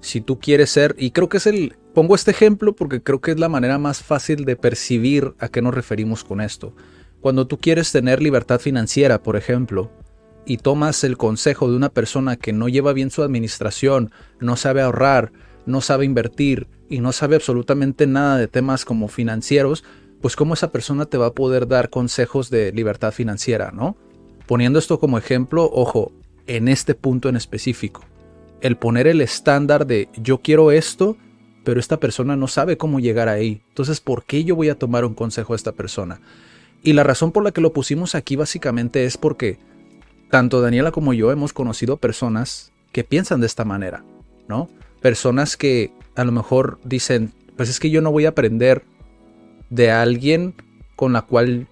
Si 0.00 0.20
tú 0.20 0.38
quieres 0.38 0.70
ser, 0.70 0.94
y 0.98 1.10
creo 1.10 1.28
que 1.28 1.38
es 1.38 1.46
el, 1.46 1.76
pongo 1.96 2.14
este 2.14 2.30
ejemplo 2.30 2.76
porque 2.76 3.02
creo 3.02 3.22
que 3.22 3.30
es 3.30 3.40
la 3.40 3.48
manera 3.48 3.78
más 3.78 4.02
fácil 4.02 4.44
de 4.44 4.54
percibir 4.54 5.32
a 5.38 5.48
qué 5.48 5.62
nos 5.62 5.72
referimos 5.72 6.24
con 6.24 6.42
esto. 6.42 6.74
Cuando 7.22 7.46
tú 7.46 7.56
quieres 7.56 7.90
tener 7.90 8.20
libertad 8.20 8.60
financiera, 8.60 9.22
por 9.22 9.34
ejemplo, 9.34 9.90
y 10.44 10.58
tomas 10.58 11.04
el 11.04 11.16
consejo 11.16 11.70
de 11.70 11.76
una 11.76 11.88
persona 11.88 12.36
que 12.36 12.52
no 12.52 12.68
lleva 12.68 12.92
bien 12.92 13.10
su 13.10 13.22
administración, 13.22 14.10
no 14.40 14.56
sabe 14.56 14.82
ahorrar, 14.82 15.32
no 15.64 15.80
sabe 15.80 16.04
invertir 16.04 16.68
y 16.90 17.00
no 17.00 17.12
sabe 17.12 17.36
absolutamente 17.36 18.06
nada 18.06 18.36
de 18.36 18.46
temas 18.46 18.84
como 18.84 19.08
financieros, 19.08 19.82
pues 20.20 20.36
cómo 20.36 20.52
esa 20.52 20.72
persona 20.72 21.06
te 21.06 21.16
va 21.16 21.28
a 21.28 21.34
poder 21.34 21.66
dar 21.66 21.88
consejos 21.88 22.50
de 22.50 22.72
libertad 22.72 23.10
financiera, 23.10 23.70
¿no? 23.72 23.96
Poniendo 24.46 24.78
esto 24.78 25.00
como 25.00 25.16
ejemplo, 25.16 25.70
ojo, 25.72 26.12
en 26.46 26.68
este 26.68 26.94
punto 26.94 27.30
en 27.30 27.36
específico, 27.36 28.04
el 28.60 28.76
poner 28.76 29.06
el 29.06 29.22
estándar 29.22 29.86
de 29.86 30.10
yo 30.14 30.42
quiero 30.42 30.72
esto, 30.72 31.16
pero 31.66 31.80
esta 31.80 31.98
persona 31.98 32.36
no 32.36 32.46
sabe 32.46 32.76
cómo 32.76 33.00
llegar 33.00 33.28
ahí. 33.28 33.60
Entonces, 33.70 34.00
¿por 34.00 34.22
qué 34.22 34.44
yo 34.44 34.54
voy 34.54 34.68
a 34.68 34.78
tomar 34.78 35.04
un 35.04 35.14
consejo 35.14 35.52
a 35.52 35.56
esta 35.56 35.72
persona? 35.72 36.20
Y 36.84 36.92
la 36.92 37.02
razón 37.02 37.32
por 37.32 37.42
la 37.42 37.50
que 37.50 37.60
lo 37.60 37.72
pusimos 37.72 38.14
aquí 38.14 38.36
básicamente 38.36 39.04
es 39.04 39.18
porque 39.18 39.58
tanto 40.30 40.60
Daniela 40.60 40.92
como 40.92 41.12
yo 41.12 41.32
hemos 41.32 41.52
conocido 41.52 41.96
personas 41.96 42.70
que 42.92 43.02
piensan 43.02 43.40
de 43.40 43.48
esta 43.48 43.64
manera, 43.64 44.04
¿no? 44.46 44.70
Personas 45.02 45.56
que 45.56 45.90
a 46.14 46.22
lo 46.22 46.30
mejor 46.30 46.78
dicen, 46.84 47.32
pues 47.56 47.68
es 47.68 47.80
que 47.80 47.90
yo 47.90 48.00
no 48.00 48.12
voy 48.12 48.26
a 48.26 48.28
aprender 48.28 48.84
de 49.68 49.90
alguien 49.90 50.54
con 50.94 51.12
la 51.12 51.22
cual 51.22 51.66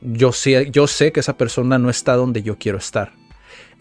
yo 0.00 0.32
sé, 0.32 0.70
yo 0.70 0.86
sé 0.86 1.12
que 1.12 1.20
esa 1.20 1.36
persona 1.36 1.78
no 1.78 1.90
está 1.90 2.16
donde 2.16 2.42
yo 2.42 2.56
quiero 2.56 2.78
estar. 2.78 3.12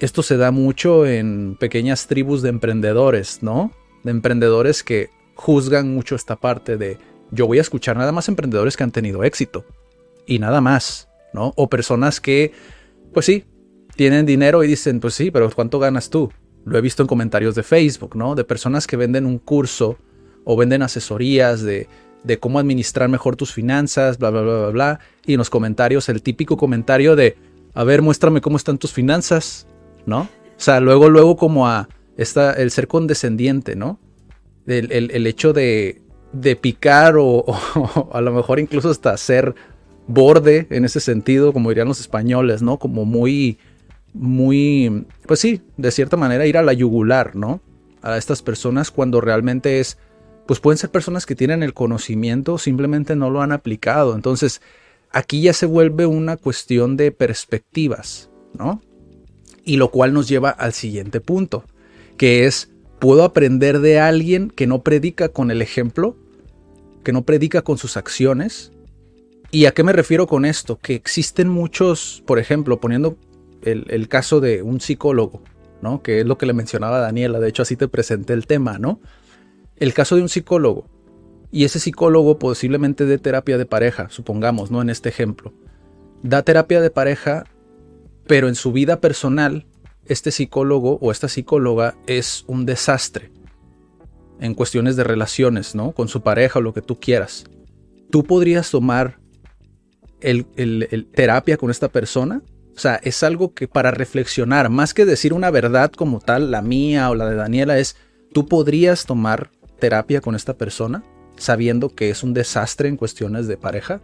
Esto 0.01 0.21
se 0.21 0.35
da 0.35 0.51
mucho 0.51 1.05
en 1.05 1.55
pequeñas 1.57 2.07
tribus 2.07 2.41
de 2.41 2.49
emprendedores, 2.49 3.41
¿no? 3.41 3.71
De 4.03 4.11
emprendedores 4.11 4.83
que 4.83 5.14
juzgan 5.35 5.93
mucho 5.93 6.15
esta 6.15 6.37
parte 6.37 6.77
de 6.77 6.97
yo 7.31 7.47
voy 7.47 7.57
a 7.57 7.61
escuchar 7.61 7.97
nada 7.97 8.11
más 8.11 8.27
emprendedores 8.27 8.77
que 8.77 8.83
han 8.83 8.91
tenido 8.91 9.23
éxito 9.23 9.65
y 10.25 10.39
nada 10.39 10.61
más, 10.61 11.09
¿no? 11.33 11.53
O 11.55 11.69
personas 11.69 12.19
que, 12.19 12.53
pues 13.13 13.25
sí, 13.25 13.45
tienen 13.95 14.25
dinero 14.25 14.63
y 14.63 14.67
dicen, 14.67 14.99
pues 14.99 15.13
sí, 15.13 15.31
pero 15.31 15.49
¿cuánto 15.51 15.79
ganas 15.79 16.09
tú? 16.09 16.31
Lo 16.65 16.77
he 16.77 16.81
visto 16.81 17.03
en 17.03 17.07
comentarios 17.07 17.55
de 17.55 17.63
Facebook, 17.63 18.15
¿no? 18.15 18.35
De 18.35 18.43
personas 18.43 18.87
que 18.87 18.97
venden 18.97 19.25
un 19.25 19.37
curso 19.37 19.97
o 20.43 20.55
venden 20.55 20.81
asesorías 20.81 21.61
de, 21.61 21.87
de 22.23 22.39
cómo 22.39 22.59
administrar 22.59 23.09
mejor 23.09 23.35
tus 23.35 23.53
finanzas, 23.53 24.17
bla, 24.17 24.31
bla, 24.31 24.41
bla, 24.41 24.57
bla, 24.57 24.69
bla. 24.69 24.99
Y 25.25 25.33
en 25.33 25.37
los 25.37 25.49
comentarios, 25.49 26.09
el 26.09 26.21
típico 26.21 26.57
comentario 26.57 27.15
de, 27.15 27.37
a 27.73 27.83
ver, 27.83 28.01
muéstrame 28.01 28.41
cómo 28.41 28.57
están 28.57 28.77
tus 28.77 28.91
finanzas, 28.91 29.67
¿no? 30.05 30.21
O 30.21 30.61
sea, 30.61 30.79
luego, 30.79 31.09
luego 31.09 31.35
como 31.35 31.67
a 31.67 31.89
esta, 32.17 32.53
el 32.53 32.71
ser 32.71 32.87
condescendiente, 32.87 33.75
¿no? 33.75 33.99
El, 34.67 35.11
el, 35.11 35.27
hecho 35.27 35.53
de, 35.53 36.01
de 36.33 36.55
picar 36.55 37.17
o, 37.17 37.23
o, 37.45 38.09
a 38.13 38.21
lo 38.21 38.31
mejor 38.31 38.59
incluso 38.59 38.89
hasta 38.89 39.15
ser 39.17 39.55
borde 40.07 40.67
en 40.69 40.85
ese 40.85 40.99
sentido, 40.99 41.53
como 41.53 41.69
dirían 41.69 41.87
los 41.87 41.99
españoles, 41.99 42.61
¿no? 42.61 42.77
Como 42.77 43.05
muy 43.05 43.59
muy, 44.15 45.05
pues 45.27 45.41
sí, 45.41 45.61
de 45.75 45.91
cierta 45.91 46.15
manera 46.15 46.47
ir 46.47 46.57
a 46.57 46.63
la 46.63 46.73
yugular, 46.73 47.35
¿no? 47.35 47.61
A 48.01 48.17
estas 48.17 48.41
personas 48.41 48.89
cuando 48.89 49.19
realmente 49.19 49.81
es, 49.81 49.97
pues 50.47 50.61
pueden 50.61 50.77
ser 50.77 50.89
personas 50.89 51.25
que 51.25 51.35
tienen 51.35 51.63
el 51.63 51.73
conocimiento, 51.73 52.57
simplemente 52.57 53.15
no 53.15 53.29
lo 53.29 53.41
han 53.41 53.51
aplicado. 53.51 54.15
Entonces, 54.15 54.61
aquí 55.11 55.41
ya 55.41 55.53
se 55.53 55.65
vuelve 55.65 56.05
una 56.05 56.37
cuestión 56.37 56.95
de 56.95 57.11
perspectivas, 57.11 58.29
¿no? 58.57 58.81
Y 59.65 59.77
lo 59.77 59.91
cual 59.91 60.13
nos 60.13 60.29
lleva 60.29 60.49
al 60.49 60.71
siguiente 60.71 61.19
punto, 61.19 61.65
que 62.15 62.45
es, 62.45 62.71
¿puedo 62.99 63.23
aprender 63.23 63.79
de 63.79 63.99
alguien 63.99 64.49
que 64.49 64.67
no 64.67 64.83
predica 64.83 65.29
con 65.29 65.51
el 65.51 65.61
ejemplo? 65.61 66.15
Que 67.03 67.11
no 67.11 67.23
predica 67.23 67.61
con 67.61 67.77
sus 67.77 67.97
acciones. 67.97 68.71
¿Y 69.51 69.65
a 69.65 69.73
qué 69.73 69.83
me 69.83 69.93
refiero 69.93 70.27
con 70.27 70.45
esto? 70.45 70.79
Que 70.79 70.95
existen 70.95 71.47
muchos, 71.47 72.23
por 72.25 72.39
ejemplo, 72.39 72.79
poniendo 72.79 73.17
el, 73.61 74.07
caso 74.07 74.41
de 74.41 74.61
un 74.61 74.79
psicólogo, 74.79 75.41
¿no? 75.81 76.01
Que 76.01 76.19
es 76.19 76.25
lo 76.25 76.37
que 76.37 76.45
le 76.45 76.53
mencionaba 76.53 76.99
Daniela, 76.99 77.39
de 77.39 77.49
hecho 77.49 77.63
así 77.63 77.75
te 77.75 77.87
presenté 77.87 78.33
el 78.33 78.47
tema, 78.47 78.77
¿no? 78.77 78.99
El 79.77 79.93
caso 79.93 80.15
de 80.15 80.21
un 80.21 80.29
psicólogo. 80.29 80.87
Y 81.51 81.63
ese 81.63 81.79
psicólogo 81.79 82.37
posiblemente 82.37 83.05
dé 83.05 83.17
terapia 83.17 83.57
de 83.57 83.65
pareja, 83.65 84.09
supongamos, 84.09 84.71
¿no? 84.71 84.81
En 84.81 84.89
este 84.89 85.09
ejemplo. 85.09 85.53
Da 86.21 86.43
terapia 86.43 86.81
de 86.81 86.89
pareja, 86.89 87.45
pero 88.27 88.47
en 88.47 88.55
su 88.55 88.71
vida 88.71 88.99
personal, 88.99 89.65
este 90.05 90.31
psicólogo 90.31 90.97
o 91.01 91.11
esta 91.11 91.27
psicóloga 91.27 91.95
es 92.07 92.43
un 92.47 92.65
desastre 92.65 93.31
en 94.39 94.53
cuestiones 94.53 94.95
de 94.95 95.03
relaciones, 95.03 95.75
¿no? 95.75 95.91
Con 95.91 96.07
su 96.07 96.21
pareja 96.21 96.59
o 96.59 96.61
lo 96.61 96.73
que 96.73 96.81
tú 96.81 96.99
quieras. 96.99 97.45
¿Tú 98.11 98.23
podrías 98.23 98.69
tomar 98.69 99.19
el, 100.21 101.07
terapia 101.13 101.57
con 101.57 101.71
esta 101.71 101.89
persona? 101.89 102.41
O 102.75 102.79
sea, 102.79 102.95
es 103.03 103.23
algo 103.23 103.53
que 103.53 103.67
para 103.67 103.91
reflexionar, 103.91 104.69
más 104.69 104.93
que 104.93 105.05
decir 105.05 105.33
una 105.33 105.49
verdad 105.49 105.91
como 105.91 106.19
tal, 106.19 106.51
la 106.51 106.61
mía 106.61 107.09
o 107.09 107.15
la 107.15 107.29
de 107.29 107.35
Daniela, 107.35 107.79
es, 107.79 107.95
¿tú 108.33 108.47
podrías 108.47 109.05
tomar 109.05 109.51
terapia 109.79 110.21
con 110.21 110.35
esta 110.35 110.55
persona 110.55 111.03
sabiendo 111.37 111.89
que 111.95 112.09
es 112.09 112.23
un 112.23 112.33
desastre 112.33 112.89
en 112.89 112.97
cuestiones 112.97 113.47
de 113.47 113.57
pareja? 113.57 114.01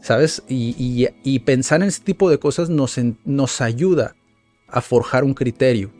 ¿Sabes? 0.00 0.42
Y, 0.48 1.38
pensar 1.40 1.82
en 1.82 1.88
este 1.88 2.04
tipo 2.04 2.30
de 2.30 2.38
cosas 2.38 2.68
nos, 2.68 2.96
nos 3.24 3.60
ayuda 3.60 4.14
a 4.70 4.80
forjar 4.80 5.24
un 5.24 5.34
criterio 5.34 5.90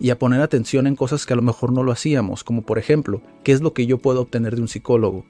y 0.00 0.10
a 0.10 0.18
poner 0.18 0.40
atención 0.40 0.86
en 0.86 0.96
cosas 0.96 1.26
que 1.26 1.34
a 1.34 1.36
lo 1.36 1.42
mejor 1.42 1.72
no 1.72 1.82
lo 1.82 1.92
hacíamos, 1.92 2.42
como 2.42 2.62
por 2.62 2.78
ejemplo, 2.78 3.20
¿qué 3.44 3.52
es 3.52 3.60
lo 3.60 3.74
que 3.74 3.86
yo 3.86 3.98
puedo 3.98 4.22
obtener 4.22 4.56
de 4.56 4.62
un 4.62 4.68
psicólogo? 4.68 5.26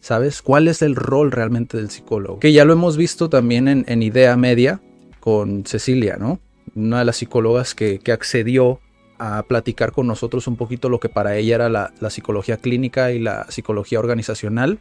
¿Sabes? 0.00 0.40
¿Cuál 0.40 0.68
es 0.68 0.82
el 0.82 0.94
rol 0.94 1.32
realmente 1.32 1.76
del 1.76 1.90
psicólogo? 1.90 2.38
Que 2.38 2.52
ya 2.52 2.64
lo 2.64 2.72
hemos 2.72 2.96
visto 2.96 3.28
también 3.28 3.68
en, 3.68 4.02
Idea 4.02 4.36
Media 4.36 4.80
con 5.20 5.64
Cecilia, 5.64 6.16
¿no? 6.16 6.40
Una 6.74 7.00
de 7.00 7.04
las 7.04 7.16
psicólogas 7.16 7.74
que, 7.74 8.00
accedió 8.12 8.80
a 9.18 9.44
platicar 9.44 9.92
con 9.92 10.06
nosotros 10.06 10.46
un 10.48 10.56
poquito 10.56 10.88
lo 10.88 10.98
que 10.98 11.08
para 11.08 11.36
ella 11.36 11.56
era 11.56 11.68
la, 11.68 11.92
la, 12.00 12.10
psicología 12.10 12.56
clínica 12.56 13.12
y 13.12 13.20
la 13.20 13.46
psicología 13.50 14.00
organizacional. 14.00 14.80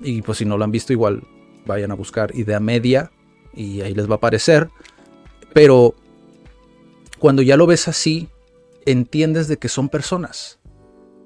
Y 0.00 0.22
pues 0.22 0.38
si 0.38 0.44
no 0.46 0.56
lo 0.56 0.64
han 0.64 0.70
visto, 0.70 0.92
igual 0.92 1.22
vayan 1.66 1.90
a 1.90 1.94
buscar 1.94 2.34
Idea 2.34 2.60
Media 2.60 3.10
y 3.54 3.82
ahí 3.82 3.94
les 3.94 4.08
va 4.08 4.14
a 4.14 4.16
aparecer. 4.16 4.68
Pero 5.52 5.94
cuando 7.26 7.42
ya 7.42 7.56
lo 7.56 7.66
ves 7.66 7.88
así, 7.88 8.28
entiendes 8.84 9.48
de 9.48 9.56
que 9.56 9.68
son 9.68 9.88
personas. 9.88 10.60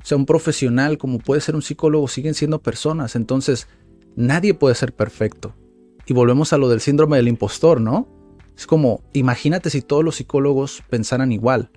O 0.02 0.06
sea, 0.06 0.16
un 0.16 0.24
profesional 0.24 0.96
como 0.96 1.18
puede 1.18 1.42
ser 1.42 1.54
un 1.54 1.60
psicólogo 1.60 2.08
siguen 2.08 2.32
siendo 2.32 2.62
personas. 2.62 3.16
Entonces, 3.16 3.68
nadie 4.16 4.54
puede 4.54 4.74
ser 4.76 4.94
perfecto. 4.94 5.54
Y 6.06 6.14
volvemos 6.14 6.54
a 6.54 6.56
lo 6.56 6.70
del 6.70 6.80
síndrome 6.80 7.18
del 7.18 7.28
impostor, 7.28 7.82
¿no? 7.82 8.08
Es 8.56 8.66
como, 8.66 9.02
imagínate 9.12 9.68
si 9.68 9.82
todos 9.82 10.02
los 10.02 10.16
psicólogos 10.16 10.82
pensaran 10.88 11.32
igual. 11.32 11.70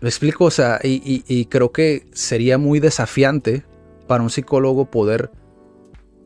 ¿Me 0.00 0.08
explico? 0.08 0.46
O 0.46 0.50
sea, 0.50 0.80
y, 0.82 1.22
y 1.28 1.44
creo 1.44 1.70
que 1.70 2.08
sería 2.12 2.58
muy 2.58 2.80
desafiante 2.80 3.62
para 4.08 4.24
un 4.24 4.30
psicólogo 4.30 4.90
poder 4.90 5.30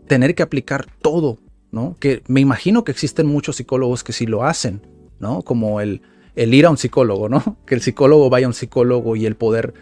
tener 0.07 0.35
que 0.35 0.45
aplicar 0.45 0.87
todo, 1.03 1.37
¿no? 1.73 1.95
Que 2.01 2.23
me 2.27 2.41
imagino 2.41 2.85
que 2.85 2.93
existen 2.93 3.27
muchos 3.27 3.57
psicólogos 3.57 4.03
que 4.03 4.15
sí 4.15 4.25
lo 4.25 4.45
hacen, 4.45 4.81
¿no? 5.19 5.43
Como 5.43 5.83
el, 5.83 6.01
el 6.39 6.55
ir 6.55 6.67
a 6.67 6.71
un 6.71 6.79
psicólogo, 6.79 7.29
¿no? 7.29 7.59
Que 7.67 7.75
el 7.75 7.83
psicólogo 7.83 8.31
vaya 8.31 8.47
a 8.47 8.49
un 8.49 8.55
psicólogo 8.55 9.17
y 9.17 9.27
el 9.27 9.35
poder 9.35 9.75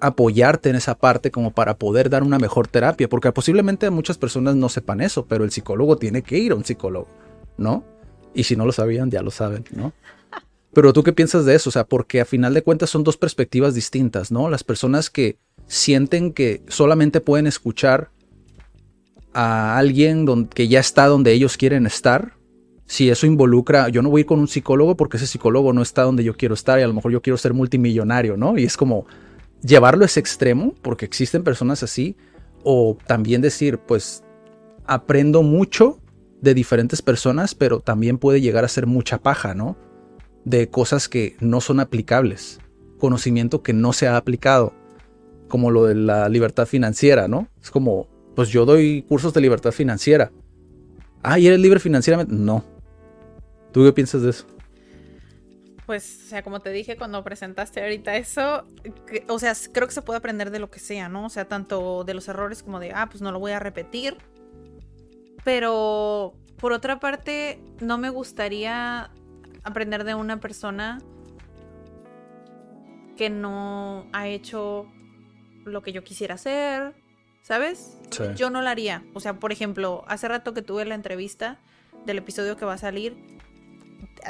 apoyarte 0.00 0.70
en 0.70 0.76
esa 0.76 0.94
parte 0.96 1.32
como 1.32 1.50
para 1.50 1.76
poder 1.76 2.08
dar 2.08 2.22
una 2.22 2.38
mejor 2.38 2.68
terapia, 2.68 3.08
porque 3.08 3.32
posiblemente 3.32 3.90
muchas 3.90 4.16
personas 4.16 4.54
no 4.54 4.68
sepan 4.68 5.00
eso, 5.00 5.26
pero 5.26 5.44
el 5.44 5.50
psicólogo 5.50 5.96
tiene 5.96 6.22
que 6.22 6.38
ir 6.38 6.52
a 6.52 6.54
un 6.54 6.64
psicólogo, 6.64 7.08
¿no? 7.56 7.84
Y 8.32 8.44
si 8.44 8.54
no 8.54 8.64
lo 8.64 8.70
sabían, 8.70 9.10
ya 9.10 9.22
lo 9.22 9.32
saben, 9.32 9.64
¿no? 9.72 9.92
Pero 10.72 10.92
tú 10.92 11.02
qué 11.02 11.12
piensas 11.12 11.44
de 11.46 11.54
eso? 11.54 11.70
O 11.70 11.72
sea, 11.72 11.84
porque 11.84 12.20
a 12.20 12.24
final 12.24 12.54
de 12.54 12.62
cuentas 12.62 12.90
son 12.90 13.02
dos 13.02 13.16
perspectivas 13.16 13.74
distintas, 13.74 14.30
¿no? 14.30 14.48
Las 14.48 14.62
personas 14.62 15.10
que 15.10 15.38
sienten 15.66 16.32
que 16.32 16.62
solamente 16.68 17.20
pueden 17.20 17.46
escuchar 17.48 18.10
a 19.32 19.78
alguien 19.78 20.46
que 20.46 20.68
ya 20.68 20.78
está 20.78 21.06
donde 21.06 21.32
ellos 21.32 21.56
quieren 21.56 21.86
estar, 21.86 22.34
si 22.86 23.10
eso 23.10 23.26
involucra, 23.26 23.88
yo 23.88 24.02
no 24.02 24.10
voy 24.10 24.24
con 24.24 24.40
un 24.40 24.48
psicólogo 24.48 24.96
porque 24.96 25.16
ese 25.16 25.26
psicólogo 25.26 25.72
no 25.72 25.82
está 25.82 26.02
donde 26.02 26.24
yo 26.24 26.36
quiero 26.36 26.54
estar 26.54 26.78
y 26.78 26.82
a 26.82 26.86
lo 26.86 26.94
mejor 26.94 27.12
yo 27.12 27.22
quiero 27.22 27.36
ser 27.36 27.54
multimillonario, 27.54 28.36
¿no? 28.36 28.58
Y 28.58 28.64
es 28.64 28.76
como 28.76 29.06
llevarlo 29.62 30.04
a 30.04 30.06
ese 30.06 30.20
extremo, 30.20 30.74
porque 30.82 31.06
existen 31.06 31.42
personas 31.42 31.82
así, 31.82 32.16
o 32.62 32.98
también 33.06 33.40
decir, 33.40 33.78
pues 33.78 34.22
aprendo 34.86 35.42
mucho 35.42 35.98
de 36.40 36.52
diferentes 36.52 37.00
personas, 37.00 37.54
pero 37.54 37.80
también 37.80 38.18
puede 38.18 38.42
llegar 38.42 38.64
a 38.64 38.68
ser 38.68 38.86
mucha 38.86 39.18
paja, 39.18 39.54
¿no? 39.54 39.76
De 40.44 40.68
cosas 40.68 41.08
que 41.08 41.36
no 41.40 41.62
son 41.62 41.80
aplicables, 41.80 42.60
conocimiento 42.98 43.62
que 43.62 43.72
no 43.72 43.94
se 43.94 44.06
ha 44.06 44.18
aplicado, 44.18 44.74
como 45.48 45.70
lo 45.70 45.86
de 45.86 45.94
la 45.94 46.28
libertad 46.28 46.66
financiera, 46.66 47.28
¿no? 47.28 47.48
Es 47.62 47.70
como, 47.70 48.08
pues 48.36 48.50
yo 48.50 48.66
doy 48.66 49.02
cursos 49.08 49.32
de 49.32 49.40
libertad 49.40 49.72
financiera. 49.72 50.30
Ah, 51.22 51.38
¿y 51.38 51.46
eres 51.46 51.60
libre 51.60 51.80
financieramente? 51.80 52.34
No, 52.34 52.62
¿Tú 53.74 53.82
qué 53.82 53.92
piensas 53.92 54.22
de 54.22 54.30
eso? 54.30 54.46
Pues, 55.84 56.22
o 56.26 56.28
sea, 56.28 56.44
como 56.44 56.60
te 56.60 56.70
dije 56.70 56.96
cuando 56.96 57.24
presentaste 57.24 57.82
ahorita 57.82 58.16
eso, 58.16 58.64
o 59.28 59.38
sea, 59.40 59.52
creo 59.72 59.88
que 59.88 59.92
se 59.92 60.00
puede 60.00 60.18
aprender 60.18 60.52
de 60.52 60.60
lo 60.60 60.70
que 60.70 60.78
sea, 60.78 61.08
¿no? 61.08 61.26
O 61.26 61.28
sea, 61.28 61.46
tanto 61.46 62.04
de 62.04 62.14
los 62.14 62.28
errores 62.28 62.62
como 62.62 62.78
de, 62.78 62.92
ah, 62.92 63.08
pues 63.10 63.20
no 63.20 63.32
lo 63.32 63.40
voy 63.40 63.50
a 63.50 63.58
repetir. 63.58 64.16
Pero, 65.42 66.34
por 66.56 66.72
otra 66.72 67.00
parte, 67.00 67.60
no 67.80 67.98
me 67.98 68.10
gustaría 68.10 69.10
aprender 69.64 70.04
de 70.04 70.14
una 70.14 70.38
persona 70.38 71.00
que 73.16 73.28
no 73.28 74.06
ha 74.12 74.28
hecho 74.28 74.86
lo 75.64 75.82
que 75.82 75.90
yo 75.90 76.04
quisiera 76.04 76.36
hacer, 76.36 76.94
¿sabes? 77.42 77.98
Yo 78.36 78.50
no 78.50 78.62
lo 78.62 78.68
haría. 78.68 79.04
O 79.14 79.20
sea, 79.20 79.40
por 79.40 79.50
ejemplo, 79.50 80.04
hace 80.06 80.28
rato 80.28 80.54
que 80.54 80.62
tuve 80.62 80.84
la 80.84 80.94
entrevista 80.94 81.58
del 82.06 82.18
episodio 82.18 82.56
que 82.56 82.64
va 82.64 82.74
a 82.74 82.78
salir, 82.78 83.34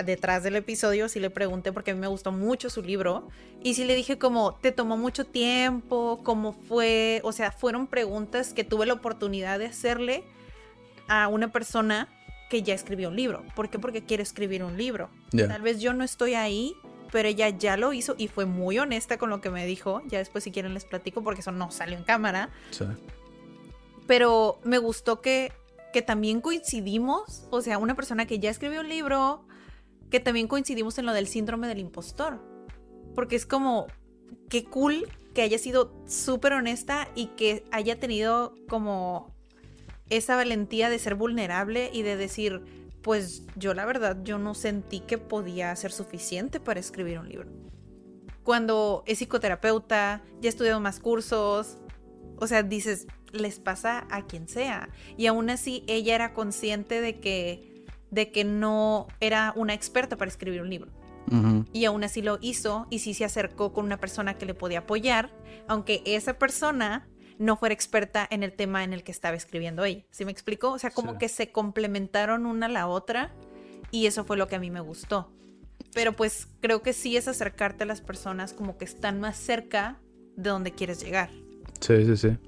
detrás 0.05 0.43
del 0.43 0.57
episodio 0.57 1.09
sí 1.09 1.21
le 1.21 1.31
pregunté 1.31 1.73
porque 1.73 1.93
a 1.93 1.95
mí 1.95 2.01
me 2.01 2.07
gustó 2.07 2.33
mucho 2.33 2.71
su 2.71 2.83
libro 2.83 3.29
y 3.63 3.75
sí 3.75 3.85
le 3.85 3.95
dije 3.95 4.19
como, 4.19 4.55
¿te 4.55 4.73
tomó 4.73 4.97
mucho 4.97 5.25
tiempo? 5.25 6.21
¿Cómo 6.25 6.53
fue? 6.53 7.21
O 7.25 7.33
sea, 7.33 7.53
fueron 7.53 7.87
preguntas 7.87 8.53
que 8.53 8.65
tuve 8.65 8.87
la 8.87 8.95
oportunidad 8.95 9.59
de 9.59 9.67
hacerle 9.67 10.25
a 11.09 11.29
una 11.29 11.53
persona 11.53 12.09
que 12.51 12.63
ya 12.63 12.75
escribió 12.75 13.09
un 13.09 13.17
libro. 13.17 13.43
¿Por 13.55 13.71
qué? 13.71 13.79
Porque 13.79 14.05
quiere 14.05 14.23
escribir 14.23 14.63
un 14.63 14.77
libro. 14.77 15.09
Tal 15.31 15.63
vez 15.63 15.81
yo 15.81 15.93
no 15.93 16.05
estoy 16.05 16.35
ahí, 16.35 16.75
pero 17.11 17.29
ella 17.29 17.49
ya 17.49 17.77
lo 17.77 17.93
hizo 17.93 18.15
y 18.19 18.29
fue 18.29 18.45
muy 18.45 18.79
honesta 18.79 19.19
con 19.19 19.31
lo 19.31 19.41
que 19.41 19.51
me 19.51 19.67
dijo. 19.67 20.03
Ya 20.09 20.19
después 20.19 20.45
si 20.45 20.51
quieren 20.51 20.75
les 20.75 20.85
platico 20.85 21.23
porque 21.23 21.41
eso 21.41 21.53
no 21.53 21.71
salió 21.71 21.97
en 21.97 22.05
cámara. 22.05 22.51
Pero 24.07 24.59
me 24.65 24.79
gustó 24.79 25.21
que, 25.21 25.53
que 25.93 26.03
también 26.03 26.41
coincidimos, 26.41 27.47
o 27.51 27.63
sea, 27.63 27.79
una 27.79 27.95
persona 27.95 28.27
que 28.27 28.39
ya 28.39 28.51
escribió 28.51 28.81
un 28.81 28.89
libro, 28.89 29.43
que 30.11 30.21
también 30.21 30.49
coincidimos 30.49 30.99
en 30.99 31.07
lo 31.07 31.13
del 31.13 31.27
síndrome 31.27 31.69
del 31.69 31.79
impostor. 31.79 32.41
Porque 33.15 33.37
es 33.37 33.47
como, 33.47 33.87
qué 34.49 34.65
cool 34.65 35.09
que 35.35 35.43
haya 35.43 35.59
sido 35.59 35.93
súper 36.07 36.53
honesta 36.53 37.09
y 37.15 37.27
que 37.37 37.65
haya 37.71 37.99
tenido 37.99 38.55
como 38.69 39.35
esa 40.11 40.37
valentía 40.37 40.91
de 40.91 40.99
ser 40.99 41.15
vulnerable 41.15 41.91
y 41.93 42.03
de 42.03 42.17
decir, 42.17 42.63
pues 43.03 43.43
yo 43.57 43.75
la 43.75 43.85
verdad, 43.85 44.19
yo 44.25 44.39
no 44.39 44.55
sentí 44.55 45.01
que 45.01 45.19
podía 45.19 45.75
ser 45.77 45.93
suficiente 45.93 46.61
para 46.61 46.81
escribir 46.81 47.19
un 47.19 47.29
libro. 47.29 47.51
Cuando 48.43 49.03
es 49.07 49.19
psicoterapeuta, 49.19 50.23
ya 50.41 50.49
he 50.49 50.51
estudiado 50.51 50.81
más 50.81 51.01
cursos, 51.01 51.79
o 52.37 52.47
sea, 52.47 52.63
dices, 52.63 53.07
les 53.33 53.59
pasa 53.59 54.07
a 54.11 54.27
quien 54.27 54.49
sea. 54.49 54.91
Y 55.17 55.27
aún 55.27 55.51
así, 55.51 55.85
ella 55.87 56.15
era 56.15 56.35
consciente 56.35 57.01
de 57.01 57.21
que 57.21 57.74
de 58.15 58.31
que 58.31 58.45
no 58.45 59.09
era 59.21 59.53
una 59.57 59.75
experta 59.75 60.17
para 60.17 60.29
escribir 60.31 60.63
un 60.63 60.71
libro. 60.71 60.91
Y 61.73 61.87
aún 61.87 62.05
así 62.05 62.23
lo 62.23 62.39
hizo 62.43 62.87
y 62.91 63.01
sí 63.01 63.13
se 63.13 63.25
acercó 63.25 63.73
con 63.73 63.87
una 63.87 63.99
persona 63.99 64.35
que 64.35 64.47
le 64.47 64.55
podía 64.55 64.81
apoyar, 64.81 65.31
aunque 65.67 66.03
esa 66.05 66.39
persona 66.39 67.09
no 67.39 67.57
fuera 67.57 67.73
experta 67.73 68.29
en 68.31 68.45
el 68.45 68.53
tema 68.53 68.85
en 68.85 68.93
el 68.93 69.03
que 69.03 69.11
estaba 69.11 69.37
escribiendo 69.37 69.85
ella. 69.85 70.05
¿Sí 70.11 70.25
me 70.25 70.31
explico? 70.31 70.71
O 70.71 70.79
sea, 70.79 70.91
como 70.91 71.19
que 71.19 71.29
se 71.29 71.51
complementaron 71.51 72.47
una 72.47 72.67
a 72.67 72.69
la 72.69 72.87
otra 72.87 73.35
y 73.91 74.07
eso 74.07 74.25
fue 74.25 74.37
lo 74.37 74.47
que 74.47 74.55
a 74.55 74.61
mí 74.61 74.71
me 74.71 74.81
gustó. 74.81 75.33
Pero 75.93 76.13
pues 76.13 76.47
creo 76.61 76.83
que 76.83 76.93
sí 76.93 77.17
es 77.17 77.27
acercarte 77.27 77.83
a 77.83 77.87
las 77.87 78.01
personas 78.01 78.53
como 78.53 78.77
que 78.77 78.85
están 78.85 79.19
más 79.19 79.37
cerca 79.37 79.99
de 80.37 80.51
donde 80.51 80.73
quieres 80.73 81.03
llegar. 81.03 81.31
Sí, 81.81 82.05
sí, 82.05 82.17
sí. 82.17 82.39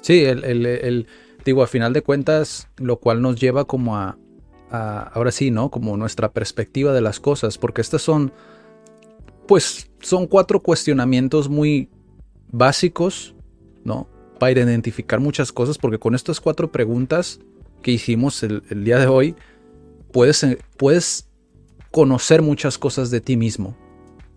Sí, 0.00 0.24
el, 0.24 0.42
el, 0.42 0.66
el 0.66 1.06
digo, 1.44 1.62
a 1.62 1.66
final 1.66 1.92
de 1.92 2.02
cuentas, 2.02 2.68
lo 2.76 2.98
cual 2.98 3.22
nos 3.22 3.38
lleva 3.38 3.66
como 3.66 3.96
a, 3.96 4.18
ahora 4.70 5.32
sí, 5.32 5.50
¿no? 5.50 5.70
Como 5.70 5.96
nuestra 5.96 6.32
perspectiva 6.32 6.92
de 6.92 7.00
las 7.00 7.20
cosas, 7.20 7.58
porque 7.58 7.80
estas 7.80 8.02
son, 8.02 8.32
pues, 9.46 9.90
son 10.00 10.26
cuatro 10.26 10.60
cuestionamientos 10.60 11.48
muy 11.48 11.88
básicos, 12.50 13.34
¿no? 13.84 14.08
Para 14.38 14.52
identificar 14.52 15.20
muchas 15.20 15.52
cosas, 15.52 15.78
porque 15.78 15.98
con 15.98 16.14
estas 16.14 16.40
cuatro 16.40 16.70
preguntas 16.70 17.40
que 17.82 17.92
hicimos 17.92 18.42
el, 18.42 18.62
día 18.84 18.98
de 18.98 19.06
hoy, 19.06 19.34
puedes, 20.12 20.46
puedes 20.76 21.28
conocer 21.90 22.42
muchas 22.42 22.78
cosas 22.78 23.10
de 23.10 23.20
ti 23.20 23.36
mismo, 23.36 23.76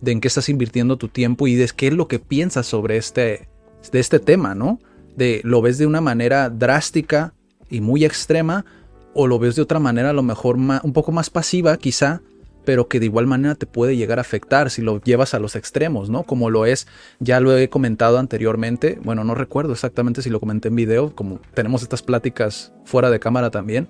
de 0.02 0.14
en 0.14 0.22
qué 0.22 0.28
estás 0.28 0.50
invirtiendo 0.50 0.98
tu 0.98 1.10
tiempo 1.10 1.48
y 1.48 1.56
de 1.56 1.70
qué 1.76 1.88
es 1.88 1.94
lo 1.94 2.08
que 2.08 2.20
piensas 2.20 2.66
sobre 2.66 2.98
este, 2.98 3.48
de 3.92 4.00
este 4.00 4.20
tema, 4.20 4.56
¿no? 4.56 4.80
De 5.16 5.42
lo 5.44 5.62
ves 5.62 5.78
de 5.78 5.86
una 5.86 6.02
manera 6.02 6.50
drástica 6.50 7.34
y 7.70 7.82
muy 7.82 8.04
extrema 8.04 8.66
o 9.14 9.28
lo 9.28 9.40
ves 9.40 9.56
de 9.56 9.62
otra 9.62 9.80
manera 9.80 10.10
a 10.10 10.14
lo 10.14 10.24
mejor 10.24 10.58
un 10.58 10.94
poco 10.94 11.12
más 11.12 11.30
pasiva 11.30 11.78
quizá, 11.78 12.22
pero 12.66 12.88
que 12.88 13.00
de 13.00 13.06
igual 13.06 13.28
manera 13.28 13.56
te 13.56 13.66
puede 13.66 13.98
llegar 13.98 14.20
a 14.20 14.22
afectar 14.22 14.70
si 14.70 14.82
lo 14.82 15.02
llevas 15.02 15.34
a 15.34 15.40
los 15.40 15.56
extremos, 15.56 16.10
¿no? 16.10 16.24
Como 16.24 16.50
lo 16.50 16.66
es, 16.66 16.88
ya 17.20 17.40
lo 17.40 17.56
he 17.58 17.70
comentado 17.70 18.18
anteriormente, 18.18 19.00
bueno, 19.04 19.24
no 19.24 19.36
recuerdo 19.36 19.74
exactamente 19.74 20.22
si 20.22 20.30
lo 20.30 20.40
comenté 20.40 20.70
en 20.70 20.76
video, 20.76 21.16
como 21.16 21.40
tenemos 21.54 21.82
estas 21.82 22.02
pláticas 22.02 22.74
fuera 22.86 23.10
de 23.10 23.20
cámara 23.20 23.52
también, 23.52 23.90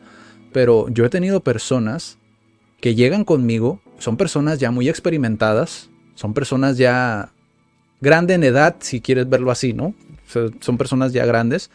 pero 0.52 0.88
yo 0.90 1.06
he 1.06 1.10
tenido 1.10 1.42
personas 1.42 2.18
que 2.82 2.96
llegan 2.96 3.24
conmigo, 3.26 3.82
son 4.00 4.18
personas 4.18 4.60
ya 4.60 4.72
muy 4.72 4.90
experimentadas, 4.90 5.90
son 6.16 6.34
personas 6.34 6.78
ya 6.78 7.32
grande 8.02 8.34
en 8.34 8.44
edad, 8.44 8.76
si 8.80 9.02
quieres 9.02 9.30
verlo 9.30 9.52
así, 9.52 9.74
¿no? 9.74 9.94
son 10.62 10.78
personas 10.80 11.14
ya 11.14 11.26
grandes, 11.28 11.70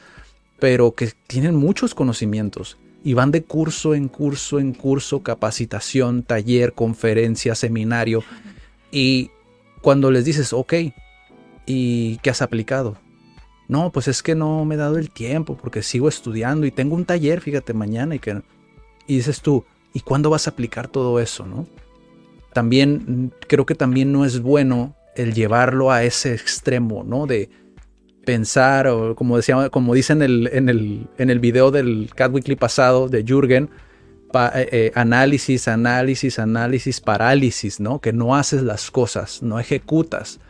pero 0.58 0.92
que 0.92 1.12
tienen 1.28 1.54
muchos 1.54 1.94
conocimientos 1.94 2.76
y 3.04 3.14
van 3.14 3.30
de 3.30 3.44
curso 3.44 3.94
en 3.94 4.08
curso 4.08 4.58
en 4.58 4.72
curso, 4.72 5.22
capacitación, 5.22 6.22
taller, 6.22 6.72
conferencia, 6.72 7.54
seminario. 7.54 8.22
Y 8.90 9.30
cuando 9.82 10.10
les 10.10 10.24
dices, 10.24 10.52
ok, 10.52 10.74
¿y 11.66 12.16
qué 12.18 12.30
has 12.30 12.42
aplicado? 12.42 12.96
No, 13.68 13.92
pues 13.92 14.08
es 14.08 14.22
que 14.22 14.34
no 14.34 14.64
me 14.64 14.74
he 14.74 14.78
dado 14.78 14.98
el 14.98 15.10
tiempo 15.10 15.56
porque 15.56 15.82
sigo 15.82 16.08
estudiando 16.08 16.66
y 16.66 16.70
tengo 16.70 16.96
un 16.96 17.04
taller, 17.04 17.40
fíjate, 17.40 17.74
mañana 17.74 18.14
y 18.14 18.18
que... 18.18 18.42
Dices 19.06 19.40
tú, 19.40 19.64
¿y 19.94 20.00
cuándo 20.00 20.28
vas 20.28 20.46
a 20.46 20.50
aplicar 20.50 20.86
todo 20.86 21.18
eso, 21.18 21.46
no? 21.46 21.66
También 22.52 23.32
creo 23.46 23.64
que 23.64 23.74
también 23.74 24.12
no 24.12 24.26
es 24.26 24.40
bueno 24.40 24.94
el 25.16 25.32
llevarlo 25.32 25.90
a 25.90 26.04
ese 26.04 26.34
extremo, 26.34 27.04
¿no? 27.04 27.26
De 27.26 27.48
pensar, 28.28 28.86
o 28.88 29.16
como, 29.16 29.38
decía, 29.38 29.70
como 29.70 29.94
dice 29.94 30.12
en 30.12 30.20
el, 30.20 30.50
en, 30.52 30.68
el, 30.68 31.08
en 31.16 31.30
el 31.30 31.40
video 31.40 31.70
del 31.70 32.10
Cat 32.14 32.30
Weekly 32.30 32.56
pasado 32.56 33.08
de 33.08 33.24
Jürgen, 33.24 33.70
eh, 34.34 34.68
eh, 34.70 34.92
análisis, 34.94 35.66
análisis, 35.66 36.38
análisis, 36.38 37.00
parálisis, 37.00 37.80
¿no? 37.80 38.02
Que 38.02 38.12
no 38.12 38.36
haces 38.36 38.62
las 38.62 38.90
cosas, 38.90 39.42
no 39.42 39.58
ejecutas. 39.58 40.40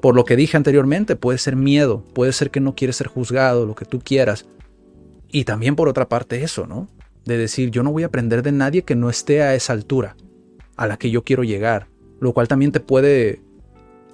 Por 0.00 0.14
lo 0.14 0.24
que 0.24 0.36
dije 0.36 0.56
anteriormente, 0.56 1.16
puede 1.16 1.38
ser 1.38 1.56
miedo, 1.56 2.04
puede 2.14 2.32
ser 2.32 2.52
que 2.52 2.60
no 2.60 2.76
quieres 2.76 2.94
ser 2.94 3.08
juzgado, 3.08 3.66
lo 3.66 3.74
que 3.74 3.86
tú 3.86 3.98
quieras. 3.98 4.46
Y 5.32 5.42
también 5.42 5.74
por 5.74 5.88
otra 5.88 6.08
parte 6.08 6.44
eso, 6.44 6.68
¿no? 6.68 6.86
De 7.24 7.36
decir, 7.36 7.72
yo 7.72 7.82
no 7.82 7.90
voy 7.90 8.04
a 8.04 8.06
aprender 8.06 8.44
de 8.44 8.52
nadie 8.52 8.82
que 8.82 8.94
no 8.94 9.10
esté 9.10 9.42
a 9.42 9.56
esa 9.56 9.72
altura 9.72 10.14
a 10.76 10.86
la 10.86 10.96
que 10.96 11.10
yo 11.10 11.24
quiero 11.24 11.42
llegar. 11.42 11.88
Lo 12.20 12.34
cual 12.34 12.46
también 12.46 12.70
te 12.70 12.78
puede, 12.78 13.42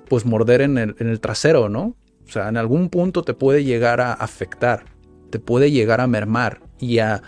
pues, 0.08 0.24
morder 0.24 0.62
en 0.62 0.78
el, 0.78 0.96
en 0.98 1.08
el 1.08 1.20
trasero, 1.20 1.68
¿no? 1.68 1.94
O 2.26 2.30
sea, 2.30 2.48
en 2.48 2.56
algún 2.56 2.88
punto 2.88 3.22
te 3.22 3.34
puede 3.34 3.64
llegar 3.64 4.00
a 4.00 4.12
afectar, 4.12 4.84
te 5.30 5.38
puede 5.38 5.70
llegar 5.70 6.00
a 6.00 6.06
mermar 6.06 6.60
y 6.78 6.98
a 6.98 7.22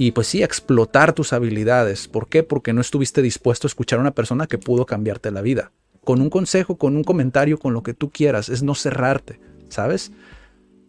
y 0.00 0.12
pues 0.12 0.28
sí, 0.28 0.44
explotar 0.44 1.12
tus 1.12 1.32
habilidades. 1.32 2.06
¿Por 2.06 2.28
qué? 2.28 2.44
Porque 2.44 2.72
no 2.72 2.80
estuviste 2.80 3.20
dispuesto 3.20 3.66
a 3.66 3.70
escuchar 3.70 3.98
a 3.98 4.02
una 4.02 4.14
persona 4.14 4.46
que 4.46 4.56
pudo 4.56 4.86
cambiarte 4.86 5.32
la 5.32 5.42
vida. 5.42 5.72
Con 6.04 6.20
un 6.20 6.30
consejo, 6.30 6.78
con 6.78 6.96
un 6.96 7.02
comentario, 7.02 7.58
con 7.58 7.74
lo 7.74 7.82
que 7.82 7.94
tú 7.94 8.10
quieras, 8.10 8.48
es 8.48 8.62
no 8.62 8.76
cerrarte, 8.76 9.40
¿sabes? 9.68 10.12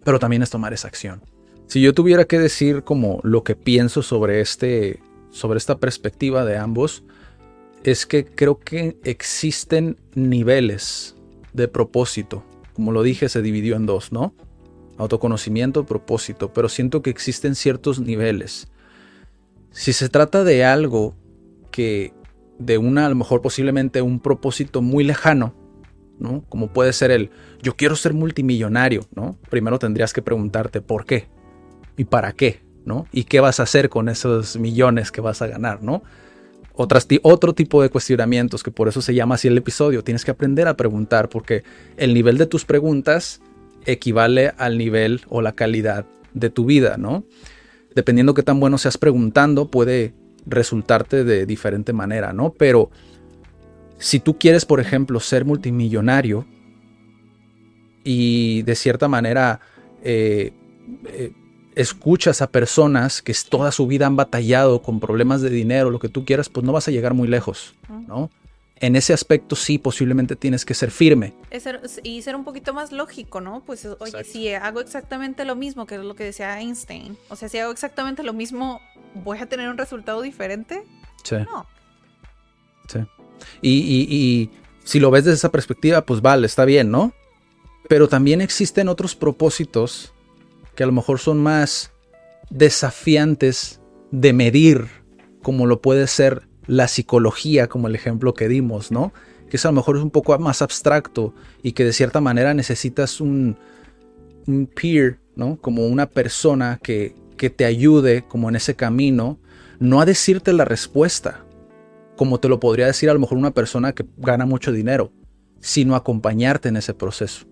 Pero 0.03 0.19
también 0.19 0.43
es 0.43 0.51
tomar 0.51 0.73
esa 0.73 0.87
acción. 0.87 1.23
Si 1.65 1.81
yo 1.81 1.95
tuviera 1.95 2.25
que 2.25 2.37
decir 2.37 2.83
como 2.83 3.19
lo 3.23 3.43
que 3.43 3.55
pienso 3.55 4.03
sobre 4.03 4.41
este 4.41 4.99
sobre 5.31 5.57
esta 5.57 5.77
perspectiva 5.77 6.45
de 6.45 6.57
ambos 6.57 7.03
es 7.83 8.05
que 8.05 8.25
creo 8.25 8.59
que 8.59 8.97
existen 9.03 9.97
niveles 10.15 11.15
de 11.53 11.67
propósito 11.67 12.43
como 12.79 12.93
lo 12.93 13.03
dije, 13.03 13.27
se 13.27 13.41
dividió 13.41 13.75
en 13.75 13.85
dos, 13.85 14.13
¿no? 14.13 14.33
Autoconocimiento, 14.97 15.85
propósito, 15.85 16.53
pero 16.53 16.69
siento 16.69 17.01
que 17.01 17.09
existen 17.09 17.55
ciertos 17.55 17.99
niveles. 17.99 18.69
Si 19.71 19.91
se 19.91 20.07
trata 20.07 20.45
de 20.45 20.63
algo 20.63 21.13
que 21.71 22.13
de 22.57 22.77
una, 22.77 23.05
a 23.05 23.09
lo 23.09 23.15
mejor 23.15 23.41
posiblemente 23.41 24.01
un 24.01 24.21
propósito 24.21 24.81
muy 24.81 25.03
lejano, 25.03 25.53
¿no? 26.19 26.45
Como 26.47 26.71
puede 26.71 26.93
ser 26.93 27.11
el, 27.11 27.31
yo 27.61 27.75
quiero 27.75 27.97
ser 27.97 28.13
multimillonario, 28.13 29.01
¿no? 29.13 29.37
Primero 29.49 29.77
tendrías 29.77 30.13
que 30.13 30.21
preguntarte 30.21 30.79
por 30.79 31.03
qué 31.03 31.27
y 31.97 32.05
para 32.05 32.31
qué, 32.31 32.61
¿no? 32.85 33.07
Y 33.11 33.25
qué 33.25 33.41
vas 33.41 33.59
a 33.59 33.63
hacer 33.63 33.89
con 33.89 34.07
esos 34.07 34.55
millones 34.55 35.11
que 35.11 35.19
vas 35.19 35.41
a 35.41 35.47
ganar, 35.47 35.83
¿no? 35.83 36.01
Otro 36.79 37.53
tipo 37.53 37.81
de 37.81 37.89
cuestionamientos, 37.89 38.63
que 38.63 38.71
por 38.71 38.87
eso 38.87 39.01
se 39.01 39.13
llama 39.13 39.35
así 39.35 39.47
el 39.47 39.57
episodio. 39.57 40.03
Tienes 40.03 40.23
que 40.23 40.31
aprender 40.31 40.67
a 40.67 40.77
preguntar 40.77 41.29
porque 41.29 41.63
el 41.97 42.13
nivel 42.13 42.37
de 42.37 42.45
tus 42.45 42.65
preguntas 42.65 43.41
equivale 43.85 44.53
al 44.57 44.77
nivel 44.77 45.21
o 45.29 45.41
la 45.41 45.53
calidad 45.53 46.05
de 46.33 46.49
tu 46.49 46.65
vida, 46.65 46.97
¿no? 46.97 47.23
Dependiendo 47.95 48.33
qué 48.33 48.43
tan 48.43 48.59
bueno 48.59 48.77
seas 48.77 48.97
preguntando, 48.97 49.69
puede 49.69 50.13
resultarte 50.45 51.23
de 51.23 51.45
diferente 51.45 51.91
manera, 51.91 52.33
¿no? 52.33 52.53
Pero 52.53 52.89
si 53.97 54.19
tú 54.19 54.37
quieres, 54.37 54.65
por 54.65 54.79
ejemplo, 54.79 55.19
ser 55.19 55.43
multimillonario 55.43 56.45
y 58.03 58.61
de 58.63 58.75
cierta 58.75 59.07
manera 59.07 59.59
eh, 60.03 60.53
eh, 61.07 61.33
escuchas 61.79 62.41
a 62.41 62.51
personas 62.51 63.21
que 63.21 63.33
toda 63.47 63.71
su 63.71 63.87
vida 63.87 64.05
han 64.05 64.17
batallado 64.17 64.81
con 64.81 64.99
problemas 64.99 65.41
de 65.41 65.49
dinero, 65.49 65.89
lo 65.89 65.99
que 65.99 66.09
tú 66.09 66.25
quieras, 66.25 66.49
pues 66.49 66.65
no 66.65 66.73
vas 66.73 66.89
a 66.89 66.91
llegar 66.91 67.13
muy 67.13 67.27
lejos, 67.29 67.73
¿no? 67.87 68.29
En 68.81 68.97
ese 68.97 69.13
aspecto 69.13 69.55
sí, 69.55 69.77
posiblemente 69.77 70.35
tienes 70.35 70.65
que 70.65 70.73
ser 70.73 70.91
firme. 70.91 71.33
y 72.03 72.21
ser 72.21 72.35
un 72.35 72.43
poquito 72.43 72.73
más 72.73 72.91
lógico, 72.91 73.39
¿no? 73.39 73.63
Pues 73.65 73.87
oye, 73.99 74.23
si 74.25 74.53
hago 74.53 74.81
exactamente 74.81 75.45
lo 75.45 75.55
mismo, 75.55 75.85
que 75.85 75.95
es 75.95 76.01
lo 76.01 76.15
que 76.15 76.25
decía 76.25 76.59
Einstein, 76.59 77.17
o 77.29 77.37
sea, 77.37 77.47
si 77.47 77.57
hago 77.59 77.71
exactamente 77.71 78.23
lo 78.23 78.33
mismo, 78.33 78.81
¿voy 79.15 79.37
a 79.37 79.45
tener 79.45 79.69
un 79.69 79.77
resultado 79.77 80.21
diferente? 80.21 80.83
Sí. 81.23 81.35
No. 81.35 81.65
Sí. 82.89 82.99
Y, 83.61 83.71
y 83.71 84.49
si 84.83 84.99
lo 84.99 85.11
ves 85.11 85.23
desde 85.23 85.35
esa 85.35 85.51
perspectiva, 85.51 86.01
pues 86.01 86.21
vale, 86.21 86.45
está 86.45 86.65
bien, 86.65 86.91
¿no? 86.91 87.13
Pero 87.87 88.09
también 88.09 88.41
existen 88.41 88.89
otros 88.89 89.15
propósitos 89.15 90.13
que 90.79 90.83
a 90.83 90.87
lo 90.87 90.93
mejor 90.93 91.19
son 91.19 91.43
más 91.43 91.91
desafiantes 92.49 93.81
de 94.11 94.31
medir, 94.31 94.87
como 95.43 95.65
lo 95.65 95.81
puede 95.81 96.07
ser 96.07 96.47
la 96.67 96.87
psicología, 96.87 97.67
como 97.67 97.89
el 97.89 97.95
ejemplo 97.95 98.33
que 98.33 98.47
dimos, 98.47 98.89
¿no? 98.89 99.11
Que 99.49 99.57
eso 99.57 99.67
a 99.67 99.71
lo 99.71 99.75
mejor 99.75 99.97
es 99.97 100.03
un 100.03 100.09
poco 100.09 100.39
más 100.39 100.61
abstracto 100.61 101.33
y 101.61 101.73
que 101.73 101.83
de 101.83 101.91
cierta 101.91 102.21
manera 102.21 102.53
necesitas 102.53 103.19
un, 103.19 103.57
un 104.47 104.67
peer, 104.67 105.19
¿no? 105.35 105.57
Como 105.57 105.85
una 105.85 106.05
persona 106.05 106.79
que, 106.81 107.13
que 107.35 107.49
te 107.49 107.65
ayude 107.65 108.23
como 108.25 108.47
en 108.47 108.55
ese 108.55 108.77
camino, 108.77 109.37
no 109.79 109.99
a 109.99 110.05
decirte 110.05 110.53
la 110.53 110.63
respuesta, 110.63 111.43
como 112.15 112.39
te 112.39 112.47
lo 112.47 112.61
podría 112.61 112.85
decir 112.85 113.09
a 113.09 113.13
lo 113.13 113.19
mejor 113.19 113.37
una 113.37 113.51
persona 113.51 113.91
que 113.91 114.05
gana 114.15 114.45
mucho 114.45 114.71
dinero, 114.71 115.11
sino 115.59 115.97
acompañarte 115.97 116.69
en 116.69 116.77
ese 116.77 116.93
proceso. 116.93 117.48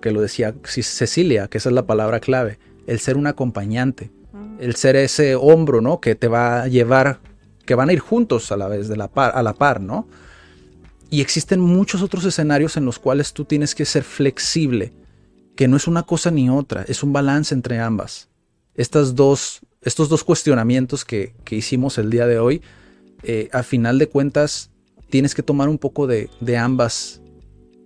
Que 0.00 0.10
lo 0.10 0.20
decía 0.20 0.54
Cecilia, 0.64 1.48
que 1.48 1.58
esa 1.58 1.68
es 1.68 1.74
la 1.74 1.86
palabra 1.86 2.20
clave, 2.20 2.58
el 2.86 2.98
ser 2.98 3.16
un 3.16 3.26
acompañante, 3.26 4.10
el 4.58 4.74
ser 4.74 4.96
ese 4.96 5.36
hombro, 5.36 5.80
¿no? 5.80 6.00
Que 6.00 6.14
te 6.14 6.28
va 6.28 6.62
a 6.62 6.68
llevar, 6.68 7.20
que 7.64 7.74
van 7.74 7.88
a 7.88 7.92
ir 7.92 8.00
juntos 8.00 8.50
a 8.50 8.56
la 8.56 8.68
vez, 8.68 8.88
de 8.88 8.96
la 8.96 9.08
par, 9.08 9.32
a 9.34 9.42
la 9.42 9.54
par, 9.54 9.80
¿no? 9.80 10.08
Y 11.08 11.20
existen 11.20 11.60
muchos 11.60 12.02
otros 12.02 12.24
escenarios 12.24 12.76
en 12.76 12.84
los 12.84 12.98
cuales 12.98 13.32
tú 13.32 13.44
tienes 13.44 13.74
que 13.74 13.84
ser 13.84 14.02
flexible, 14.02 14.92
que 15.56 15.68
no 15.68 15.76
es 15.76 15.86
una 15.86 16.02
cosa 16.02 16.30
ni 16.30 16.50
otra, 16.50 16.84
es 16.88 17.02
un 17.02 17.12
balance 17.12 17.54
entre 17.54 17.78
ambas. 17.78 18.28
Estas 18.74 19.14
dos, 19.14 19.60
estos 19.82 20.08
dos 20.08 20.24
cuestionamientos 20.24 21.04
que, 21.04 21.34
hicimos 21.50 21.96
el 21.98 22.10
día 22.10 22.26
de 22.26 22.38
hoy, 22.38 22.62
eh, 23.22 23.48
a 23.52 23.62
final 23.62 23.98
de 23.98 24.08
cuentas, 24.08 24.70
tienes 25.10 25.34
que 25.34 25.42
tomar 25.42 25.68
un 25.68 25.78
poco 25.78 26.06
de, 26.06 26.28
de 26.40 26.56
ambas 26.56 27.19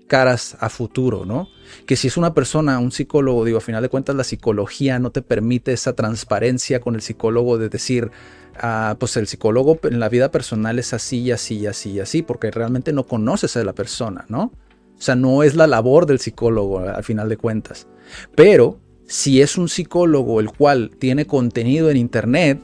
caras 0.06 0.56
a 0.60 0.68
futuro, 0.68 1.24
¿no? 1.24 1.48
Que 1.86 1.96
si 1.96 2.08
es 2.08 2.16
una 2.16 2.34
persona, 2.34 2.78
un 2.78 2.92
psicólogo, 2.92 3.44
digo, 3.44 3.58
a 3.58 3.60
final 3.60 3.82
de 3.82 3.88
cuentas 3.88 4.14
la 4.14 4.24
psicología 4.24 4.98
no 4.98 5.10
te 5.10 5.22
permite 5.22 5.72
esa 5.72 5.94
transparencia 5.94 6.80
con 6.80 6.94
el 6.94 7.02
psicólogo 7.02 7.58
de 7.58 7.68
decir, 7.68 8.10
ah, 8.58 8.96
pues 8.98 9.16
el 9.16 9.26
psicólogo 9.26 9.78
en 9.84 10.00
la 10.00 10.08
vida 10.08 10.30
personal 10.30 10.78
es 10.78 10.92
así 10.92 11.20
y 11.20 11.32
así 11.32 11.56
y 11.56 11.66
así 11.66 11.90
y 11.92 12.00
así, 12.00 12.22
porque 12.22 12.50
realmente 12.50 12.92
no 12.92 13.04
conoces 13.04 13.56
a 13.56 13.64
la 13.64 13.72
persona, 13.72 14.24
¿no? 14.28 14.52
O 14.96 15.02
sea, 15.02 15.16
no 15.16 15.42
es 15.42 15.54
la 15.56 15.66
labor 15.66 16.06
del 16.06 16.20
psicólogo 16.20 16.78
al 16.78 17.02
final 17.02 17.28
de 17.28 17.36
cuentas. 17.36 17.88
Pero 18.34 18.78
si 19.06 19.42
es 19.42 19.58
un 19.58 19.68
psicólogo 19.68 20.40
el 20.40 20.50
cual 20.50 20.90
tiene 20.98 21.26
contenido 21.26 21.90
en 21.90 21.96
internet, 21.96 22.60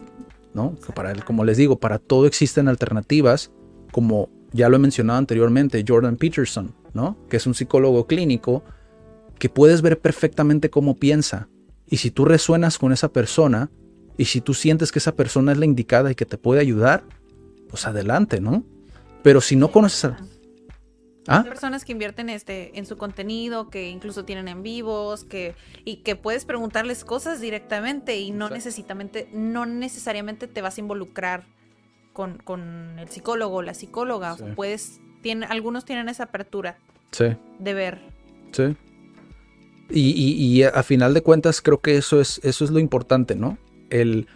¿no? 0.55 0.76
Para, 0.95 1.14
como 1.14 1.45
les 1.45 1.57
digo, 1.57 1.78
para 1.78 1.99
todo 1.99 2.26
existen 2.26 2.68
alternativas, 2.68 3.51
como 3.93 4.28
ya 4.53 4.68
lo 4.68 4.76
he 4.76 4.80
mencionado 4.80 5.18
anteriormente, 5.18 5.84
Jordan 5.86 6.16
Peterson, 6.16 6.74
¿no? 6.95 7.16
Que 7.28 7.36
es 7.36 7.47
un 7.47 7.55
psicólogo 7.55 8.07
clínico 8.07 8.62
que 9.38 9.49
puedes 9.49 9.82
ver 9.82 10.01
perfectamente 10.01 10.70
cómo 10.70 10.99
piensa. 10.99 11.49
Y 11.86 11.97
si 11.97 12.11
tú 12.11 12.24
resuenas 12.24 12.78
con 12.78 12.93
esa 12.93 13.12
persona, 13.12 13.70
y 14.16 14.26
si 14.26 14.43
tú 14.43 14.53
sientes 14.53 14.93
que 14.93 14.99
esa 14.99 15.16
persona 15.16 15.53
es 15.53 15.59
la 15.59 15.64
indicada 15.64 16.11
y 16.11 16.14
que 16.14 16.26
te 16.26 16.36
puede 16.36 16.61
ayudar, 16.61 17.05
pues 17.70 17.86
adelante, 17.86 18.38
¿no? 18.41 18.64
Pero 19.22 19.41
si 19.41 19.57
no 19.57 19.72
conoces 19.72 20.05
a... 20.05 20.18
¿Ah? 21.26 21.38
Hay 21.38 21.45
personas 21.45 21.86
que 21.86 21.93
invierten 21.93 22.28
este 22.28 22.78
en 22.78 22.84
su 22.84 22.99
contenido, 22.99 23.70
que 23.70 23.88
incluso 23.88 24.26
tienen 24.26 24.49
en 24.49 24.62
vivos, 24.62 25.24
que 25.24 25.55
y 25.86 25.97
que 25.97 26.16
puedes 26.16 26.45
preguntarles 26.45 27.05
cosas 27.05 27.41
directamente 27.41 28.18
y 28.18 28.30
no 28.30 28.51
necesariamente 28.51 29.28
no 29.32 29.64
necesariamente 29.64 30.49
te 30.49 30.61
vas 30.61 30.76
a 30.76 30.80
involucrar 30.80 31.47
con, 32.12 32.38
con 32.38 32.99
el 32.99 33.09
psicólogo 33.09 33.57
o 33.57 33.62
la 33.62 33.74
psicóloga. 33.74 34.36
puedes 34.55 35.01
tiene, 35.23 35.47
algunos 35.47 35.85
tienen 35.85 36.09
esa 36.09 36.25
apertura 36.25 36.79
de 37.59 37.75
ver. 37.75 38.01
Sí. 38.53 38.77
Y, 39.91 40.61
y, 40.61 40.62
a 40.62 40.83
final 40.85 41.14
de 41.14 41.23
cuentas 41.23 41.61
creo 41.61 41.81
que 41.81 41.97
eso 41.97 42.21
es, 42.21 42.41
eso 42.45 42.64
es 42.64 42.71
lo 42.71 42.79
importante, 42.79 43.35
¿no? 43.35 43.59
El, 43.91 44.29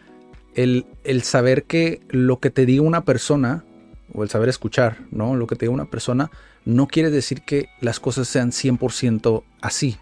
el, 0.55 0.85
el 1.05 1.22
saber 1.22 1.64
que 1.64 2.01
lo 2.09 2.41
que 2.41 2.51
te 2.51 2.66
diga 2.66 2.82
una 2.82 3.05
persona, 3.05 3.64
o 4.12 4.24
el 4.24 4.30
saber 4.30 4.49
escuchar, 4.49 4.99
¿no? 5.12 5.37
Lo 5.37 5.47
que 5.47 5.55
te 5.55 5.66
diga 5.66 5.74
una 5.74 5.91
persona 5.91 6.30
no 6.64 6.89
quiere 6.89 7.11
decir 7.11 7.43
que 7.43 7.68
las 7.80 8.01
cosas 8.01 8.26
sean 8.26 8.51
100% 8.51 9.45
así, 9.61 9.97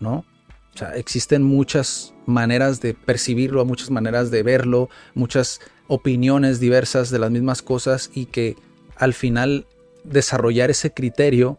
¿no? 0.00 0.24
O 0.74 0.78
sea, 0.78 0.96
existen 0.96 1.42
muchas 1.42 2.14
maneras 2.26 2.80
de 2.80 2.94
percibirlo, 2.94 3.64
muchas 3.64 3.90
maneras 3.90 4.30
de 4.30 4.42
verlo, 4.42 4.88
muchas 5.14 5.60
opiniones 5.88 6.58
diversas 6.58 7.10
de 7.10 7.18
las 7.18 7.30
mismas 7.30 7.62
cosas 7.62 8.10
y 8.14 8.26
que 8.26 8.56
al 8.96 9.14
final 9.14 9.66
desarrollar 10.04 10.70
ese 10.70 10.92
criterio 10.92 11.58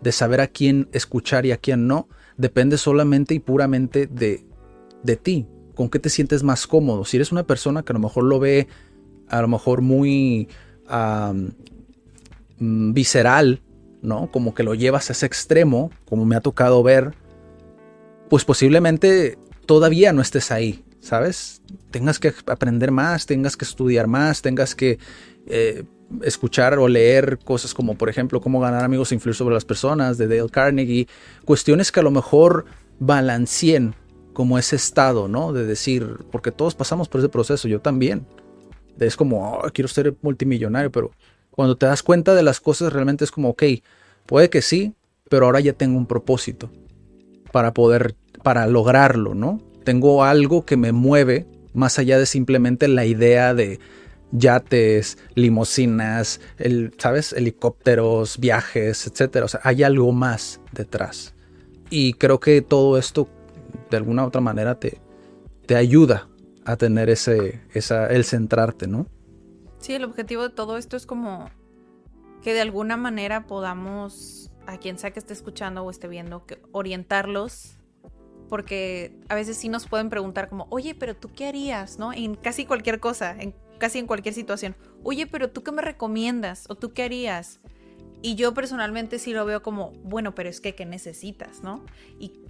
de 0.00 0.12
saber 0.12 0.40
a 0.40 0.48
quién 0.48 0.88
escuchar 0.92 1.46
y 1.46 1.52
a 1.52 1.56
quién 1.56 1.86
no 1.86 2.08
depende 2.36 2.78
solamente 2.78 3.34
y 3.34 3.38
puramente 3.38 4.06
de, 4.06 4.44
de 5.02 5.16
ti, 5.16 5.46
con 5.74 5.88
qué 5.88 5.98
te 5.98 6.10
sientes 6.10 6.42
más 6.42 6.66
cómodo. 6.66 7.04
Si 7.04 7.16
eres 7.16 7.32
una 7.32 7.46
persona 7.46 7.82
que 7.82 7.92
a 7.92 7.94
lo 7.94 8.00
mejor 8.00 8.24
lo 8.24 8.40
ve 8.40 8.68
a 9.32 9.40
lo 9.40 9.48
mejor 9.48 9.80
muy 9.80 10.48
mm, 12.58 12.92
visceral, 12.92 13.62
¿no? 14.02 14.30
Como 14.30 14.54
que 14.54 14.62
lo 14.62 14.74
llevas 14.74 15.08
a 15.08 15.12
ese 15.14 15.26
extremo, 15.26 15.90
como 16.04 16.26
me 16.26 16.36
ha 16.36 16.40
tocado 16.40 16.82
ver, 16.82 17.14
pues 18.28 18.44
posiblemente 18.44 19.38
todavía 19.64 20.12
no 20.12 20.20
estés 20.20 20.50
ahí, 20.50 20.84
¿sabes? 21.00 21.62
Tengas 21.90 22.18
que 22.18 22.34
aprender 22.46 22.90
más, 22.90 23.24
tengas 23.24 23.56
que 23.56 23.64
estudiar 23.64 24.06
más, 24.06 24.42
tengas 24.42 24.74
que 24.74 24.98
eh, 25.46 25.84
escuchar 26.22 26.78
o 26.78 26.88
leer 26.88 27.38
cosas 27.38 27.74
como, 27.74 27.96
por 27.96 28.08
ejemplo, 28.08 28.40
cómo 28.40 28.60
ganar 28.60 28.84
amigos 28.84 29.12
e 29.12 29.14
influir 29.14 29.34
sobre 29.34 29.54
las 29.54 29.64
personas 29.64 30.18
de 30.18 30.28
Dale 30.28 30.50
Carnegie, 30.50 31.08
cuestiones 31.44 31.92
que 31.92 32.00
a 32.00 32.02
lo 32.02 32.10
mejor 32.10 32.64
balancien 32.98 33.94
como 34.32 34.58
ese 34.58 34.76
estado, 34.76 35.28
¿no? 35.28 35.52
De 35.52 35.66
decir, 35.66 36.18
porque 36.30 36.52
todos 36.52 36.74
pasamos 36.74 37.08
por 37.08 37.20
ese 37.20 37.28
proceso, 37.28 37.68
yo 37.68 37.80
también. 37.80 38.26
Es 38.98 39.16
como, 39.16 39.58
oh, 39.58 39.70
quiero 39.72 39.88
ser 39.88 40.14
multimillonario, 40.22 40.90
pero 40.90 41.10
cuando 41.50 41.76
te 41.76 41.86
das 41.86 42.02
cuenta 42.02 42.34
de 42.34 42.42
las 42.42 42.60
cosas, 42.60 42.92
realmente 42.92 43.24
es 43.24 43.30
como, 43.30 43.50
ok, 43.50 43.62
puede 44.26 44.50
que 44.50 44.62
sí, 44.62 44.94
pero 45.28 45.46
ahora 45.46 45.60
ya 45.60 45.72
tengo 45.72 45.98
un 45.98 46.06
propósito 46.06 46.70
para 47.52 47.74
poder, 47.74 48.14
para 48.42 48.66
lograrlo, 48.66 49.34
¿no? 49.34 49.60
Tengo 49.84 50.24
algo 50.24 50.64
que 50.64 50.76
me 50.76 50.92
mueve 50.92 51.46
más 51.74 51.98
allá 51.98 52.18
de 52.18 52.26
simplemente 52.26 52.88
la 52.88 53.04
idea 53.04 53.54
de 53.54 53.80
yates, 54.32 55.18
limosinas, 55.34 56.40
el, 56.58 56.94
¿sabes? 56.98 57.32
Helicópteros, 57.32 58.38
viajes, 58.38 59.06
etcétera. 59.06 59.44
O 59.44 59.48
sea, 59.48 59.60
hay 59.62 59.82
algo 59.82 60.12
más 60.12 60.60
detrás. 60.72 61.34
Y 61.90 62.14
creo 62.14 62.40
que 62.40 62.62
todo 62.62 62.98
esto, 62.98 63.28
de 63.90 63.96
alguna 63.98 64.24
u 64.24 64.26
otra 64.26 64.40
manera, 64.40 64.78
te, 64.78 65.00
te 65.66 65.76
ayuda 65.76 66.28
a 66.64 66.76
tener 66.76 67.10
ese, 67.10 67.60
esa, 67.72 68.06
el 68.06 68.24
centrarte, 68.24 68.86
¿no? 68.86 69.06
Sí, 69.78 69.94
el 69.94 70.04
objetivo 70.04 70.42
de 70.42 70.50
todo 70.50 70.78
esto 70.78 70.96
es 70.96 71.06
como 71.06 71.50
que 72.42 72.54
de 72.54 72.60
alguna 72.60 72.96
manera 72.96 73.46
podamos, 73.46 74.50
a 74.66 74.78
quien 74.78 74.98
sea 74.98 75.12
que 75.12 75.18
esté 75.18 75.32
escuchando 75.32 75.84
o 75.84 75.90
esté 75.90 76.08
viendo, 76.08 76.46
que 76.46 76.60
orientarlos, 76.72 77.78
porque 78.48 79.16
a 79.28 79.34
veces 79.34 79.56
sí 79.56 79.68
nos 79.68 79.88
pueden 79.88 80.10
preguntar 80.10 80.48
como, 80.48 80.66
oye, 80.70 80.94
pero 80.94 81.16
tú 81.16 81.30
qué 81.34 81.46
harías, 81.48 81.98
¿no? 81.98 82.12
En 82.12 82.34
casi 82.34 82.66
cualquier 82.66 83.00
cosa, 83.00 83.34
en 83.40 83.54
casi 83.82 83.98
en 83.98 84.06
cualquier 84.06 84.32
situación. 84.32 84.76
Oye, 85.02 85.26
pero 85.26 85.50
tú 85.50 85.64
qué 85.64 85.72
me 85.72 85.82
recomiendas 85.82 86.66
o 86.68 86.76
tú 86.76 86.92
qué 86.92 87.02
harías. 87.02 87.58
Y 88.22 88.36
yo 88.36 88.54
personalmente 88.54 89.18
sí 89.18 89.32
lo 89.32 89.44
veo 89.44 89.60
como, 89.60 89.90
bueno, 90.04 90.36
pero 90.36 90.48
es 90.48 90.60
que, 90.60 90.76
¿qué 90.76 90.86
necesitas, 90.86 91.64
no? 91.64 91.84
Y 92.16 92.44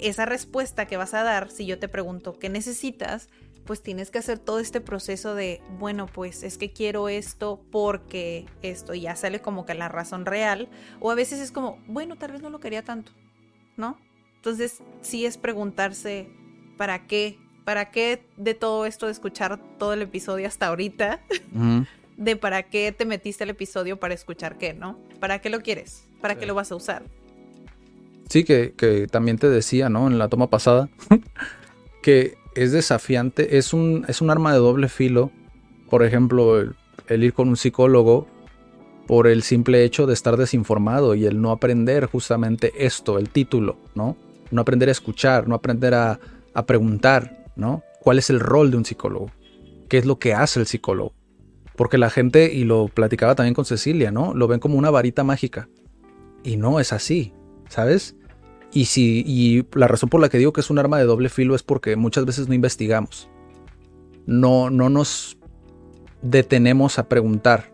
esa 0.00 0.26
respuesta 0.26 0.88
que 0.88 0.96
vas 0.96 1.14
a 1.14 1.22
dar, 1.22 1.52
si 1.52 1.66
yo 1.66 1.78
te 1.78 1.86
pregunto, 1.86 2.36
¿qué 2.36 2.48
necesitas? 2.48 3.28
pues 3.64 3.80
tienes 3.80 4.10
que 4.10 4.18
hacer 4.18 4.40
todo 4.40 4.58
este 4.58 4.80
proceso 4.80 5.36
de, 5.36 5.62
bueno, 5.78 6.06
pues 6.06 6.42
es 6.42 6.58
que 6.58 6.72
quiero 6.72 7.08
esto 7.08 7.64
porque 7.70 8.44
esto 8.60 8.92
ya 8.92 9.14
sale 9.14 9.40
como 9.40 9.64
que 9.64 9.74
la 9.74 9.88
razón 9.88 10.26
real, 10.26 10.68
o 10.98 11.12
a 11.12 11.14
veces 11.14 11.38
es 11.38 11.52
como, 11.52 11.78
bueno, 11.86 12.16
tal 12.16 12.32
vez 12.32 12.42
no 12.42 12.50
lo 12.50 12.58
quería 12.58 12.82
tanto, 12.82 13.12
¿no? 13.76 14.00
Entonces 14.34 14.82
sí 15.00 15.26
es 15.26 15.38
preguntarse, 15.38 16.28
¿para 16.76 17.06
qué? 17.06 17.38
¿Para 17.64 17.90
qué 17.90 18.22
de 18.36 18.54
todo 18.54 18.86
esto 18.86 19.06
de 19.06 19.12
escuchar 19.12 19.58
todo 19.78 19.92
el 19.92 20.02
episodio 20.02 20.46
hasta 20.48 20.68
ahorita? 20.68 21.20
De 22.16 22.36
para 22.36 22.64
qué 22.64 22.92
te 22.92 23.06
metiste 23.06 23.42
el 23.44 23.50
episodio 23.50 23.98
para 23.98 24.12
escuchar 24.12 24.58
qué, 24.58 24.74
¿no? 24.74 24.98
¿Para 25.18 25.40
qué 25.40 25.48
lo 25.48 25.62
quieres? 25.62 26.04
¿Para 26.20 26.36
qué 26.36 26.44
lo 26.44 26.54
vas 26.54 26.70
a 26.70 26.76
usar? 26.76 27.02
Sí, 28.28 28.44
que, 28.44 28.74
que 28.76 29.06
también 29.06 29.38
te 29.38 29.48
decía, 29.48 29.88
¿no? 29.88 30.06
En 30.06 30.18
la 30.18 30.28
toma 30.28 30.50
pasada, 30.50 30.90
que 32.02 32.36
es 32.54 32.72
desafiante, 32.72 33.56
es 33.56 33.72
un, 33.72 34.04
es 34.08 34.20
un 34.20 34.30
arma 34.30 34.52
de 34.52 34.58
doble 34.58 34.88
filo. 34.88 35.30
Por 35.88 36.04
ejemplo, 36.04 36.60
el, 36.60 37.24
ir 37.24 37.32
con 37.32 37.48
un 37.48 37.56
psicólogo 37.56 38.26
por 39.06 39.26
el 39.26 39.42
simple 39.42 39.82
hecho 39.82 40.06
de 40.06 40.14
estar 40.14 40.36
desinformado 40.36 41.14
y 41.14 41.24
el 41.26 41.40
no 41.40 41.50
aprender 41.50 42.06
justamente 42.06 42.72
esto, 42.78 43.18
el 43.18 43.30
título, 43.30 43.76
¿no? 43.94 44.16
No 44.50 44.60
aprender 44.60 44.90
a 44.90 44.92
escuchar, 44.92 45.48
no 45.48 45.54
aprender 45.54 45.94
a, 45.94 46.20
a 46.54 46.66
preguntar, 46.66 47.41
¿no? 47.56 47.82
¿Cuál 48.00 48.18
es 48.18 48.30
el 48.30 48.40
rol 48.40 48.70
de 48.70 48.76
un 48.76 48.84
psicólogo? 48.84 49.30
¿Qué 49.88 49.98
es 49.98 50.06
lo 50.06 50.18
que 50.18 50.34
hace 50.34 50.60
el 50.60 50.66
psicólogo? 50.66 51.14
Porque 51.76 51.98
la 51.98 52.10
gente, 52.10 52.52
y 52.52 52.64
lo 52.64 52.88
platicaba 52.88 53.34
también 53.34 53.54
con 53.54 53.64
Cecilia, 53.64 54.10
¿no? 54.10 54.34
Lo 54.34 54.48
ven 54.48 54.60
como 54.60 54.76
una 54.76 54.90
varita 54.90 55.24
mágica. 55.24 55.68
Y 56.42 56.56
no 56.56 56.80
es 56.80 56.92
así, 56.92 57.32
¿sabes? 57.68 58.16
Y, 58.72 58.86
si, 58.86 59.22
y 59.26 59.66
la 59.76 59.88
razón 59.88 60.08
por 60.08 60.20
la 60.20 60.28
que 60.28 60.38
digo 60.38 60.52
que 60.52 60.60
es 60.60 60.70
un 60.70 60.78
arma 60.78 60.98
de 60.98 61.04
doble 61.04 61.28
filo 61.28 61.54
es 61.54 61.62
porque 61.62 61.96
muchas 61.96 62.24
veces 62.24 62.48
no 62.48 62.54
investigamos. 62.54 63.28
No, 64.26 64.70
no 64.70 64.88
nos 64.88 65.38
detenemos 66.22 66.98
a 66.98 67.08
preguntar. 67.08 67.72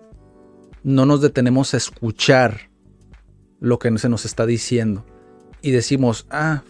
No 0.83 1.07
nos 1.07 1.21
detenemos 1.21 1.75
a 1.75 1.77
escuchar 1.77 2.71
lo 3.61 3.79
que 3.79 3.97
se 3.99 4.09
nos 4.09 4.25
está 4.25 4.47
diciendo. 4.47 5.05
Y 5.63 5.71
decimos, 5.71 6.27
ah, 6.31 6.63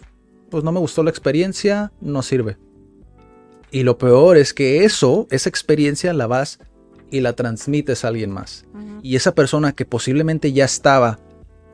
pues 0.50 0.64
no 0.64 0.72
me 0.72 0.80
gustó 0.80 1.02
la 1.02 1.10
experiencia, 1.10 1.92
no 2.00 2.22
sirve. 2.22 2.56
Y 3.70 3.82
lo 3.82 3.98
peor 3.98 4.36
es 4.36 4.54
que 4.54 4.84
eso, 4.84 5.26
esa 5.30 5.48
experiencia 5.48 6.12
la 6.12 6.26
vas 6.26 6.58
y 7.10 7.20
la 7.20 7.34
transmites 7.34 8.04
a 8.04 8.08
alguien 8.08 8.30
más. 8.30 8.64
Y 9.02 9.16
esa 9.16 9.34
persona 9.34 9.72
que 9.72 9.84
posiblemente 9.84 10.52
ya 10.52 10.64
estaba 10.64 11.18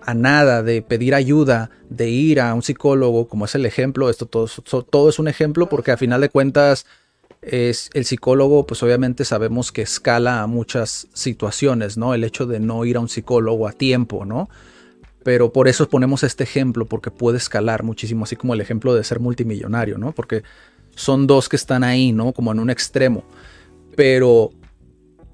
a 0.02 0.14
nada 0.14 0.62
de 0.62 0.82
pedir 0.82 1.14
ayuda, 1.14 1.70
de 1.88 2.10
ir 2.10 2.40
a 2.40 2.52
un 2.54 2.62
psicólogo, 2.62 3.26
como 3.26 3.46
es 3.46 3.54
el 3.54 3.64
ejemplo, 3.64 4.10
esto 4.10 4.26
todo, 4.26 4.48
todo 4.82 5.08
es 5.08 5.18
un 5.18 5.28
ejemplo 5.28 5.68
porque 5.68 5.92
a 5.92 5.96
final 5.96 6.20
de 6.20 6.28
cuentas 6.28 6.84
es 7.40 7.90
el 7.94 8.04
psicólogo, 8.04 8.66
pues 8.66 8.82
obviamente 8.82 9.24
sabemos 9.24 9.72
que 9.72 9.82
escala 9.82 10.42
a 10.42 10.46
muchas 10.46 11.08
situaciones, 11.12 11.96
¿no? 11.96 12.14
El 12.14 12.24
hecho 12.24 12.46
de 12.46 12.60
no 12.60 12.84
ir 12.84 12.96
a 12.96 13.00
un 13.00 13.08
psicólogo 13.08 13.66
a 13.68 13.72
tiempo, 13.72 14.24
¿no? 14.24 14.48
Pero 15.22 15.52
por 15.52 15.68
eso 15.68 15.88
ponemos 15.88 16.22
este 16.22 16.44
ejemplo, 16.44 16.86
porque 16.86 17.10
puede 17.10 17.38
escalar 17.38 17.82
muchísimo, 17.82 18.24
así 18.24 18.36
como 18.36 18.54
el 18.54 18.60
ejemplo 18.60 18.94
de 18.94 19.04
ser 19.04 19.20
multimillonario, 19.20 19.96
¿no? 19.96 20.12
Porque 20.12 20.42
son 20.94 21.26
dos 21.26 21.48
que 21.48 21.56
están 21.56 21.84
ahí, 21.84 22.12
¿no? 22.12 22.32
Como 22.32 22.52
en 22.52 22.60
un 22.60 22.70
extremo. 22.70 23.24
Pero, 23.96 24.50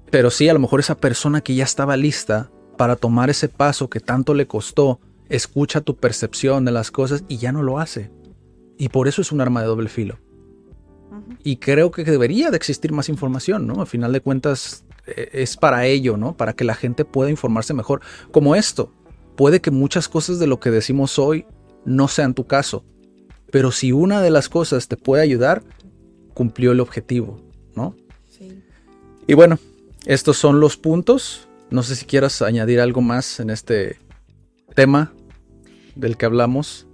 pero 0.09 0.29
sí, 0.29 0.49
a 0.49 0.53
lo 0.53 0.59
mejor 0.59 0.79
esa 0.79 0.97
persona 0.97 1.41
que 1.41 1.55
ya 1.55 1.63
estaba 1.63 1.97
lista 1.97 2.51
para 2.77 2.95
tomar 2.95 3.29
ese 3.29 3.49
paso 3.49 3.89
que 3.89 3.99
tanto 3.99 4.33
le 4.33 4.47
costó, 4.47 4.99
escucha 5.29 5.81
tu 5.81 5.95
percepción 5.95 6.65
de 6.65 6.71
las 6.71 6.91
cosas 6.91 7.23
y 7.27 7.37
ya 7.37 7.51
no 7.51 7.63
lo 7.63 7.79
hace. 7.79 8.11
Y 8.77 8.89
por 8.89 9.07
eso 9.07 9.21
es 9.21 9.31
un 9.31 9.41
arma 9.41 9.61
de 9.61 9.67
doble 9.67 9.89
filo. 9.89 10.17
Y 11.43 11.57
creo 11.57 11.91
que 11.91 12.03
debería 12.03 12.49
de 12.49 12.57
existir 12.57 12.91
más 12.91 13.09
información, 13.09 13.67
¿no? 13.67 13.81
Al 13.81 13.87
final 13.87 14.11
de 14.11 14.21
cuentas 14.21 14.85
e, 15.05 15.29
es 15.33 15.57
para 15.57 15.85
ello, 15.85 16.17
¿no? 16.17 16.35
Para 16.35 16.53
que 16.53 16.63
la 16.63 16.75
gente 16.75 17.05
pueda 17.05 17.29
informarse 17.29 17.73
mejor. 17.73 18.01
Como 18.31 18.55
esto, 18.55 18.91
puede 19.35 19.61
que 19.61 19.71
muchas 19.71 20.09
cosas 20.09 20.39
de 20.39 20.47
lo 20.47 20.59
que 20.59 20.71
decimos 20.71 21.19
hoy 21.19 21.45
no 21.85 22.07
sean 22.07 22.33
tu 22.33 22.45
caso. 22.45 22.83
Pero 23.51 23.71
si 23.71 23.91
una 23.91 24.21
de 24.21 24.29
las 24.29 24.49
cosas 24.49 24.87
te 24.87 24.97
puede 24.97 25.23
ayudar, 25.23 25.63
cumplió 26.33 26.71
el 26.71 26.79
objetivo, 26.79 27.41
¿no? 27.75 27.95
Sí. 28.29 28.63
Y 29.27 29.33
bueno, 29.33 29.59
estos 30.05 30.37
son 30.37 30.59
los 30.59 30.77
puntos. 30.77 31.47
No 31.69 31.83
sé 31.83 31.95
si 31.95 32.05
quieras 32.05 32.41
añadir 32.41 32.79
algo 32.79 33.01
más 33.01 33.39
en 33.39 33.49
este 33.49 33.99
tema 34.75 35.13
del 35.95 36.17
que 36.17 36.25
hablamos 36.25 36.87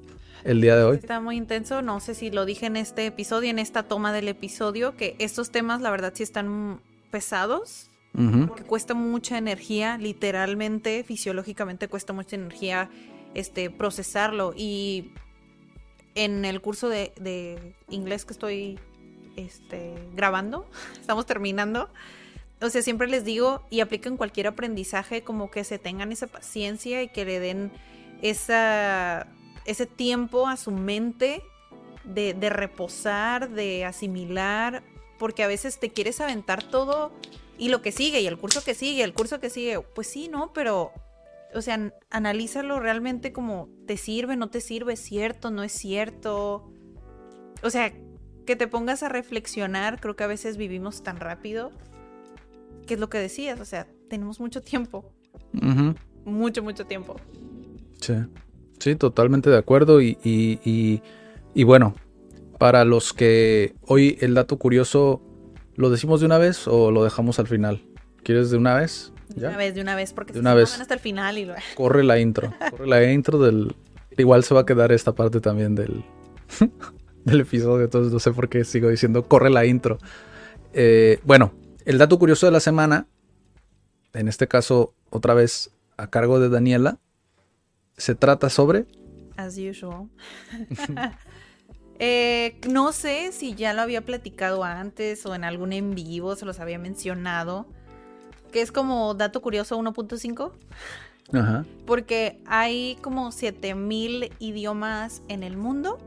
el 0.43 0.61
día 0.61 0.75
de 0.75 0.83
hoy. 0.83 0.97
Está 0.97 1.19
muy 1.19 1.35
intenso, 1.37 1.81
no 1.81 1.99
sé 1.99 2.15
si 2.15 2.31
lo 2.31 2.45
dije 2.45 2.65
en 2.65 2.77
este 2.77 3.05
episodio, 3.05 3.49
en 3.49 3.59
esta 3.59 3.83
toma 3.83 4.13
del 4.13 4.27
episodio, 4.27 4.95
que 4.95 5.15
estos 5.19 5.51
temas 5.51 5.81
la 5.81 5.91
verdad 5.91 6.13
sí 6.15 6.23
están 6.23 6.81
pesados 7.11 7.89
Ujú. 8.13 8.47
porque 8.47 8.63
cuesta 8.63 8.93
mucha 8.93 9.37
energía, 9.37 9.97
literalmente, 9.97 11.03
fisiológicamente 11.03 11.87
cuesta 11.87 12.13
mucha 12.13 12.35
energía 12.35 12.89
este, 13.35 13.69
procesarlo. 13.69 14.53
Y 14.55 15.11
en 16.23 16.45
el 16.45 16.61
curso 16.61 16.89
de, 16.89 17.75
inglés 17.89 18.25
que 18.25 18.33
estoy 18.33 18.79
este, 19.35 19.93
grabando, 20.13 20.67
estamos 20.99 21.25
terminando. 21.25 21.89
O 22.59 22.69
sea, 22.69 22.81
siempre 22.81 23.07
les 23.07 23.23
digo 23.23 23.63
y 23.69 23.81
aplico 23.81 24.09
en 24.09 24.17
cualquier 24.17 24.47
aprendizaje 24.47 25.21
como 25.21 25.51
que 25.51 25.63
se 25.63 25.77
tengan 25.77 26.11
esa 26.11 26.27
paciencia 26.27 27.03
y 27.03 27.09
que 27.09 27.23
le 27.23 27.39
den 27.39 27.71
esa, 28.23 29.27
ese 29.65 29.85
tiempo 29.85 30.47
a 30.47 30.57
su 30.57 30.71
mente 30.71 31.43
de 32.03 32.49
reposar, 32.49 33.49
de 33.49 33.85
asimilar, 33.85 34.81
porque 35.19 35.43
a 35.43 35.47
veces 35.47 35.77
te 35.79 35.89
quieres 35.89 36.21
aventar 36.21 36.63
todo 36.63 37.11
y 37.57 37.69
lo 37.69 37.81
que 37.81 37.91
sigue, 37.91 38.21
y 38.21 38.27
el 38.27 38.37
curso 38.37 38.63
que 38.63 38.75
sigue, 38.75 39.03
el 39.03 39.13
curso 39.13 39.39
que 39.39 39.49
sigue, 39.49 39.81
pues 39.81 40.07
sí, 40.07 40.27
¿no? 40.27 40.53
Pero, 40.53 40.91
o 41.53 41.61
sea, 41.61 41.75
an- 41.75 41.93
analízalo 42.09 42.79
realmente 42.79 43.31
como 43.33 43.69
te 43.85 43.97
sirve, 43.97 44.35
no 44.35 44.49
te 44.49 44.61
sirve, 44.61 44.93
es 44.93 44.99
cierto, 44.99 45.51
no 45.51 45.63
es 45.63 45.71
cierto. 45.71 46.71
O 47.63 47.69
sea, 47.69 47.91
que 48.45 48.55
te 48.55 48.67
pongas 48.67 49.03
a 49.03 49.09
reflexionar, 49.09 49.99
creo 49.99 50.15
que 50.15 50.23
a 50.23 50.27
veces 50.27 50.57
vivimos 50.57 51.03
tan 51.03 51.17
rápido, 51.17 51.71
que 52.85 52.93
es 52.93 52.99
lo 52.99 53.09
que 53.09 53.17
decías, 53.17 53.59
o 53.59 53.65
sea, 53.65 53.87
tenemos 54.09 54.39
mucho 54.39 54.61
tiempo, 54.61 55.11
mucho, 56.25 56.63
mucho 56.63 56.85
tiempo. 56.85 57.15
Sí, 57.99 58.13
sí, 58.79 58.95
totalmente 58.95 59.49
de 59.49 59.57
acuerdo. 59.57 60.01
Y, 60.01 60.17
y- 60.23 60.59
y- 60.63 61.01
y 61.53 61.63
bueno, 61.63 61.95
para 62.59 62.85
los 62.85 63.11
que 63.13 63.73
hoy 63.81 64.17
el 64.21 64.33
dato 64.35 64.57
curioso, 64.57 65.21
¿lo 65.75 65.89
decimos 65.89 66.19
de 66.19 66.27
una 66.27 66.37
vez 66.37 66.67
o 66.67 66.91
lo 66.91 67.03
dejamos 67.03 67.39
al 67.39 67.47
final? 67.47 67.81
¿Quieres 68.23 68.49
de 68.51 68.57
una 68.57 68.75
vez? 68.75 69.11
Una 69.37 69.57
vez, 69.57 69.75
de 69.75 69.81
una 69.81 69.95
vez, 69.95 70.13
porque 70.13 70.33
De 70.33 70.39
una 70.39 70.51
no, 70.51 70.57
vez. 70.57 70.71
van 70.71 70.81
hasta 70.81 70.93
el 70.93 70.99
final 70.99 71.37
y 71.37 71.45
lo... 71.45 71.55
Corre 71.75 72.03
la 72.03 72.19
intro. 72.19 72.53
Corre 72.71 72.87
la 72.87 73.11
intro 73.11 73.39
del. 73.39 73.75
Igual 74.17 74.43
se 74.43 74.53
va 74.53 74.61
a 74.61 74.65
quedar 74.65 74.91
esta 74.91 75.13
parte 75.13 75.39
también 75.41 75.75
del, 75.75 76.03
del 77.25 77.41
episodio. 77.41 77.85
Entonces 77.85 78.11
no 78.11 78.19
sé 78.19 78.31
por 78.31 78.49
qué 78.49 78.63
sigo 78.63 78.89
diciendo 78.89 79.27
corre 79.27 79.49
la 79.49 79.65
intro. 79.65 79.99
Eh, 80.73 81.19
bueno, 81.23 81.53
el 81.85 81.97
dato 81.97 82.17
curioso 82.19 82.45
de 82.45 82.51
la 82.51 82.59
semana. 82.59 83.07
En 84.13 84.27
este 84.27 84.47
caso, 84.47 84.93
otra 85.09 85.33
vez 85.33 85.71
a 85.97 86.09
cargo 86.09 86.39
de 86.39 86.49
Daniela. 86.49 86.97
Se 87.97 88.15
trata 88.15 88.49
sobre. 88.49 88.85
As 89.35 89.57
usual. 89.57 90.09
Eh, 91.99 92.59
no 92.69 92.91
sé 92.91 93.31
si 93.31 93.55
ya 93.55 93.73
lo 93.73 93.81
había 93.81 94.05
platicado 94.05 94.63
antes 94.63 95.25
o 95.25 95.33
en 95.33 95.43
algún 95.43 95.73
en 95.73 95.95
vivo 95.95 96.35
se 96.35 96.45
los 96.45 96.59
había 96.59 96.77
mencionado. 96.77 97.65
Que 98.51 98.61
es 98.61 98.71
como 98.71 99.13
dato 99.13 99.41
curioso 99.41 99.77
1.5. 99.79 100.51
Ajá. 101.33 101.65
Porque 101.85 102.41
hay 102.45 102.97
como 103.01 103.31
7000 103.31 104.31
idiomas 104.39 105.21
en 105.27 105.43
el 105.43 105.57
mundo. 105.57 105.97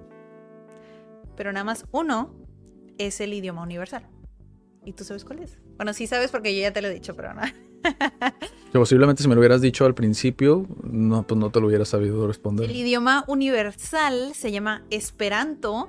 Pero 1.37 1.53
nada 1.53 1.65
más 1.65 1.87
uno 1.93 2.35
es 2.99 3.21
el 3.21 3.33
idioma 3.33 3.63
universal. 3.63 4.07
¿Y 4.85 4.93
tú 4.93 5.05
sabes 5.05 5.25
cuál 5.25 5.41
es? 5.41 5.59
Bueno, 5.77 5.93
sí 5.93 6.07
sabes 6.07 6.31
porque 6.31 6.55
yo 6.55 6.63
ya 6.63 6.73
te 6.73 6.83
lo 6.83 6.89
he 6.89 6.95
dicho, 6.95 7.15
pero 7.15 7.35
no. 7.35 7.43
Que 8.73 8.79
posiblemente 8.79 9.23
si 9.23 9.29
me 9.29 9.35
lo 9.35 9.41
hubieras 9.41 9.61
dicho 9.61 9.85
al 9.85 9.95
principio, 9.95 10.65
no, 10.85 11.27
pues 11.27 11.41
no 11.41 11.51
te 11.51 11.61
lo 11.61 11.67
hubiera 11.67 11.85
sabido 11.85 12.29
responder. 12.29 12.71
El 12.71 12.77
idioma 12.77 13.25
universal 13.27 14.33
se 14.35 14.53
llama 14.53 14.85
Esperanto 14.91 15.89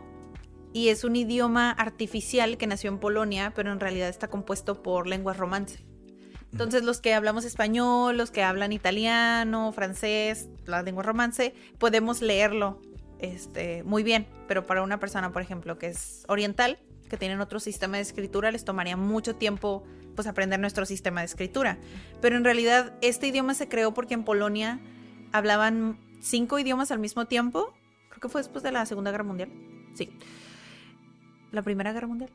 y 0.73 0.87
es 0.87 1.03
un 1.03 1.15
idioma 1.15 1.69
artificial 1.69 2.57
que 2.57 2.65
nació 2.65 2.89
en 2.89 2.97
Polonia, 2.97 3.53
pero 3.55 3.71
en 3.71 3.79
realidad 3.79 4.09
está 4.09 4.29
compuesto 4.29 4.81
por 4.81 5.05
lenguas 5.05 5.37
romance. 5.37 5.85
Entonces 6.51 6.83
los 6.83 6.99
que 6.99 7.13
hablamos 7.13 7.45
español, 7.45 8.17
los 8.17 8.31
que 8.31 8.43
hablan 8.43 8.73
italiano, 8.73 9.71
francés, 9.71 10.49
las 10.65 10.83
lenguas 10.83 11.05
romance, 11.05 11.53
podemos 11.77 12.21
leerlo 12.21 12.81
este, 13.19 13.83
muy 13.83 14.03
bien, 14.03 14.27
pero 14.47 14.65
para 14.65 14.81
una 14.81 14.99
persona, 14.99 15.31
por 15.31 15.41
ejemplo, 15.41 15.77
que 15.77 15.87
es 15.87 16.25
oriental, 16.27 16.79
que 17.09 17.17
tienen 17.17 17.39
otro 17.39 17.59
sistema 17.59 17.97
de 17.97 18.03
escritura, 18.03 18.51
les 18.51 18.65
tomaría 18.65 18.97
mucho 18.97 19.35
tiempo 19.35 19.83
pues 20.15 20.27
aprender 20.27 20.59
nuestro 20.59 20.85
sistema 20.85 21.21
de 21.21 21.25
escritura. 21.25 21.77
Pero 22.21 22.35
en 22.35 22.43
realidad 22.43 22.93
este 23.01 23.27
idioma 23.27 23.53
se 23.53 23.67
creó 23.67 23.93
porque 23.93 24.13
en 24.13 24.23
Polonia 24.23 24.79
hablaban 25.31 25.99
cinco 26.21 26.59
idiomas 26.59 26.91
al 26.91 26.99
mismo 26.99 27.25
tiempo. 27.25 27.73
Creo 28.09 28.21
que 28.21 28.29
fue 28.29 28.41
después 28.41 28.63
de 28.63 28.71
la 28.71 28.85
Segunda 28.85 29.11
Guerra 29.11 29.23
Mundial. 29.23 29.51
Sí. 29.93 30.09
La 31.51 31.61
Primera 31.61 31.93
Guerra 31.93 32.07
Mundial. 32.07 32.29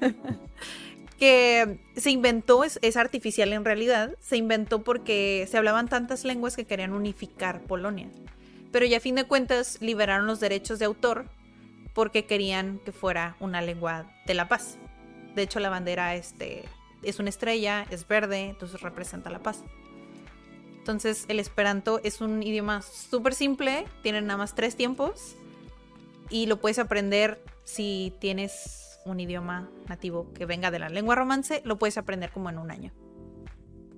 que 1.22 1.78
se 1.94 2.10
inventó, 2.10 2.64
es, 2.64 2.96
artificial 2.96 3.52
en 3.52 3.64
realidad, 3.64 4.16
se 4.18 4.36
inventó 4.36 4.82
porque 4.82 5.46
se 5.48 5.56
hablaban 5.56 5.86
tantas 5.86 6.24
lenguas 6.24 6.56
que 6.56 6.64
querían 6.64 6.92
unificar 6.92 7.62
Polonia. 7.62 8.10
Pero 8.72 8.86
ya 8.86 8.96
a 8.96 9.00
fin 9.00 9.14
de 9.14 9.22
cuentas 9.22 9.78
liberaron 9.80 10.26
los 10.26 10.40
derechos 10.40 10.80
de 10.80 10.86
autor 10.86 11.26
porque 11.94 12.24
querían 12.24 12.80
que 12.80 12.90
fuera 12.90 13.36
una 13.38 13.62
lengua 13.62 14.12
de 14.26 14.34
la 14.34 14.48
paz. 14.48 14.78
De 15.36 15.42
hecho, 15.42 15.60
la 15.60 15.70
bandera 15.70 16.16
este, 16.16 16.64
es 17.04 17.20
una 17.20 17.28
estrella, 17.28 17.86
es 17.88 18.08
verde, 18.08 18.48
entonces 18.48 18.80
representa 18.80 19.30
la 19.30 19.44
paz. 19.44 19.62
Entonces, 20.78 21.26
el 21.28 21.38
esperanto 21.38 22.00
es 22.02 22.20
un 22.20 22.42
idioma 22.42 22.82
súper 22.82 23.34
simple, 23.34 23.84
tiene 24.02 24.22
nada 24.22 24.38
más 24.38 24.56
tres 24.56 24.74
tiempos 24.74 25.36
y 26.30 26.46
lo 26.46 26.60
puedes 26.60 26.80
aprender 26.80 27.40
si 27.62 28.12
tienes 28.18 28.91
un 29.04 29.20
idioma 29.20 29.68
nativo 29.88 30.32
que 30.32 30.46
venga 30.46 30.70
de 30.70 30.78
la 30.78 30.88
lengua 30.88 31.14
romance, 31.14 31.62
lo 31.64 31.78
puedes 31.78 31.98
aprender 31.98 32.30
como 32.30 32.50
en 32.50 32.58
un 32.58 32.70
año. 32.70 32.92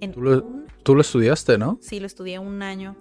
En 0.00 0.12
Tú 0.12 0.20
lo, 0.22 0.42
un- 0.44 0.66
tú 0.82 0.94
lo 0.94 1.00
estudiaste, 1.00 1.58
¿no? 1.58 1.78
Sí, 1.80 2.00
lo 2.00 2.06
estudié 2.06 2.38
un 2.38 2.62
año. 2.62 2.96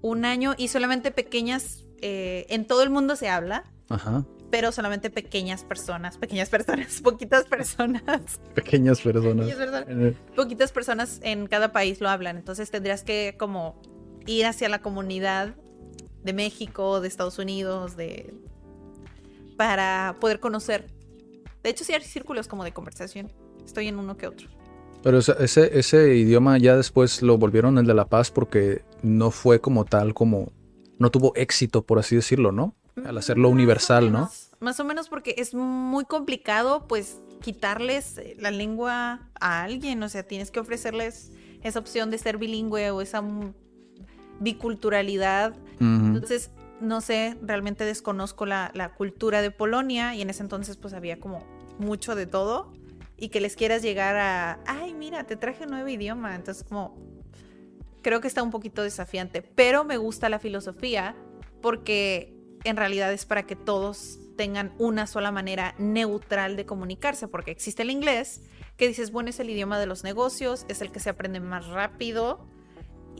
Un 0.00 0.24
año 0.24 0.54
y 0.58 0.68
solamente 0.68 1.10
pequeñas, 1.12 1.84
eh, 2.00 2.46
en 2.48 2.66
todo 2.66 2.82
el 2.82 2.90
mundo 2.90 3.14
se 3.14 3.28
habla, 3.28 3.64
Ajá. 3.88 4.24
pero 4.50 4.72
solamente 4.72 5.10
pequeñas 5.10 5.64
personas, 5.64 6.18
pequeñas 6.18 6.48
personas, 6.48 7.00
poquitas 7.02 7.44
personas, 7.44 8.40
Pequeñas 8.54 9.00
personas. 9.02 9.46
Pequeñas 9.46 9.56
personas. 9.56 9.84
Eh, 9.88 10.16
poquitas 10.34 10.72
personas 10.72 11.20
en 11.22 11.46
cada 11.46 11.70
país 11.72 12.00
lo 12.00 12.08
hablan. 12.08 12.36
Entonces 12.36 12.70
tendrías 12.70 13.04
que 13.04 13.36
como 13.38 13.80
ir 14.26 14.46
hacia 14.46 14.68
la 14.68 14.80
comunidad 14.82 15.54
de 16.24 16.32
México, 16.32 17.00
de 17.00 17.08
Estados 17.08 17.38
Unidos, 17.38 17.96
de 17.96 18.34
para 19.56 20.16
poder 20.20 20.40
conocer. 20.40 20.86
De 21.62 21.70
hecho, 21.70 21.84
sí 21.84 21.92
hay 21.92 22.02
círculos 22.02 22.48
como 22.48 22.64
de 22.64 22.72
conversación. 22.72 23.32
Estoy 23.64 23.88
en 23.88 23.98
uno 23.98 24.16
que 24.16 24.26
otro. 24.26 24.48
Pero 25.02 25.18
ese, 25.18 25.78
ese, 25.78 26.16
idioma 26.16 26.58
ya 26.58 26.76
después 26.76 27.22
lo 27.22 27.36
volvieron 27.36 27.78
el 27.78 27.86
de 27.86 27.94
La 27.94 28.06
Paz 28.06 28.30
porque 28.30 28.84
no 29.02 29.30
fue 29.30 29.60
como 29.60 29.84
tal, 29.84 30.14
como... 30.14 30.52
No 30.98 31.10
tuvo 31.10 31.32
éxito, 31.34 31.84
por 31.84 31.98
así 31.98 32.14
decirlo, 32.14 32.52
¿no? 32.52 32.76
Al 33.04 33.18
hacerlo 33.18 33.48
Más 33.48 33.50
o 33.50 33.54
universal, 33.54 34.12
¿no? 34.12 34.30
Más 34.60 34.78
o 34.78 34.84
menos 34.84 35.08
porque 35.08 35.34
es 35.38 35.54
muy 35.54 36.04
complicado, 36.04 36.86
pues, 36.86 37.20
quitarles 37.40 38.18
eh, 38.18 38.36
la 38.38 38.52
lengua 38.52 39.28
a 39.40 39.62
alguien. 39.62 40.00
O 40.04 40.08
sea, 40.08 40.22
tienes 40.22 40.52
que 40.52 40.60
ofrecerles 40.60 41.32
esa 41.62 41.80
opción 41.80 42.10
de 42.10 42.18
ser 42.18 42.38
bilingüe 42.38 42.92
o 42.92 43.00
esa 43.00 43.22
mm, 43.22 43.52
biculturalidad. 44.38 45.54
Entonces, 45.80 46.52
no 46.82 47.00
sé, 47.00 47.36
realmente 47.42 47.84
desconozco 47.84 48.44
la, 48.44 48.92
cultura 48.96 49.40
de 49.40 49.50
Polonia 49.50 50.14
y 50.14 50.22
en 50.22 50.30
ese 50.30 50.42
entonces 50.42 50.76
pues 50.76 50.92
había 50.94 51.18
como 51.18 51.46
mucho 51.78 52.14
de 52.14 52.26
todo 52.26 52.72
y 53.16 53.28
que 53.28 53.40
les 53.40 53.56
quieras 53.56 53.82
llegar 53.82 54.16
a, 54.16 54.58
ay, 54.66 54.94
mira, 54.94 55.24
te 55.24 55.36
traje 55.36 55.64
un 55.64 55.70
nuevo 55.70 55.88
idioma. 55.88 56.34
Entonces, 56.34 56.64
como, 56.64 56.98
creo 58.02 58.20
que 58.20 58.28
está 58.28 58.42
un 58.42 58.50
poquito 58.50 58.82
desafiante, 58.82 59.42
pero 59.42 59.84
me 59.84 59.96
gusta 59.96 60.28
la 60.28 60.38
filosofía 60.38 61.14
porque 61.60 62.34
en 62.64 62.76
realidad 62.76 63.12
es 63.12 63.24
para 63.24 63.44
que 63.44 63.56
todos 63.56 64.18
tengan 64.36 64.72
una 64.78 65.06
sola 65.06 65.30
manera 65.30 65.74
neutral 65.78 66.56
de 66.56 66.66
comunicarse, 66.66 67.28
porque 67.28 67.50
existe 67.50 67.82
el 67.82 67.90
inglés, 67.90 68.42
que 68.76 68.88
dices, 68.88 69.12
bueno, 69.12 69.30
es 69.30 69.38
el 69.40 69.50
idioma 69.50 69.78
de 69.78 69.86
los 69.86 70.02
negocios, 70.02 70.66
es 70.68 70.80
el 70.80 70.90
que 70.90 71.00
se 71.00 71.10
aprende 71.10 71.40
más 71.40 71.68
rápido 71.68 72.46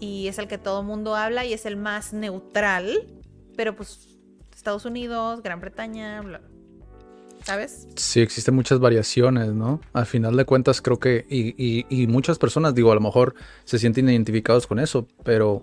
y 0.01 0.27
es 0.29 0.39
el 0.39 0.49
que 0.49 0.59
todo 0.59 0.83
mundo 0.83 1.15
habla 1.15 1.45
y 1.45 1.53
es 1.53 1.67
el 1.67 1.77
más 1.77 2.13
neutral, 2.13 3.22
pero 3.57 3.75
pues 3.77 4.09
Estados 4.55 4.85
Unidos, 4.85 5.43
Gran 5.43 5.61
Bretaña, 5.61 6.23
bla- 6.23 6.41
¿sabes? 7.45 7.89
Sí, 7.97 8.21
existen 8.21 8.55
muchas 8.55 8.79
variaciones, 8.79 9.49
¿no? 9.53 9.81
Al 9.93 10.07
final 10.07 10.37
de 10.37 10.45
cuentas 10.45 10.81
creo 10.81 10.99
que, 10.99 11.27
y, 11.29 11.55
y- 11.63 11.87
y 11.89 12.07
muchas 12.07 12.39
personas, 12.39 12.75
digo, 12.75 12.93
a 12.93 12.95
lo 12.95 13.01
mejor 13.01 13.35
se 13.65 13.79
sienten 13.79 14.09
identificados 14.09 14.67
con 14.67 14.79
eso, 14.79 15.09
pero 15.25 15.63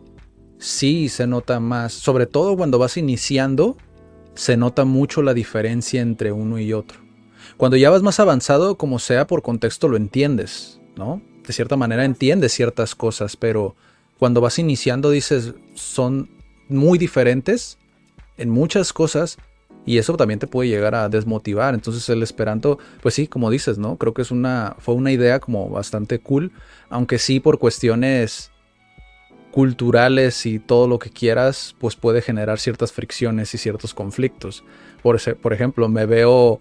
sí 0.58 1.08
se 1.10 1.26
nota 1.28 1.60
más, 1.60 1.94
sobre 1.94 2.26
todo 2.26 2.58
cuando 2.58 2.78
vas 2.80 2.98
iniciando, 2.98 3.78
se 4.36 4.58
nota 4.58 4.84
mucho 4.86 5.22
la 5.22 5.34
diferencia 5.34 6.02
entre 6.02 6.32
uno 6.32 6.60
y 6.60 6.74
otro. 6.74 7.00
Cuando 7.58 7.78
ya 7.78 7.90
vas 7.90 8.04
más 8.04 8.20
avanzado, 8.20 8.78
como 8.78 9.00
sea 9.00 9.26
por 9.28 9.42
contexto, 9.42 9.88
lo 9.88 9.98
entiendes, 9.98 10.80
¿no? 10.98 11.22
De 11.48 11.54
cierta 11.54 11.78
manera 11.78 12.06
entiendes 12.06 12.52
ciertas 12.54 12.94
cosas, 12.94 13.36
pero 13.38 13.76
cuando 14.18 14.40
vas 14.42 14.60
iniciando 14.60 15.10
dices, 15.10 15.54
son 15.74 16.30
muy 16.68 17.00
diferentes 17.00 17.79
en 18.40 18.50
muchas 18.50 18.94
cosas 18.94 19.38
y 19.86 19.98
eso 19.98 20.16
también 20.18 20.40
te 20.40 20.48
puede 20.48 20.70
llegar 20.70 20.96
a 20.96 21.10
desmotivar. 21.10 21.74
Entonces 21.74 22.08
el 22.10 22.24
esperanto, 22.24 22.80
pues 23.02 23.16
sí, 23.16 23.28
como 23.28 23.50
dices, 23.50 23.78
¿no? 23.78 23.98
Creo 23.98 24.14
que 24.14 24.22
es 24.22 24.32
una, 24.32 24.76
fue 24.80 24.96
una 24.96 25.12
idea 25.12 25.40
como 25.40 25.70
bastante 25.70 26.20
cool, 26.20 26.52
aunque 26.90 27.18
sí 27.20 27.40
por 27.40 27.60
cuestiones 27.60 28.52
culturales 29.52 30.46
y 30.46 30.60
todo 30.60 30.88
lo 30.88 31.00
que 31.00 31.10
quieras, 31.10 31.76
pues 31.80 31.96
puede 31.96 32.22
generar 32.22 32.60
ciertas 32.60 32.92
fricciones 32.92 33.54
y 33.54 33.58
ciertos 33.58 33.94
conflictos. 33.94 34.64
Por, 35.02 35.20
por 35.38 35.54
ejemplo, 35.54 35.90
me 35.90 36.06
veo 36.06 36.60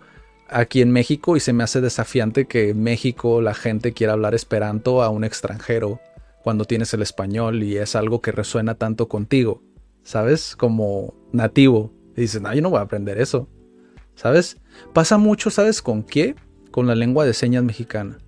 aquí 0.49 0.81
en 0.81 0.91
México 0.91 1.37
y 1.37 1.41
se 1.41 1.53
me 1.53 1.65
hace 1.65 1.81
desafiante 1.81 2.47
que 2.47 2.71
en 2.71 2.83
México 2.83 3.43
la 3.43 3.55
gente 3.55 3.93
quiera 3.93 4.15
hablar 4.15 4.35
esperanto 4.35 5.03
a 5.03 5.11
un 5.11 5.25
extranjero 5.25 6.01
cuando 6.43 6.65
tienes 6.65 6.95
el 6.95 7.03
español 7.03 7.63
y 7.63 7.77
es 7.77 7.95
algo 7.95 8.23
que 8.23 8.33
resuena 8.33 8.75
tanto 8.75 9.09
contigo, 9.09 9.63
¿sabes? 10.03 10.57
Como 10.57 11.15
nativo. 11.33 11.93
Y 12.17 12.23
dices, 12.23 12.41
no, 12.41 12.53
yo 12.53 12.63
no 12.63 12.71
voy 12.71 12.79
a 12.79 12.83
aprender 12.83 13.21
eso, 13.21 13.49
¿sabes? 14.15 14.59
Pasa 14.93 15.19
mucho, 15.19 15.51
¿sabes 15.51 15.83
con 15.83 16.03
qué? 16.03 16.35
Con 16.71 16.87
la 16.87 16.95
lengua 16.95 17.25
de 17.25 17.35
señas 17.35 17.63
mexicana. 17.63 18.19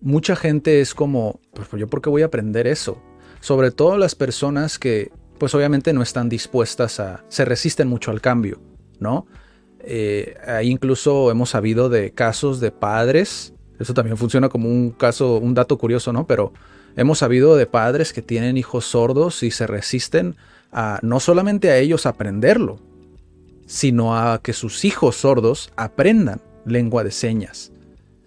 Mucha 0.00 0.36
gente 0.36 0.80
es 0.80 0.94
como, 0.94 1.40
pues 1.52 1.68
yo 1.72 1.88
por 1.88 2.02
qué 2.02 2.10
voy 2.10 2.22
a 2.22 2.26
aprender 2.26 2.66
eso. 2.66 3.02
Sobre 3.40 3.70
todo 3.70 3.96
las 3.96 4.14
personas 4.14 4.78
que, 4.78 5.10
pues 5.38 5.54
obviamente 5.54 5.92
no 5.92 6.02
están 6.02 6.28
dispuestas 6.28 7.00
a, 7.00 7.24
se 7.28 7.44
resisten 7.44 7.88
mucho 7.88 8.10
al 8.10 8.20
cambio, 8.20 8.60
¿no? 8.98 9.26
Eh, 9.80 10.36
ahí 10.46 10.68
incluso 10.70 11.30
hemos 11.30 11.50
sabido 11.50 11.88
de 11.88 12.10
casos 12.10 12.60
de 12.60 12.72
padres, 12.72 13.54
eso 13.78 13.94
también 13.94 14.16
funciona 14.16 14.48
como 14.48 14.68
un 14.68 14.90
caso, 14.90 15.38
un 15.38 15.54
dato 15.54 15.78
curioso, 15.78 16.12
¿no? 16.12 16.26
Pero 16.26 16.52
hemos 16.96 17.18
sabido 17.18 17.56
de 17.56 17.66
padres 17.66 18.12
que 18.12 18.22
tienen 18.22 18.56
hijos 18.56 18.84
sordos 18.86 19.42
y 19.42 19.50
se 19.50 19.66
resisten 19.66 20.36
a 20.72 20.98
no 21.02 21.20
solamente 21.20 21.70
a 21.70 21.78
ellos 21.78 22.06
aprenderlo, 22.06 22.78
sino 23.66 24.16
a 24.16 24.40
que 24.42 24.52
sus 24.52 24.84
hijos 24.84 25.16
sordos 25.16 25.72
aprendan 25.76 26.40
lengua 26.64 27.04
de 27.04 27.10
señas. 27.10 27.72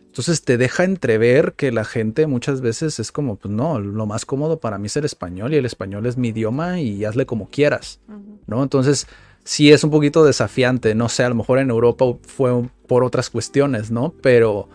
Entonces 0.08 0.44
te 0.44 0.58
deja 0.58 0.84
entrever 0.84 1.54
que 1.54 1.72
la 1.72 1.86
gente 1.86 2.28
muchas 2.28 2.62
veces 2.62 3.00
es 3.00 3.12
como, 3.12 3.36
pues 3.36 3.54
no, 3.54 3.80
lo 3.80 4.06
más 4.06 4.26
cómodo 4.26 4.60
para 4.60 4.78
mí 4.78 4.88
es 4.88 4.98
el 4.98 5.06
español 5.06 5.54
y 5.54 5.58
el 5.58 5.66
español 5.66 6.06
es 6.08 6.18
mi 6.18 6.30
idioma 6.30 6.80
y 6.80 7.06
hazle 7.06 7.26
como 7.26 7.50
quieras, 7.50 8.00
¿no? 8.48 8.64
Entonces 8.64 9.08
sí 9.44 9.72
es 9.72 9.84
un 9.84 9.92
poquito 9.92 10.26
desafiante. 10.26 10.96
No 10.96 11.10
sé, 11.10 11.24
a 11.24 11.30
lo 11.30 11.36
mejor 11.36 11.60
en 11.60 11.70
Europa 11.70 12.06
fue 12.24 12.68
por 12.88 13.04
otras 13.04 13.30
cuestiones, 13.30 13.92
¿no? 13.92 14.14
Pero, 14.22 14.68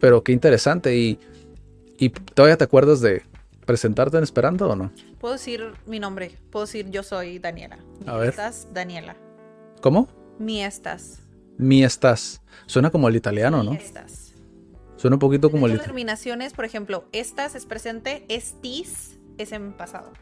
pero 0.00 0.24
qué 0.24 0.32
interesante. 0.32 0.96
Y, 0.96 1.18
y 1.98 2.08
todavía 2.08 2.56
te 2.56 2.64
acuerdas 2.64 3.00
de 3.00 3.22
presentarte 3.70 4.16
en 4.16 4.24
Esperanto 4.24 4.68
o 4.68 4.74
no? 4.74 4.90
Puedo 5.20 5.34
decir 5.34 5.74
mi 5.86 6.00
nombre. 6.00 6.36
Puedo 6.50 6.66
decir 6.66 6.90
yo 6.90 7.04
soy 7.04 7.38
Daniela. 7.38 7.78
A 8.04 8.16
ver. 8.16 8.30
Estás 8.30 8.66
Daniela. 8.72 9.16
¿Cómo? 9.80 10.08
Mi 10.40 10.64
estás. 10.64 11.20
Mi 11.56 11.84
estás. 11.84 12.42
Suena 12.66 12.90
como 12.90 13.08
el 13.08 13.14
italiano, 13.14 13.62
¿no? 13.62 13.70
Mi 13.70 13.76
estás. 13.76 14.34
Suena 14.96 15.14
un 15.14 15.20
poquito 15.20 15.52
como 15.52 15.66
el 15.66 15.72
italiano. 15.72 15.86
terminaciones, 15.86 16.52
por 16.52 16.64
ejemplo, 16.64 17.04
estas 17.12 17.54
es 17.54 17.64
presente, 17.64 18.24
estis 18.28 19.20
es 19.38 19.52
en 19.52 19.72
pasado. 19.72 20.12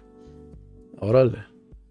Órale. 1.01 1.47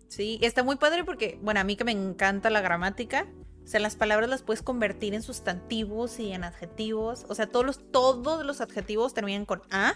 Sí, 0.10 0.38
está 0.44 0.62
muy 0.64 0.76
padre 0.76 1.04
porque, 1.04 1.40
bueno, 1.42 1.60
a 1.60 1.64
mí 1.64 1.76
que 1.76 1.84
me 1.84 1.92
encanta 1.92 2.52
la 2.52 2.62
gramática, 2.62 3.26
o 3.64 3.68
sea, 3.68 3.80
las 3.80 3.96
palabras 3.96 4.30
las 4.30 4.44
puedes 4.44 4.62
convertir 4.62 5.16
en 5.16 5.24
sustantivos 5.24 6.20
y 6.20 6.32
en 6.32 6.44
adjetivos. 6.44 7.26
O 7.28 7.36
sea, 7.36 7.48
todos 7.48 7.66
los, 7.66 7.92
todos 7.92 8.46
los 8.46 8.62
adjetivos 8.62 9.14
terminan 9.16 9.46
con 9.46 9.62
A 9.72 9.96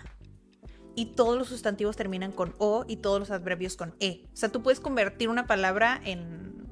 y 0.95 1.07
todos 1.07 1.37
los 1.37 1.47
sustantivos 1.47 1.95
terminan 1.95 2.31
con 2.31 2.53
O 2.57 2.85
y 2.87 2.97
todos 2.97 3.19
los 3.19 3.31
adverbios 3.31 3.75
con 3.75 3.93
E. 3.99 4.25
O 4.33 4.37
sea, 4.37 4.49
tú 4.49 4.61
puedes 4.61 4.79
convertir 4.79 5.29
una 5.29 5.47
palabra 5.47 6.01
en 6.03 6.67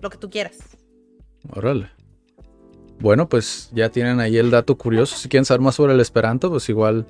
lo 0.00 0.10
que 0.10 0.18
tú 0.18 0.30
quieras. 0.30 0.58
Órale. 1.50 1.90
Bueno, 2.98 3.28
pues 3.28 3.70
ya 3.72 3.90
tienen 3.90 4.20
ahí 4.20 4.38
el 4.38 4.50
dato 4.50 4.76
curioso. 4.76 5.16
Si 5.16 5.28
quieren 5.28 5.44
saber 5.44 5.60
más 5.60 5.74
sobre 5.74 5.92
el 5.92 6.00
esperanto, 6.00 6.50
pues 6.50 6.68
igual 6.68 7.06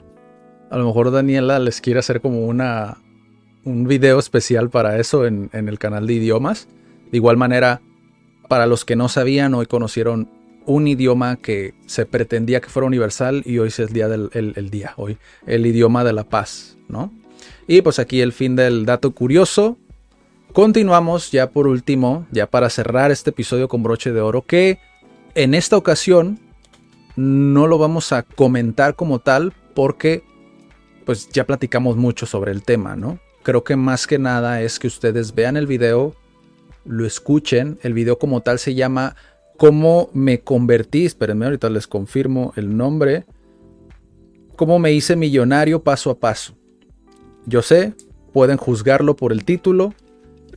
a 0.71 0.77
lo 0.79 0.87
mejor 0.87 1.11
Daniela 1.11 1.59
les 1.59 1.81
quiere 1.81 2.01
hacer 2.01 2.21
como 2.21 2.45
una 2.47 2.99
un 3.65 3.89
video 3.89 4.19
especial 4.19 4.71
para 4.71 4.99
eso 4.99 5.27
en, 5.27 5.51
el 5.53 5.79
canal 5.79 6.07
de 6.07 6.15
idiomas. 6.15 6.69
De 7.11 7.17
igual 7.17 7.37
manera, 7.37 7.83
para 8.49 8.67
los 8.67 8.85
que 8.85 8.95
no 8.95 9.09
sabían, 9.09 9.55
hoy 9.55 9.67
conocieron 9.67 10.31
un 10.67 10.87
idioma 10.89 11.37
que 11.37 11.75
se 11.87 12.07
pretendía 12.07 12.61
que 12.61 12.69
fuera 12.69 12.87
universal 12.87 13.43
y 13.47 13.59
hoy 13.59 13.69
es 13.69 13.79
el 13.79 13.89
día 13.89 14.09
del 14.09 14.31
el, 14.33 14.71
día, 14.71 14.93
hoy, 14.97 15.17
el 15.47 15.65
idioma 15.67 16.05
de 16.05 16.13
la 16.13 16.25
paz, 16.25 16.77
¿no? 16.89 17.13
Y 17.67 17.83
pues 17.83 17.99
aquí 17.99 18.21
el 18.21 18.33
fin 18.33 18.57
del 18.57 18.85
dato 18.85 19.13
curioso. 19.13 19.79
Continuamos 20.53 21.33
ya 21.33 21.51
por 21.51 21.67
último, 21.67 22.27
ya 22.31 22.47
para 22.47 22.71
cerrar 22.71 23.11
este 23.11 23.31
episodio 23.31 23.69
con 23.69 23.83
broche 23.83 24.13
de 24.13 24.21
oro, 24.21 24.43
que 24.43 24.79
en 25.35 25.55
esta 25.55 25.77
ocasión 25.77 26.39
no 27.17 27.67
lo 27.67 27.79
vamos 27.79 28.13
a 28.13 28.23
comentar 28.23 28.95
como 28.95 29.19
tal 29.19 29.53
porque 29.75 30.23
pues 31.05 31.29
ya 31.29 31.45
platicamos 31.45 31.97
mucho 31.97 32.27
sobre 32.27 32.53
el 32.53 32.63
tema, 32.63 32.97
¿no? 32.97 33.21
creo 33.47 33.63
que 33.63 33.77
más 33.77 34.09
que 34.09 34.19
nada 34.19 34.61
es 34.61 34.81
que 34.81 34.89
ustedes 34.89 35.33
vean 35.33 35.57
el 35.57 35.69
video, 35.69 36.17
lo 36.85 37.07
escuchen. 37.07 37.79
El 37.85 37.95
video 37.95 38.19
como 38.19 38.41
tal 38.41 38.59
se 38.59 38.75
llama 38.75 39.15
¿Cómo 39.57 40.11
me 40.13 40.41
convertí? 40.41 41.07
Espérenme, 41.07 41.47
ahorita 41.47 41.71
les 41.71 41.87
confirmo 41.87 42.53
el 42.57 42.77
nombre. 42.77 43.25
¿Cómo 44.57 44.79
me 44.79 44.93
hice 44.93 45.17
millonario 45.17 45.83
paso 45.83 46.11
a 46.11 46.19
paso? 46.19 46.55
Yo 47.47 47.63
sé, 47.63 47.95
pueden 48.33 48.59
juzgarlo 48.59 49.17
por 49.17 49.33
el 49.33 49.45
título, 49.45 49.95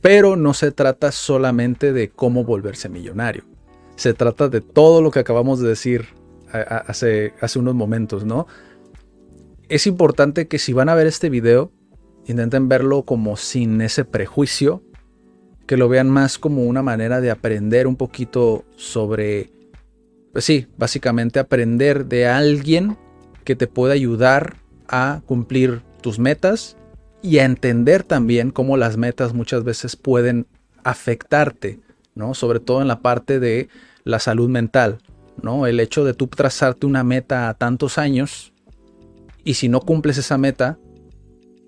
pero 0.02 0.36
no 0.36 0.52
se 0.54 0.70
trata 0.70 1.12
solamente 1.12 1.92
de 1.92 2.10
cómo 2.10 2.44
volverse 2.44 2.88
millonario. 2.88 3.44
Se 3.96 4.12
trata 4.12 4.48
de 4.48 4.60
todo 4.60 5.00
lo 5.00 5.10
que 5.10 5.20
acabamos 5.20 5.60
de 5.60 5.68
decir 5.68 6.08
hace, 6.52 7.32
hace 7.40 7.58
unos 7.58 7.74
momentos, 7.74 8.24
¿no? 8.24 8.46
Es 9.68 9.86
importante 9.86 10.48
que 10.48 10.58
si 10.58 10.72
van 10.72 10.88
a 10.88 10.94
ver 10.94 11.06
este 11.06 11.30
video, 11.30 11.70
intenten 12.26 12.68
verlo 12.68 13.04
como 13.04 13.36
sin 13.36 13.80
ese 13.80 14.04
prejuicio, 14.04 14.82
que 15.70 15.76
lo 15.76 15.88
vean 15.88 16.10
más 16.10 16.36
como 16.36 16.64
una 16.64 16.82
manera 16.82 17.20
de 17.20 17.30
aprender 17.30 17.86
un 17.86 17.94
poquito 17.94 18.64
sobre, 18.74 19.52
pues 20.32 20.44
sí, 20.44 20.66
básicamente 20.76 21.38
aprender 21.38 22.06
de 22.06 22.26
alguien 22.26 22.96
que 23.44 23.54
te 23.54 23.68
pueda 23.68 23.94
ayudar 23.94 24.56
a 24.88 25.22
cumplir 25.26 25.82
tus 26.00 26.18
metas 26.18 26.76
y 27.22 27.38
a 27.38 27.44
entender 27.44 28.02
también 28.02 28.50
cómo 28.50 28.76
las 28.76 28.96
metas 28.96 29.32
muchas 29.32 29.62
veces 29.62 29.94
pueden 29.94 30.48
afectarte, 30.82 31.78
¿no? 32.16 32.34
Sobre 32.34 32.58
todo 32.58 32.82
en 32.82 32.88
la 32.88 32.98
parte 32.98 33.38
de 33.38 33.68
la 34.02 34.18
salud 34.18 34.48
mental, 34.48 34.98
¿no? 35.40 35.68
El 35.68 35.78
hecho 35.78 36.04
de 36.04 36.14
tú 36.14 36.26
trazarte 36.26 36.84
una 36.84 37.04
meta 37.04 37.48
a 37.48 37.54
tantos 37.54 37.96
años 37.96 38.52
y 39.44 39.54
si 39.54 39.68
no 39.68 39.82
cumples 39.82 40.18
esa 40.18 40.36
meta, 40.36 40.80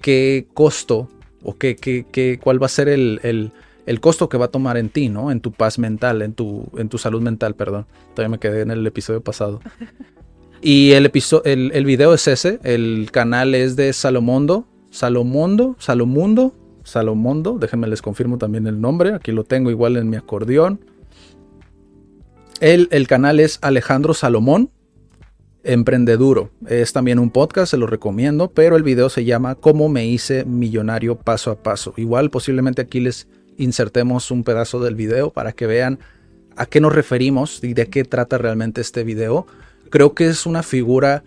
qué 0.01 0.49
costo 0.55 1.09
o 1.45 1.57
qué, 1.57 1.77
qué, 1.77 2.41
cuál 2.43 2.61
va 2.61 2.67
a 2.67 2.69
ser 2.69 2.89
el, 2.89 3.53
costo 4.01 4.29
que 4.29 4.39
va 4.39 4.47
a 4.47 4.49
tomar 4.49 4.77
en 4.77 4.89
ti, 4.89 5.09
¿no? 5.09 5.31
En 5.31 5.41
tu 5.41 5.53
paz 5.53 5.79
mental, 5.79 6.23
en 6.23 6.35
tu, 6.35 6.69
en 6.77 6.89
tu 6.89 6.99
salud 6.99 7.21
mental, 7.21 7.55
perdón. 7.55 7.87
Todavía 8.15 8.31
me 8.31 8.39
quedé 8.39 8.63
en 8.63 8.71
el 8.71 8.87
episodio 8.87 9.21
pasado. 9.21 9.61
Y 10.65 10.93
el, 10.93 11.07
episodio, 11.07 11.43
el, 11.45 11.73
el 11.75 11.85
video 11.85 12.15
es 12.15 12.29
ese, 12.29 12.61
el 12.63 13.09
canal 13.11 13.53
es 13.57 13.75
de 13.75 13.93
Salomondo, 13.93 14.65
Salomondo, 14.93 15.75
Salomundo, 15.81 16.55
Salomondo, 16.85 17.59
déjenme 17.59 17.89
les 17.89 18.01
confirmo 18.01 18.39
también 18.39 18.69
el 18.69 18.81
nombre, 18.81 19.15
aquí 19.15 19.33
lo 19.33 19.43
tengo 19.43 19.71
igual 19.71 19.97
en 19.97 20.09
mi 20.09 20.17
acordeón. 20.17 20.79
El, 22.61 22.87
el 22.93 23.09
canal 23.09 23.41
es 23.41 23.59
Alejandro 23.61 24.15
Salomón, 24.15 24.71
Emprendeduro. 25.65 26.51
Es 26.69 26.93
también 26.93 27.19
un 27.19 27.31
podcast, 27.31 27.73
se 27.73 27.77
lo 27.77 27.89
recomiendo, 27.89 28.51
pero 28.51 28.77
el 28.77 28.85
video 28.85 29.09
se 29.09 29.25
llama 29.25 29.57
Cómo 29.57 29.89
me 29.89 30.07
hice 30.07 30.45
millonario 30.45 31.17
paso 31.17 31.51
a 31.51 31.57
paso. 31.57 31.93
Igual 31.97 32.31
posiblemente 32.31 32.83
aquí 32.83 33.01
les 33.01 33.27
insertemos 33.57 34.31
un 34.31 34.45
pedazo 34.45 34.81
del 34.81 34.95
video 34.95 35.31
para 35.31 35.53
que 35.53 35.67
vean 35.67 35.99
a 36.57 36.67
qué 36.67 36.81
nos 36.81 36.95
referimos 36.95 37.63
y 37.63 37.75
de 37.75 37.89
qué 37.89 38.05
trata 38.05 38.39
realmente 38.39 38.81
este 38.81 39.05
video. 39.05 39.47
Creo 39.91 40.15
que 40.15 40.29
es 40.29 40.47
una 40.47 40.63
figura, 40.63 41.23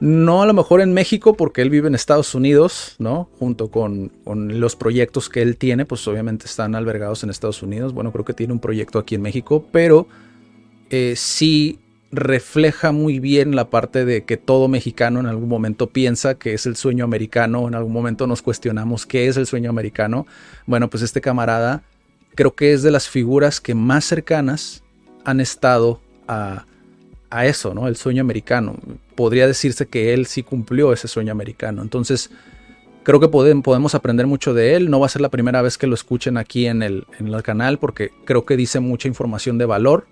no 0.00 0.42
a 0.42 0.46
lo 0.46 0.54
mejor 0.54 0.80
en 0.80 0.92
México, 0.92 1.36
porque 1.36 1.62
él 1.62 1.70
vive 1.70 1.88
en 1.88 1.94
Estados 1.94 2.34
Unidos, 2.34 2.96
¿no? 2.98 3.28
Junto 3.38 3.70
con, 3.70 4.12
los 4.24 4.76
proyectos 4.76 5.28
que 5.28 5.42
él 5.42 5.56
tiene, 5.56 5.84
pues 5.84 6.06
obviamente 6.08 6.46
están 6.46 6.74
albergados 6.74 7.22
en 7.24 7.30
Estados 7.30 7.62
Unidos. 7.62 7.92
Bueno, 7.92 8.12
creo 8.12 8.24
que 8.24 8.34
tiene 8.34 8.52
un 8.52 8.60
proyecto 8.60 8.98
aquí 8.98 9.14
en 9.14 9.22
México, 9.22 9.66
pero 9.70 10.06
eh, 10.90 11.14
sí 11.16 11.78
refleja 12.14 12.92
muy 12.92 13.20
bien 13.20 13.56
la 13.56 13.70
parte 13.70 14.04
de 14.04 14.24
que 14.24 14.36
todo 14.36 14.68
mexicano 14.68 15.20
en 15.20 15.26
algún 15.26 15.48
momento 15.48 15.88
piensa 15.88 16.36
que 16.36 16.54
es 16.54 16.66
el 16.66 16.76
sueño 16.76 17.04
americano, 17.04 17.68
en 17.68 17.74
algún 17.74 17.92
momento 17.92 18.26
nos 18.26 18.42
cuestionamos 18.42 19.06
qué 19.06 19.28
es 19.28 19.36
el 19.36 19.46
sueño 19.46 19.70
americano. 19.70 20.26
Bueno, 20.66 20.88
pues 20.88 21.02
este 21.02 21.20
camarada 21.20 21.82
creo 22.34 22.54
que 22.54 22.72
es 22.72 22.82
de 22.82 22.90
las 22.90 23.08
figuras 23.08 23.60
que 23.60 23.74
más 23.74 24.04
cercanas 24.04 24.82
han 25.24 25.40
estado 25.40 26.00
a, 26.28 26.66
a 27.30 27.46
eso, 27.46 27.74
¿no? 27.74 27.88
El 27.88 27.96
sueño 27.96 28.20
americano. 28.20 28.76
Podría 29.14 29.46
decirse 29.46 29.86
que 29.86 30.14
él 30.14 30.26
sí 30.26 30.42
cumplió 30.42 30.92
ese 30.92 31.08
sueño 31.08 31.32
americano. 31.32 31.82
Entonces, 31.82 32.30
creo 33.02 33.20
que 33.20 33.28
podemos 33.28 33.94
aprender 33.94 34.26
mucho 34.26 34.54
de 34.54 34.74
él. 34.74 34.90
No 34.90 35.00
va 35.00 35.06
a 35.06 35.10
ser 35.10 35.20
la 35.20 35.28
primera 35.28 35.62
vez 35.62 35.78
que 35.78 35.86
lo 35.86 35.94
escuchen 35.94 36.36
aquí 36.36 36.66
en 36.66 36.82
el, 36.82 37.06
en 37.18 37.28
el 37.28 37.42
canal 37.42 37.78
porque 37.78 38.10
creo 38.24 38.44
que 38.44 38.56
dice 38.56 38.80
mucha 38.80 39.08
información 39.08 39.58
de 39.58 39.66
valor. 39.66 40.06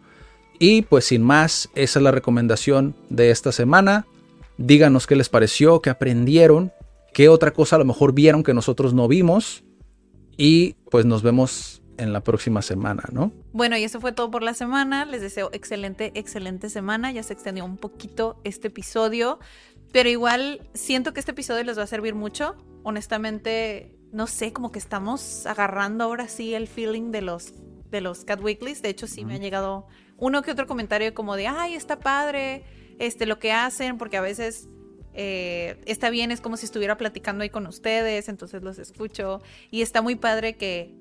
Y 0.59 0.83
pues 0.83 1.07
sin 1.07 1.23
más, 1.23 1.69
esa 1.75 1.99
es 1.99 2.03
la 2.03 2.11
recomendación 2.11 2.95
de 3.09 3.31
esta 3.31 3.53
semana. 3.53 4.07
Díganos 4.59 5.07
qué 5.07 5.17
les 5.17 5.29
pareció, 5.29 5.81
qué 5.81 5.91
aprendieron, 5.91 6.73
qué 7.13 7.29
otra 7.29 7.53
cosa 7.53 7.77
a 7.77 7.79
lo 7.79 7.85
mejor 7.85 8.13
vieron 8.13 8.43
que 8.43 8.55
nosotros 8.55 8.95
no 8.95 9.09
vimos. 9.09 9.65
Y 10.37 10.75
pues 10.91 11.05
nos 11.05 11.23
vemos 11.23 11.83
en 11.99 12.13
la 12.13 12.23
próxima 12.23 12.63
semana, 12.63 13.05
¿no? 13.13 13.33
Bueno, 13.53 13.77
y 13.77 13.85
eso 13.85 14.01
fue 14.01 14.13
todo 14.13 14.31
por 14.31 14.43
la 14.43 14.55
semana. 14.55 15.05
Les 15.05 15.21
deseo 15.21 15.51
excelente, 15.53 16.13
excelente 16.15 16.71
semana. 16.71 17.13
Ya 17.13 17.23
se 17.23 17.33
extendió 17.33 17.65
un 17.65 17.77
poquito 17.77 18.41
este 18.45 18.69
episodio, 18.69 19.39
pero 19.93 20.09
igual 20.09 20.69
siento 20.75 21.13
que 21.13 21.21
este 21.21 21.33
episodio 21.33 21.65
les 21.65 21.79
va 21.79 21.83
a 21.83 21.87
servir 21.87 22.15
mucho. 22.15 22.57
Honestamente, 22.83 23.95
no 24.13 24.27
sé, 24.27 24.53
como 24.53 24.73
que 24.73 24.79
estamos 24.79 25.47
agarrando 25.47 26.05
ahora 26.05 26.29
sí 26.29 26.55
el 26.55 26.67
feeling 26.67 27.11
de 27.11 27.23
los 27.23 27.55
de 27.91 28.01
los 28.01 28.25
Cat 28.25 28.43
Weeklies. 28.43 28.83
De 28.83 28.89
hecho, 28.89 29.07
sí 29.07 29.25
me 29.25 29.35
ha 29.35 29.39
llegado 29.39 29.87
uno 30.19 30.43
que 30.43 30.51
otro 30.51 30.67
comentario 30.67 31.15
como 31.15 31.37
de, 31.37 31.47
ay, 31.47 31.75
está 31.75 31.99
padre, 31.99 32.65
este, 32.99 33.27
lo 33.27 33.39
que 33.39 33.53
hacen, 33.53 33.99
porque 33.99 34.17
a 34.17 34.21
veces 34.21 34.69
eh, 35.15 35.81
está 35.87 36.11
bien, 36.11 36.31
es 36.31 36.41
como 36.41 36.57
si 36.57 36.67
estuviera 36.67 36.97
platicando 36.97 37.43
ahí 37.43 37.51
con 37.51 37.67
ustedes, 37.67 38.29
entonces 38.29 38.63
los 38.63 38.79
escucho. 38.79 39.41
Y 39.71 39.83
está 39.83 40.03
muy 40.03 40.17
padre 40.17 40.57
que 40.57 40.95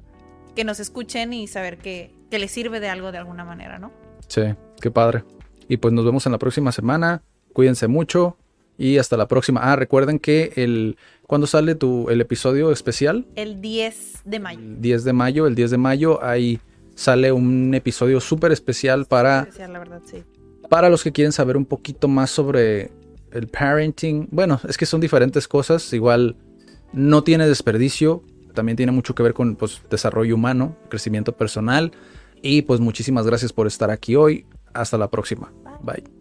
que 0.55 0.63
nos 0.63 0.79
escuchen 0.79 1.33
y 1.33 1.47
saber 1.47 1.77
que, 1.77 2.11
que 2.29 2.39
les 2.39 2.51
sirve 2.51 2.79
de 2.79 2.89
algo 2.89 3.11
de 3.11 3.17
alguna 3.17 3.43
manera, 3.45 3.79
¿no? 3.79 3.91
Sí, 4.27 4.41
qué 4.79 4.91
padre. 4.91 5.23
Y 5.67 5.77
pues 5.77 5.93
nos 5.93 6.05
vemos 6.05 6.25
en 6.25 6.31
la 6.31 6.37
próxima 6.37 6.71
semana. 6.71 7.23
Cuídense 7.53 7.87
mucho 7.87 8.37
y 8.77 8.97
hasta 8.97 9.17
la 9.17 9.27
próxima. 9.27 9.61
Ah, 9.63 9.75
recuerden 9.75 10.19
que 10.19 10.53
el 10.55 10.97
¿cuándo 11.27 11.47
sale 11.47 11.75
tu 11.75 12.09
el 12.09 12.21
episodio 12.21 12.71
especial? 12.71 13.25
El 13.35 13.61
10 13.61 14.21
de 14.25 14.39
mayo. 14.39 14.59
El 14.59 14.81
10 14.81 15.03
de 15.03 15.13
mayo, 15.13 15.47
el 15.47 15.55
10 15.55 15.71
de 15.71 15.77
mayo 15.77 16.23
ahí 16.23 16.59
sale 17.01 17.31
un 17.31 17.73
episodio 17.73 18.19
súper 18.19 18.51
especial 18.51 19.05
para 19.05 19.41
especial, 19.41 19.73
la 19.73 19.79
verdad, 19.79 20.01
sí. 20.05 20.23
Para 20.69 20.89
los 20.89 21.03
que 21.03 21.11
quieren 21.11 21.31
saber 21.31 21.57
un 21.57 21.65
poquito 21.65 22.07
más 22.07 22.31
sobre 22.31 22.91
el 23.31 23.47
parenting. 23.47 24.27
Bueno, 24.31 24.59
es 24.67 24.77
que 24.77 24.85
son 24.85 25.01
diferentes 25.01 25.47
cosas, 25.47 25.91
igual 25.93 26.37
no 26.93 27.23
tiene 27.23 27.47
desperdicio 27.47 28.23
también 28.53 28.75
tiene 28.75 28.91
mucho 28.91 29.15
que 29.15 29.23
ver 29.23 29.33
con 29.33 29.55
pues, 29.55 29.81
desarrollo 29.89 30.35
humano, 30.35 30.75
crecimiento 30.89 31.35
personal. 31.35 31.91
Y 32.41 32.63
pues 32.63 32.79
muchísimas 32.79 33.25
gracias 33.25 33.53
por 33.53 33.67
estar 33.67 33.91
aquí 33.91 34.15
hoy. 34.15 34.45
Hasta 34.73 34.97
la 34.97 35.09
próxima. 35.09 35.51
Bye. 35.81 36.20